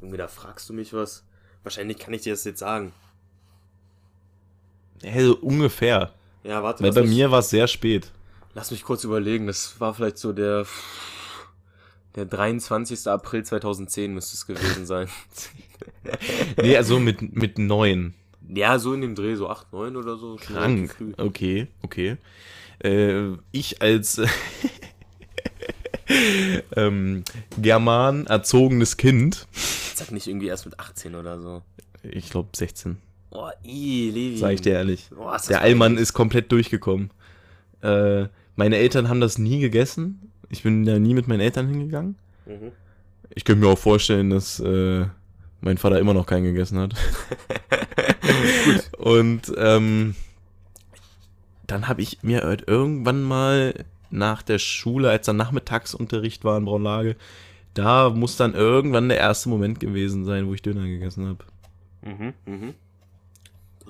[0.02, 1.24] Junge, da fragst du mich was.
[1.64, 2.92] Wahrscheinlich kann ich dir das jetzt sagen.
[5.04, 6.14] Ja, so ungefähr.
[6.44, 6.82] Ja, warte.
[6.84, 8.12] Weil lass bei mich, mir war es sehr spät.
[8.54, 9.48] Lass mich kurz überlegen.
[9.48, 10.66] Das war vielleicht so der.
[12.16, 13.08] Der 23.
[13.08, 15.08] April 2010 müsste es gewesen sein.
[16.62, 18.14] Nee, also mit, mit neun.
[18.48, 20.36] ja, so in dem Dreh, so 8, 9 oder so.
[20.36, 20.96] Krank.
[21.18, 22.18] Okay, okay.
[22.84, 24.22] Äh, ich als
[26.76, 27.24] ähm,
[27.58, 29.48] German erzogenes Kind.
[29.96, 31.62] Sag nicht irgendwie erst mit 18 oder so.
[32.04, 32.98] Ich glaube 16,
[33.32, 34.38] Oh, i, Levi.
[34.38, 35.10] sag ich dir ehrlich.
[35.18, 37.12] Das Der Allmann ist komplett durchgekommen.
[37.82, 40.31] Äh, meine Eltern haben das nie gegessen.
[40.52, 42.16] Ich bin da nie mit meinen Eltern hingegangen.
[42.46, 42.72] Mhm.
[43.34, 45.06] Ich könnte mir auch vorstellen, dass äh,
[45.62, 46.94] mein Vater immer noch keinen gegessen hat.
[48.98, 50.16] Und ähm,
[51.68, 53.74] dann habe ich mir halt irgendwann mal
[54.10, 57.16] nach der Schule, als dann Nachmittagsunterricht war in Braunlage,
[57.74, 61.46] da muss dann irgendwann der erste Moment gewesen sein, wo ich Döner gegessen habe.
[62.02, 62.74] Mhm, mhm.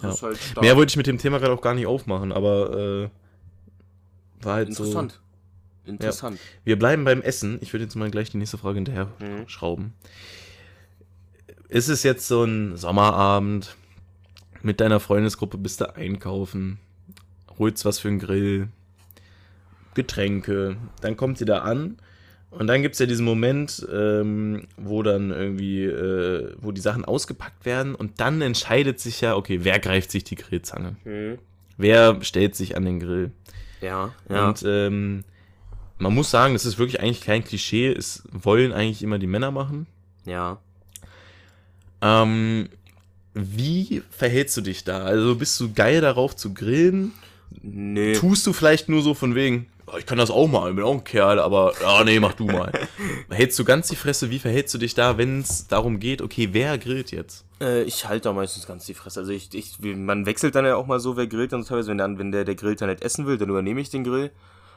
[0.03, 0.21] Ja.
[0.21, 0.39] halt.
[0.61, 3.09] Mehr wollte ich mit dem Thema gerade auch gar nicht aufmachen, aber
[4.39, 4.83] äh, war halt so.
[4.83, 5.19] Interessant.
[5.85, 6.39] Interessant.
[6.63, 7.57] Wir bleiben beim Essen.
[7.61, 9.47] Ich würde jetzt mal gleich die nächste Frage hinterher Mhm.
[9.47, 9.93] schrauben.
[11.69, 13.75] Ist es jetzt so ein Sommerabend
[14.61, 16.77] mit deiner Freundesgruppe, bist du einkaufen,
[17.57, 18.67] holst was für einen Grill,
[19.93, 21.97] Getränke, dann kommt sie da an
[22.49, 27.03] und dann gibt es ja diesen Moment, ähm, wo dann irgendwie, äh, wo die Sachen
[27.03, 30.95] ausgepackt werden und dann entscheidet sich ja, okay, wer greift sich die Grillzange?
[31.03, 31.39] Mhm.
[31.77, 33.31] Wer stellt sich an den Grill?
[33.81, 34.49] Ja, ja.
[34.49, 35.23] Und ähm,
[36.01, 37.87] man muss sagen, das ist wirklich eigentlich kein Klischee.
[37.91, 39.87] Es wollen eigentlich immer die Männer machen.
[40.25, 40.57] ja.
[42.03, 42.69] Ähm,
[43.33, 45.03] wie verhältst du dich da?
[45.03, 47.13] Also bist du geil darauf zu grillen?
[47.61, 48.13] Nee.
[48.13, 50.83] Tust du vielleicht nur so von wegen, "Oh, ich kann das auch mal, ich bin
[50.83, 52.71] auch ein Kerl, aber ja, nee, mach du mal.
[53.29, 54.31] Hältst du ganz die Fresse?
[54.31, 57.45] Wie verhältst du dich da, wenn es darum geht, okay, wer grillt jetzt?
[57.61, 59.19] Äh, ich halte da meistens ganz die Fresse.
[59.19, 61.89] Also ich, ich, man wechselt dann ja auch mal so, wer grillt dann so teilweise.
[61.91, 64.31] Wenn, dann, wenn der, der grillt dann nicht essen will, dann übernehme ich den Grill.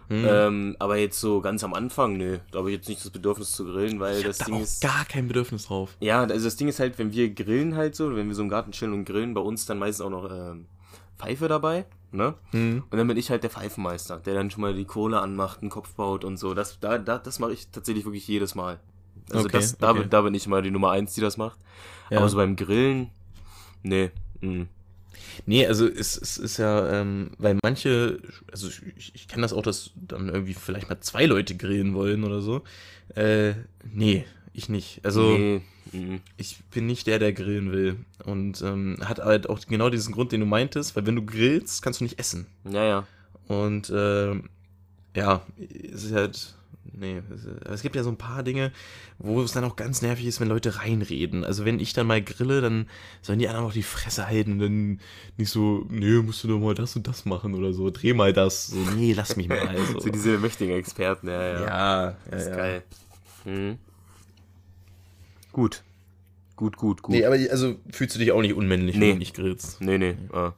[0.08, 0.24] Hm.
[0.28, 3.52] Ähm, aber jetzt so ganz am Anfang, nö, da habe ich jetzt nicht das Bedürfnis
[3.52, 4.82] zu grillen, weil das Da Ding auch ist.
[4.82, 5.96] gar kein Bedürfnis drauf.
[6.00, 8.48] Ja, also das Ding ist halt, wenn wir grillen halt so, wenn wir so im
[8.48, 10.66] Garten chillen und grillen, bei uns dann meistens auch noch ähm,
[11.18, 12.34] Pfeife dabei, ne?
[12.50, 12.82] Hm.
[12.90, 15.70] Und dann bin ich halt der Pfeifenmeister, der dann schon mal die Kohle anmacht, einen
[15.70, 16.52] Kopf baut und so.
[16.54, 18.80] Das, da, da, das mache ich tatsächlich wirklich jedes Mal.
[19.30, 20.00] Also Okay, das, da, okay.
[20.00, 21.58] bin- da bin ich immer die Nummer eins, die das macht.
[22.10, 22.18] Ja.
[22.18, 23.10] Aber so beim Grillen,
[23.82, 24.10] nee.
[24.42, 24.64] mm.
[25.46, 29.62] Nee, also es, es ist ja, ähm, weil manche, also ich, ich kenne das auch,
[29.62, 32.62] dass dann irgendwie vielleicht mal zwei Leute grillen wollen oder so.
[33.14, 33.54] Äh,
[33.92, 35.00] nee, ich nicht.
[35.04, 35.60] Also nee.
[36.36, 37.96] ich bin nicht der, der grillen will.
[38.24, 41.82] Und ähm, hat halt auch genau diesen Grund, den du meintest, weil wenn du grillst,
[41.82, 42.46] kannst du nicht essen.
[42.70, 43.06] Ja, ja.
[43.48, 44.48] Und ähm,
[45.14, 46.54] ja, es ist halt.
[46.96, 47.22] Nee,
[47.64, 48.70] aber es gibt ja so ein paar Dinge,
[49.18, 51.44] wo es dann auch ganz nervig ist, wenn Leute reinreden.
[51.44, 52.86] Also wenn ich dann mal grille, dann
[53.20, 55.00] sollen die anderen auch die Fresse halten und dann
[55.36, 58.32] nicht so, nee, musst du doch mal das und das machen oder so, dreh mal
[58.32, 58.68] das.
[58.68, 59.58] So, nee, lass mich mal.
[59.68, 59.98] Also.
[60.00, 61.60] So diese mächtigen Experten, ja, ja.
[61.60, 61.66] ja,
[62.10, 62.56] ja, Das ist ja.
[62.56, 62.82] geil.
[63.44, 63.78] Mhm.
[65.52, 65.82] Gut.
[66.56, 67.12] Gut, gut, gut.
[67.14, 69.08] Nee, aber also fühlst du dich auch nicht unmännlich, Nee.
[69.08, 69.80] wenn du nicht grillst.
[69.80, 70.14] nee, nee.
[70.32, 70.52] Ah.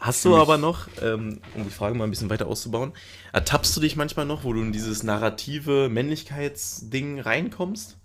[0.00, 2.92] Hast du aber noch, ähm, um die Frage mal ein bisschen weiter auszubauen,
[3.32, 7.96] ertappst du dich manchmal noch, wo du in dieses narrative Männlichkeitsding reinkommst?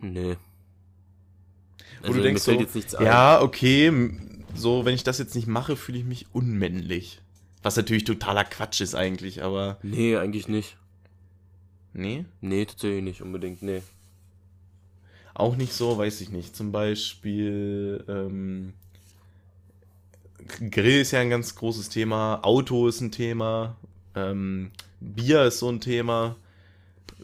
[0.00, 0.36] Nee.
[2.00, 3.92] Wo Also, du denkst so, ja, okay,
[4.54, 7.20] so, wenn ich das jetzt nicht mache, fühle ich mich unmännlich.
[7.62, 10.76] Was natürlich totaler Quatsch ist eigentlich, aber Nee, eigentlich nicht.
[11.92, 13.82] nee, Nee, tatsächlich nicht unbedingt, nee.
[15.34, 16.54] auch nicht so, weiß ich nicht.
[16.54, 18.74] Zum Beispiel, ähm,
[20.70, 23.76] Grill ist ja ein ganz großes Thema, Auto ist ein Thema,
[24.14, 24.70] ähm,
[25.00, 26.36] Bier ist so ein Thema.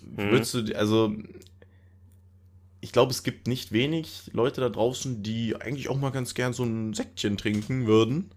[0.03, 0.31] Mhm.
[0.31, 1.13] Würdest du, also,
[2.81, 6.53] ich glaube, es gibt nicht wenig Leute da draußen, die eigentlich auch mal ganz gern
[6.53, 8.31] so ein Säckchen trinken würden,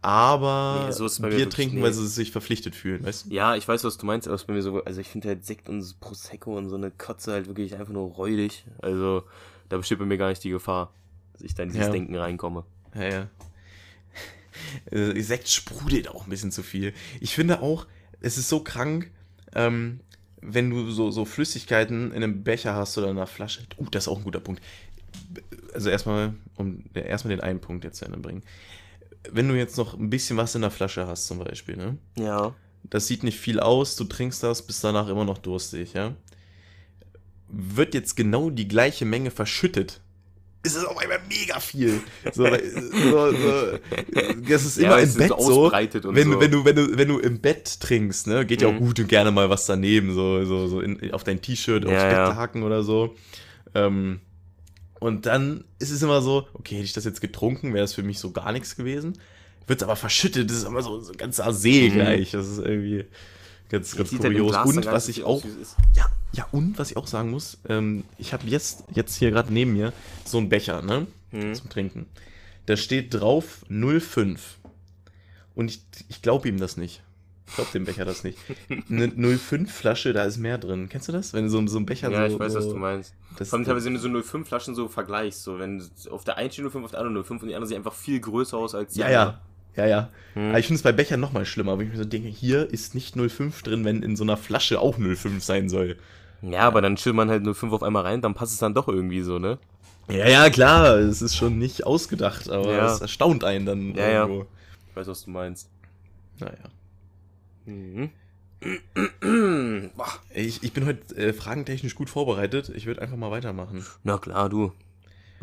[0.00, 1.84] aber Nee, so Bier trinken, nicht.
[1.84, 3.30] weil sie sich verpflichtet fühlen, weißt du?
[3.34, 5.28] Ja, ich weiß, was du meinst, aber es ist bei mir so, also ich finde
[5.28, 8.64] halt Sekt und Prosecco und so eine Kotze halt wirklich einfach nur räudig.
[8.80, 9.22] Also,
[9.68, 10.92] da besteht bei mir gar nicht die Gefahr,
[11.34, 11.92] dass ich da in dieses Ja.
[11.92, 12.64] Denken reinkomme.
[12.94, 13.28] Ja, ja.
[14.90, 16.92] Äh, Sekt sprudelt auch ein bisschen zu viel.
[17.20, 17.86] Ich finde auch,
[18.20, 19.10] es ist so krank,
[19.54, 20.00] ähm,
[20.40, 23.62] wenn du so, so Flüssigkeiten in einem Becher hast oder in einer Flasche.
[23.78, 24.62] Uh, das ist auch ein guter Punkt.
[25.72, 28.42] Also erstmal, um erstmal den einen Punkt jetzt zu Ende bringen.
[29.30, 31.96] Wenn du jetzt noch ein bisschen was in der Flasche hast, zum Beispiel, ne?
[32.18, 32.54] Ja.
[32.82, 36.16] Das sieht nicht viel aus, du trinkst das, bist danach immer noch durstig, ja?
[37.48, 40.00] Wird jetzt genau die gleiche Menge verschüttet,
[40.62, 42.04] ist es auf einmal mega viel.
[42.30, 42.46] So,
[42.92, 43.78] so, so,
[44.46, 45.70] das ist Ja, immer weil im Bett so
[46.14, 46.40] Wenn, so.
[46.40, 48.78] wenn, du, wenn, du, wenn du im Bett trinkst, ne, geht ja auch Mhm.
[48.78, 52.10] gut und gerne mal was daneben, so, so, so in, auf dein T-Shirt, aufs Ja,
[52.10, 52.28] ja.
[52.28, 53.14] Bettlaken oder so.
[53.74, 54.20] Ähm,
[55.00, 58.02] und dann ist es immer so, okay, hätte ich das jetzt getrunken, wäre das für
[58.04, 59.14] mich so gar nichts gewesen.
[59.66, 61.90] Wird es aber verschüttet, das ist immer so, so ganz See Mhm.
[61.90, 62.32] gleich.
[62.32, 63.06] Das ist irgendwie
[63.72, 64.52] ganz, ganz halt kurios.
[64.52, 65.42] Dann Und was ich auch
[65.96, 69.52] ja, ja, und was ich auch sagen muss, ähm, ich habe jetzt, jetzt hier gerade
[69.52, 69.92] neben mir
[70.24, 71.06] so einen Becher, ne?
[71.30, 71.54] Hm.
[71.54, 72.06] Zum Trinken.
[72.66, 74.58] Da steht drauf 05.
[75.54, 77.02] Und ich, ich glaube ihm das nicht.
[77.54, 78.38] Glaub dem Becher das nicht.
[78.88, 80.88] Eine 05-Flasche, da ist mehr drin.
[80.88, 81.34] Kennst du das?
[81.34, 82.34] Wenn du so, so einen Becher Ja, so.
[82.34, 83.14] ich weiß, so, was du meinst.
[83.36, 86.38] Das, Vor allem teilweise, wenn du so 05 Flaschen so vergleichst, so wenn auf der
[86.38, 88.74] einen steht 05, auf der anderen 05 und die andere sieht einfach viel größer aus
[88.74, 89.22] als die ja, andere.
[89.22, 89.40] ja.
[89.76, 90.10] Ja, ja.
[90.34, 90.50] Hm.
[90.50, 92.94] Aber ich finde es bei Bechern nochmal schlimmer, weil ich mir so denke, hier ist
[92.94, 95.96] nicht 05 drin, wenn in so einer Flasche auch 05 sein soll.
[96.42, 98.88] Ja, aber dann schillt man halt 05 auf einmal rein, dann passt es dann doch
[98.88, 99.58] irgendwie so, ne?
[100.08, 102.92] Ja, ja, klar, es ist schon nicht ausgedacht, aber Ja.
[102.92, 104.22] es erstaunt einen dann Ja, ja.
[104.26, 104.46] irgendwo.
[104.90, 105.70] Ich weiß, was du meinst.
[106.40, 106.54] Naja.
[107.64, 108.10] Mhm.
[110.34, 112.70] Ich, ich bin heute äh, fragentechnisch gut vorbereitet.
[112.74, 113.84] Ich würde einfach mal weitermachen.
[114.02, 114.72] Na klar, du.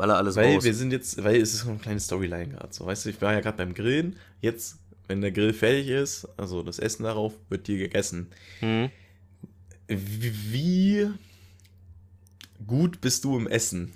[0.00, 0.64] Baller alles Weil raus.
[0.64, 2.72] wir sind jetzt, weil es ist so eine kleine Storyline gerade.
[2.72, 4.16] So, weißt du, ich war ja gerade beim Grillen.
[4.40, 4.78] Jetzt,
[5.08, 8.30] wenn der Grill fertig ist, also das Essen darauf, wird hier gegessen.
[8.62, 8.88] Mhm.
[9.88, 11.06] Wie,
[12.66, 13.92] gut bist du im Essen?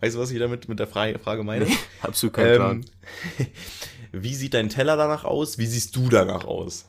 [0.00, 1.66] Weißt du, was ich damit mit der Frage, Frage meine?
[2.02, 2.84] Absolut keinen Plan.
[3.38, 3.46] Ähm,
[4.12, 5.56] wie sieht dein Teller danach aus?
[5.56, 6.84] Wie siehst du danach aus?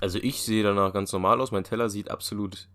[0.00, 1.50] Also ich sehe danach ganz normal aus.
[1.50, 2.68] Mein Teller sieht absolut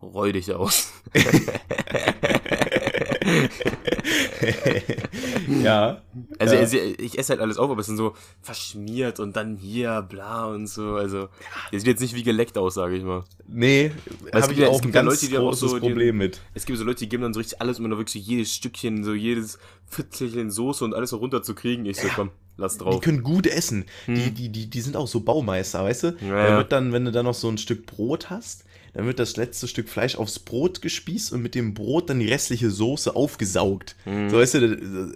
[0.00, 0.90] räudig aus.
[5.62, 6.02] ja.
[6.38, 6.62] Also, ja.
[6.98, 10.66] ich esse halt alles auf, aber es sind so verschmiert und dann hier, bla und
[10.66, 10.94] so.
[10.94, 11.28] Also,
[11.72, 13.24] der sieht jetzt nicht wie geleckt aus, sage ich mal.
[13.48, 13.92] Nee,
[14.26, 15.86] es habe gibt ich ja- auch es ein ganz Leute, die auch großes so- die-
[15.88, 16.40] Problem mit.
[16.54, 18.52] Es gibt so Leute, die geben dann so richtig alles, um dann wirklich so jedes
[18.54, 19.58] Stückchen, so jedes
[19.88, 21.86] Viertelchen Soße und alles so runterzukriegen.
[21.86, 23.00] Ich so, komm, lass Die drauf.
[23.00, 23.84] können gut essen.
[24.06, 24.34] Die, Hm.
[24.34, 26.16] die, die, die sind auch so Baumeister, weißt du?
[26.26, 28.64] Ja, Da wird dann, wenn du dann noch so ein Stück Brot hast,
[28.96, 32.28] dann wird das letzte Stück Fleisch aufs Brot gespießt und mit dem Brot dann die
[32.30, 33.94] restliche Soße aufgesaugt.
[34.04, 34.30] Hm.
[34.30, 35.14] So, weißt du,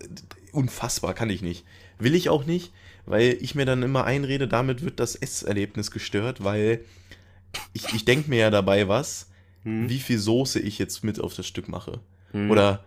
[0.52, 1.64] unfassbar, kann ich nicht.
[1.98, 2.72] Will ich auch nicht,
[3.06, 6.84] weil ich mir dann immer einrede, damit wird das Esserlebnis gestört, weil
[7.72, 9.28] ich, ich denke mir ja dabei was,
[9.62, 9.88] Hm.
[9.88, 12.00] wie viel Soße ich jetzt mit auf das Stück mache.
[12.32, 12.50] Hm.
[12.50, 12.84] Oder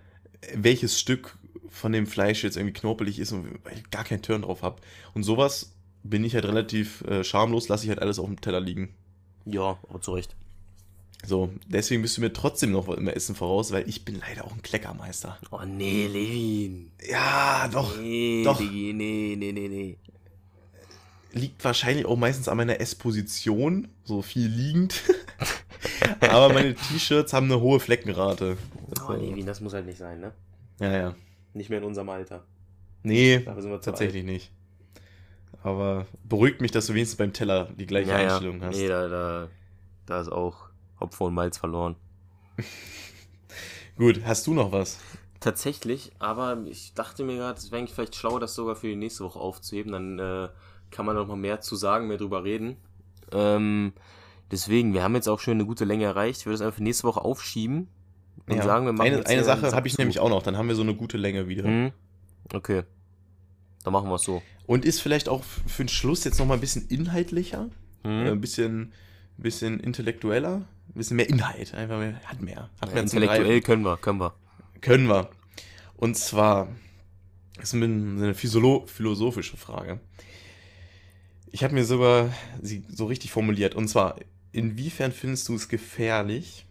[0.55, 1.37] welches Stück
[1.69, 4.79] von dem Fleisch jetzt irgendwie knorpelig ist und weil ich gar keinen Turn drauf habe.
[5.15, 5.73] Und sowas
[6.03, 8.93] bin ich halt relativ äh, schamlos, lasse ich halt alles auf dem Teller liegen.
[9.45, 10.35] Ja, aber zu Recht.
[11.25, 14.51] So, deswegen bist du mir trotzdem noch immer Essen voraus, weil ich bin leider auch
[14.51, 15.37] ein Kleckermeister.
[15.51, 16.91] Oh nee, Levin.
[17.09, 17.97] Ja, doch.
[17.97, 18.59] Nee, doch.
[18.59, 19.97] Nee, nee, nee, nee.
[21.31, 25.01] Liegt wahrscheinlich auch meistens an meiner Essposition, so viel liegend.
[26.19, 28.57] Aber meine T-Shirts haben eine hohe Fleckenrate.
[29.07, 30.33] Oh, Levin, das muss halt nicht sein, ne?
[30.79, 31.15] Ja, ja.
[31.53, 32.43] Nicht mehr in unserem Alter.
[33.03, 34.51] Nee, Dafür sind wir tatsächlich nicht.
[35.63, 37.87] Aber beruhigt mich, dass du wenigstens beim Teller die alt.
[37.87, 38.27] gleiche Ja, ja.
[38.33, 38.77] Einstellung hast.
[38.77, 39.49] Nee, da, da,
[40.05, 40.69] da ist auch
[41.03, 41.95] Hopfen und Malz verloren.
[43.97, 44.97] Gut, hast du noch was?
[45.39, 48.95] Tatsächlich, aber ich dachte mir gerade, es wäre eigentlich vielleicht schlauer, das sogar für die
[48.95, 49.91] nächste Woche aufzuheben.
[49.91, 50.49] Dann äh,
[50.89, 52.77] kann man noch mal mehr zu sagen, mehr drüber reden.
[53.31, 53.93] Ähm,
[54.51, 56.39] deswegen, wir haben jetzt auch schon eine gute Länge erreicht.
[56.39, 57.89] Ich würde das einfach für nächste Woche aufschieben
[58.47, 58.63] und Ja.
[58.63, 60.75] sagen, wir machen eine, jetzt eine Sache habe ich nämlich auch noch, dann haben wir
[60.75, 61.67] so eine gute Länge wieder.
[61.67, 61.91] Mhm.
[62.53, 62.83] Okay.
[63.83, 64.41] Dann machen wir es so.
[64.65, 67.69] Und ist vielleicht auch für den Schluss jetzt nochmal ein bisschen inhaltlicher,
[68.05, 68.27] äh, Mhm.
[68.27, 68.93] ein bisschen,
[69.37, 72.69] bisschen intellektueller, ein bisschen mehr Inhalt, einfach mehr, hat mehr.
[72.79, 74.33] Hat Ja, mehr intellektuell können wir, können wir.
[74.81, 75.29] Können wir.
[75.95, 76.67] Und zwar,
[77.55, 79.99] das ist eine philosophische Frage.
[81.51, 83.75] Ich habe mir sogar sie so richtig formuliert.
[83.75, 84.17] Und zwar,
[84.51, 86.65] inwiefern findest du es gefährlich,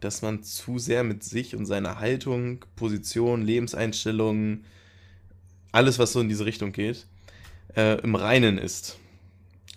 [0.00, 4.64] dass man zu sehr mit sich und seiner Haltung, Position, Lebenseinstellung,
[5.72, 7.06] alles, was so in diese Richtung geht,
[7.76, 8.98] äh, im Reinen ist?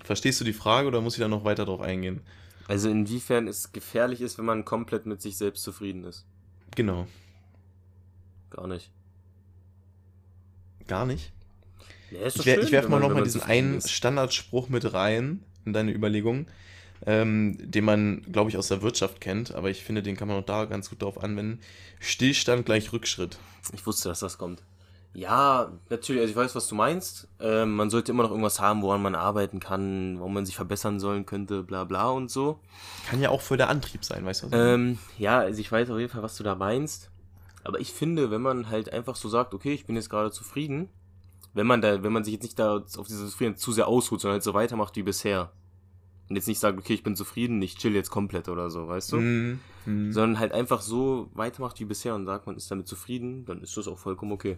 [0.03, 2.21] Verstehst du die Frage oder muss ich da noch weiter drauf eingehen?
[2.67, 6.25] Also inwiefern es gefährlich ist, wenn man komplett mit sich selbst zufrieden ist.
[6.75, 7.07] Genau.
[8.49, 8.91] Gar nicht.
[10.87, 11.31] Gar nicht.
[12.11, 13.91] Ja, Ich, schön, ich werfe mal man- noch wenn mal man diesen einen ist.
[13.91, 16.47] Standardspruch mit rein in deine Überlegung,
[17.05, 20.37] ähm, den man, glaube ich, aus der Wirtschaft kennt, aber ich finde, den kann man
[20.37, 21.59] auch da ganz gut drauf anwenden.
[21.99, 23.37] Stillstand gleich Rückschritt.
[23.73, 24.63] Ich wusste, dass das kommt.
[25.17, 27.27] Ja, natürlich, also ich weiß, was du meinst.
[27.39, 30.99] Ähm, man sollte immer noch irgendwas haben, woran man arbeiten kann, wo man sich verbessern
[30.99, 32.59] sollen könnte, bla bla und so.
[33.09, 34.49] Kann ja auch voll der Antrieb sein, weißt du?
[34.51, 37.09] Ähm, ja, also ich weiß auf jeden Fall, was du da meinst.
[37.63, 40.87] Aber ich finde, wenn man halt einfach so sagt, okay, ich bin jetzt gerade zufrieden,
[41.55, 44.21] wenn man da, wenn man sich jetzt nicht da auf diese Zufriedenheit zu sehr ausruht,
[44.21, 45.51] sondern halt so weitermacht wie bisher.
[46.29, 49.13] Und jetzt nicht sagt, okay, ich bin zufrieden, ich chill jetzt komplett oder so, weißt
[49.13, 49.17] du?
[49.17, 49.59] Mhm.
[49.87, 50.11] Mhm.
[50.13, 53.75] Sondern halt einfach so weitermacht wie bisher und sagt, man ist damit zufrieden, dann ist
[53.77, 54.57] das auch vollkommen okay.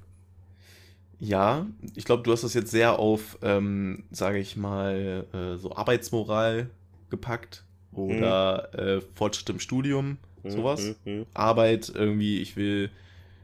[1.19, 1.65] Ja,
[1.95, 6.69] ich glaube, du hast das jetzt sehr auf, ähm, sage ich mal, äh, so Arbeitsmoral
[7.09, 10.95] gepackt oder äh, Fortschritt im Studium, sowas.
[11.03, 11.25] Mhm, mhm.
[11.33, 12.89] Arbeit irgendwie, ich will,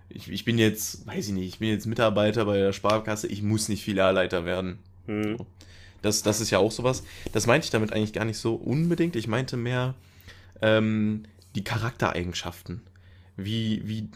[0.10, 3.42] ich, ich bin jetzt, weiß ich nicht, ich bin jetzt Mitarbeiter bei der Sparkasse, ich
[3.42, 4.80] muss nicht Filialleiter werden.
[5.08, 5.38] Mhm.
[6.02, 7.04] Das, das ist ja auch sowas.
[7.34, 9.16] Das meinte ich damit eigentlich gar nicht so unbedingt.
[9.16, 9.96] Ich meinte mehr
[10.62, 11.24] ähm,
[11.56, 12.82] die Charaktereigenschaften.
[13.38, 14.08] Wie, wie,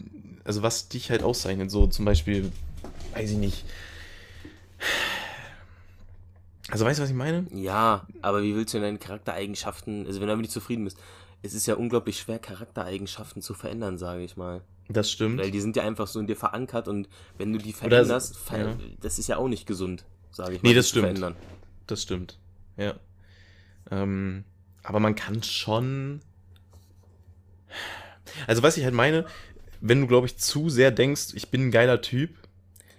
[0.44, 1.70] also was dich halt auszeichnet.
[1.70, 2.52] So zum Beispiel,
[3.14, 3.64] weiß ich nicht.
[6.70, 7.46] Also weißt du, was ich meine?
[7.52, 10.98] Ja, aber wie willst du denn deine Charaktereigenschaften, also wenn du damit nicht zufrieden bist,
[11.42, 14.60] es ist ja unglaublich schwer, Charaktereigenschaften zu verändern, sage ich mal.
[14.88, 15.40] Das stimmt.
[15.40, 17.08] Weil die sind ja einfach so in dir verankert und
[17.38, 18.76] wenn du die veränderst, ver ja.
[19.00, 20.74] das ist ja auch nicht gesund, sage ich Nee, mal.
[20.74, 21.04] das zu stimmt.
[21.06, 21.36] Verändern.
[21.86, 22.38] Das stimmt.
[22.76, 22.94] Ja.
[23.90, 24.44] Ähm,
[24.82, 26.20] aber man kann schon.
[28.46, 29.26] Also, was ich halt meine,
[29.80, 32.30] wenn du, glaube ich, zu sehr denkst, ich bin ein geiler Typ.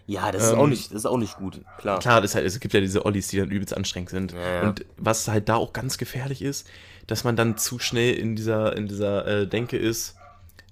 [0.08, 2.00] Ja, das ist Ähm, auch nicht, das ist auch nicht gut, klar.
[2.00, 4.34] Klar, das halt, es gibt ja diese Ollis, die dann übelst anstrengend sind.
[4.34, 4.68] Ja.
[4.70, 6.68] Und was halt da auch ganz gefährlich ist,
[7.08, 10.16] dass man dann zu schnell in dieser, in dieser äh, Denke ist,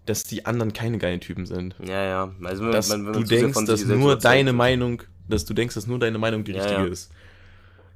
[0.06, 1.76] dass die anderen keine geilen Typen sind.
[1.86, 2.34] Ja, ja.
[2.44, 4.54] Also wenn, Dass wenn man du denkst, dass nur deine.
[4.54, 6.88] Meinung, dass du denkst, dass nur deine Meinung die Ja, richtige ja.
[6.88, 7.12] ist.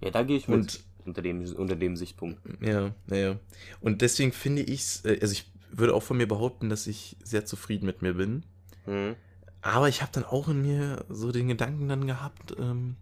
[0.01, 0.60] Ja, da gehe ich mit.
[0.60, 2.39] Und- unter dem, unter dem Sichtpunkt.
[2.61, 3.35] Ja, ja, ja.
[3.81, 7.45] Und deswegen finde ich äh, also ich würde auch von mir behaupten, dass ich sehr
[7.45, 8.43] zufrieden mit mir bin.
[8.85, 9.15] Mhm.
[9.64, 12.98] Aber ich habe dann auch in mir so den Gedanken dann gehabt, ähm,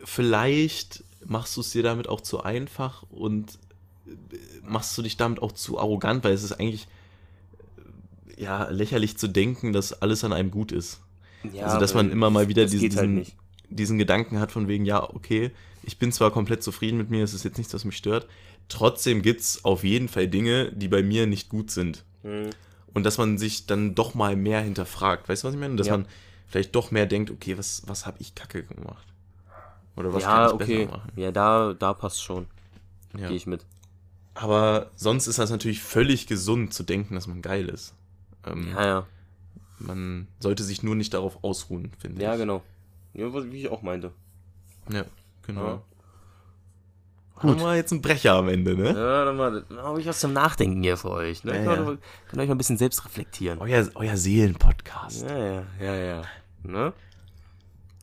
[0.00, 3.58] vielleicht machst du es dir damit auch zu einfach und
[4.06, 4.10] äh,
[4.64, 6.88] machst du dich damit auch zu arrogant, weil es ist eigentlich
[8.36, 11.00] äh, ja lächerlich zu denken, dass alles an einem gut ist.
[11.52, 13.32] Ja, also dass man immer mal wieder diesen, halt
[13.68, 15.52] diesen Gedanken hat von wegen, ja, okay,
[15.84, 18.26] ich bin zwar komplett zufrieden mit mir, es ist jetzt nichts, was mich stört,
[18.68, 22.04] trotzdem gibt es auf jeden Fall Dinge, die bei mir nicht gut sind.
[22.24, 22.50] Mhm.
[22.94, 25.28] Und dass man sich dann doch mal mehr hinterfragt.
[25.28, 25.76] Weißt du, was ich meine?
[25.76, 25.96] Dass Ja.
[25.98, 26.06] man
[26.48, 29.06] vielleicht doch mehr denkt, okay, was, was habe ich kacke gemacht?
[29.96, 30.84] Oder was ja, kann ich okay.
[30.86, 31.12] besser machen?
[31.16, 32.46] Ja, da, da passt schon.
[33.16, 33.28] Ja.
[33.28, 33.64] Gehe ich mit.
[34.34, 37.94] Aber sonst ist das natürlich völlig gesund zu denken, dass man geil ist.
[38.46, 39.06] Ähm, Ja, ja.
[39.78, 42.40] Man sollte sich nur nicht darauf ausruhen, finde Ja, ich.
[42.40, 42.62] genau.
[43.14, 44.12] Ja, was, wie ich auch meinte.
[44.90, 45.04] Ja,
[45.46, 45.66] genau.
[45.66, 45.82] Ja.
[47.40, 47.50] Gut.
[47.52, 48.88] Haben wir jetzt einen Brecher am Ende, ne?
[48.88, 51.42] Ja, dann, mal, dann habe ich was zum Nachdenken hier für euch.
[51.44, 51.56] Ne?
[51.56, 51.92] Ja, Könnt, ja.
[51.92, 51.98] ihr-
[52.28, 53.58] könnt euch mal ein bisschen selbst reflektieren.
[53.60, 55.22] Euer, euer Seelenpodcast.
[55.22, 56.22] Ja, ja, ja, ja.
[56.62, 56.92] Ne?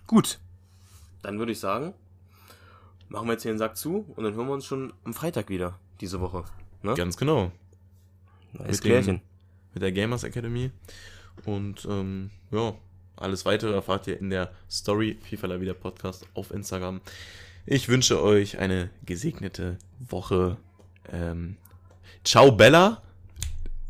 [0.08, 0.40] Gut.
[1.22, 1.94] Dann würde ich sagen,
[3.10, 5.50] machen wir jetzt hier den Sack zu und dann hören wir uns schon am Freitag
[5.50, 6.44] wieder, diese Woche.
[6.82, 6.94] Ne?
[6.96, 7.52] Ganz genau.
[8.54, 9.22] Dem- Klärchen.
[9.74, 10.72] Mit der Gamers Academy.
[11.46, 12.74] Und ähm, ja,
[13.18, 17.02] alles weitere erfahrt ihr in der Story FIFA Vida Podcast auf Instagram.
[17.70, 20.56] Ich wünsche euch eine gesegnete Woche.
[21.12, 21.58] Ähm,
[22.24, 23.02] ciao Bella.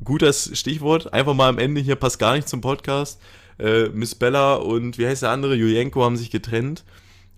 [0.03, 1.13] Gutes Stichwort.
[1.13, 3.21] Einfach mal am Ende hier passt gar nicht zum Podcast.
[3.59, 5.53] Äh, Miss Bella und wie heißt der andere?
[5.53, 6.85] Julienko haben sich getrennt.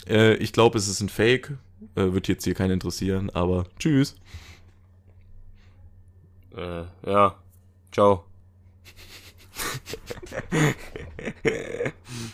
[0.07, 1.57] Äh, ich glaube, es ist ein Fake.
[1.95, 4.15] Äh, wird jetzt hier keinen interessieren, aber tschüss.
[6.55, 7.35] Äh, ja.
[7.91, 8.23] Ciao.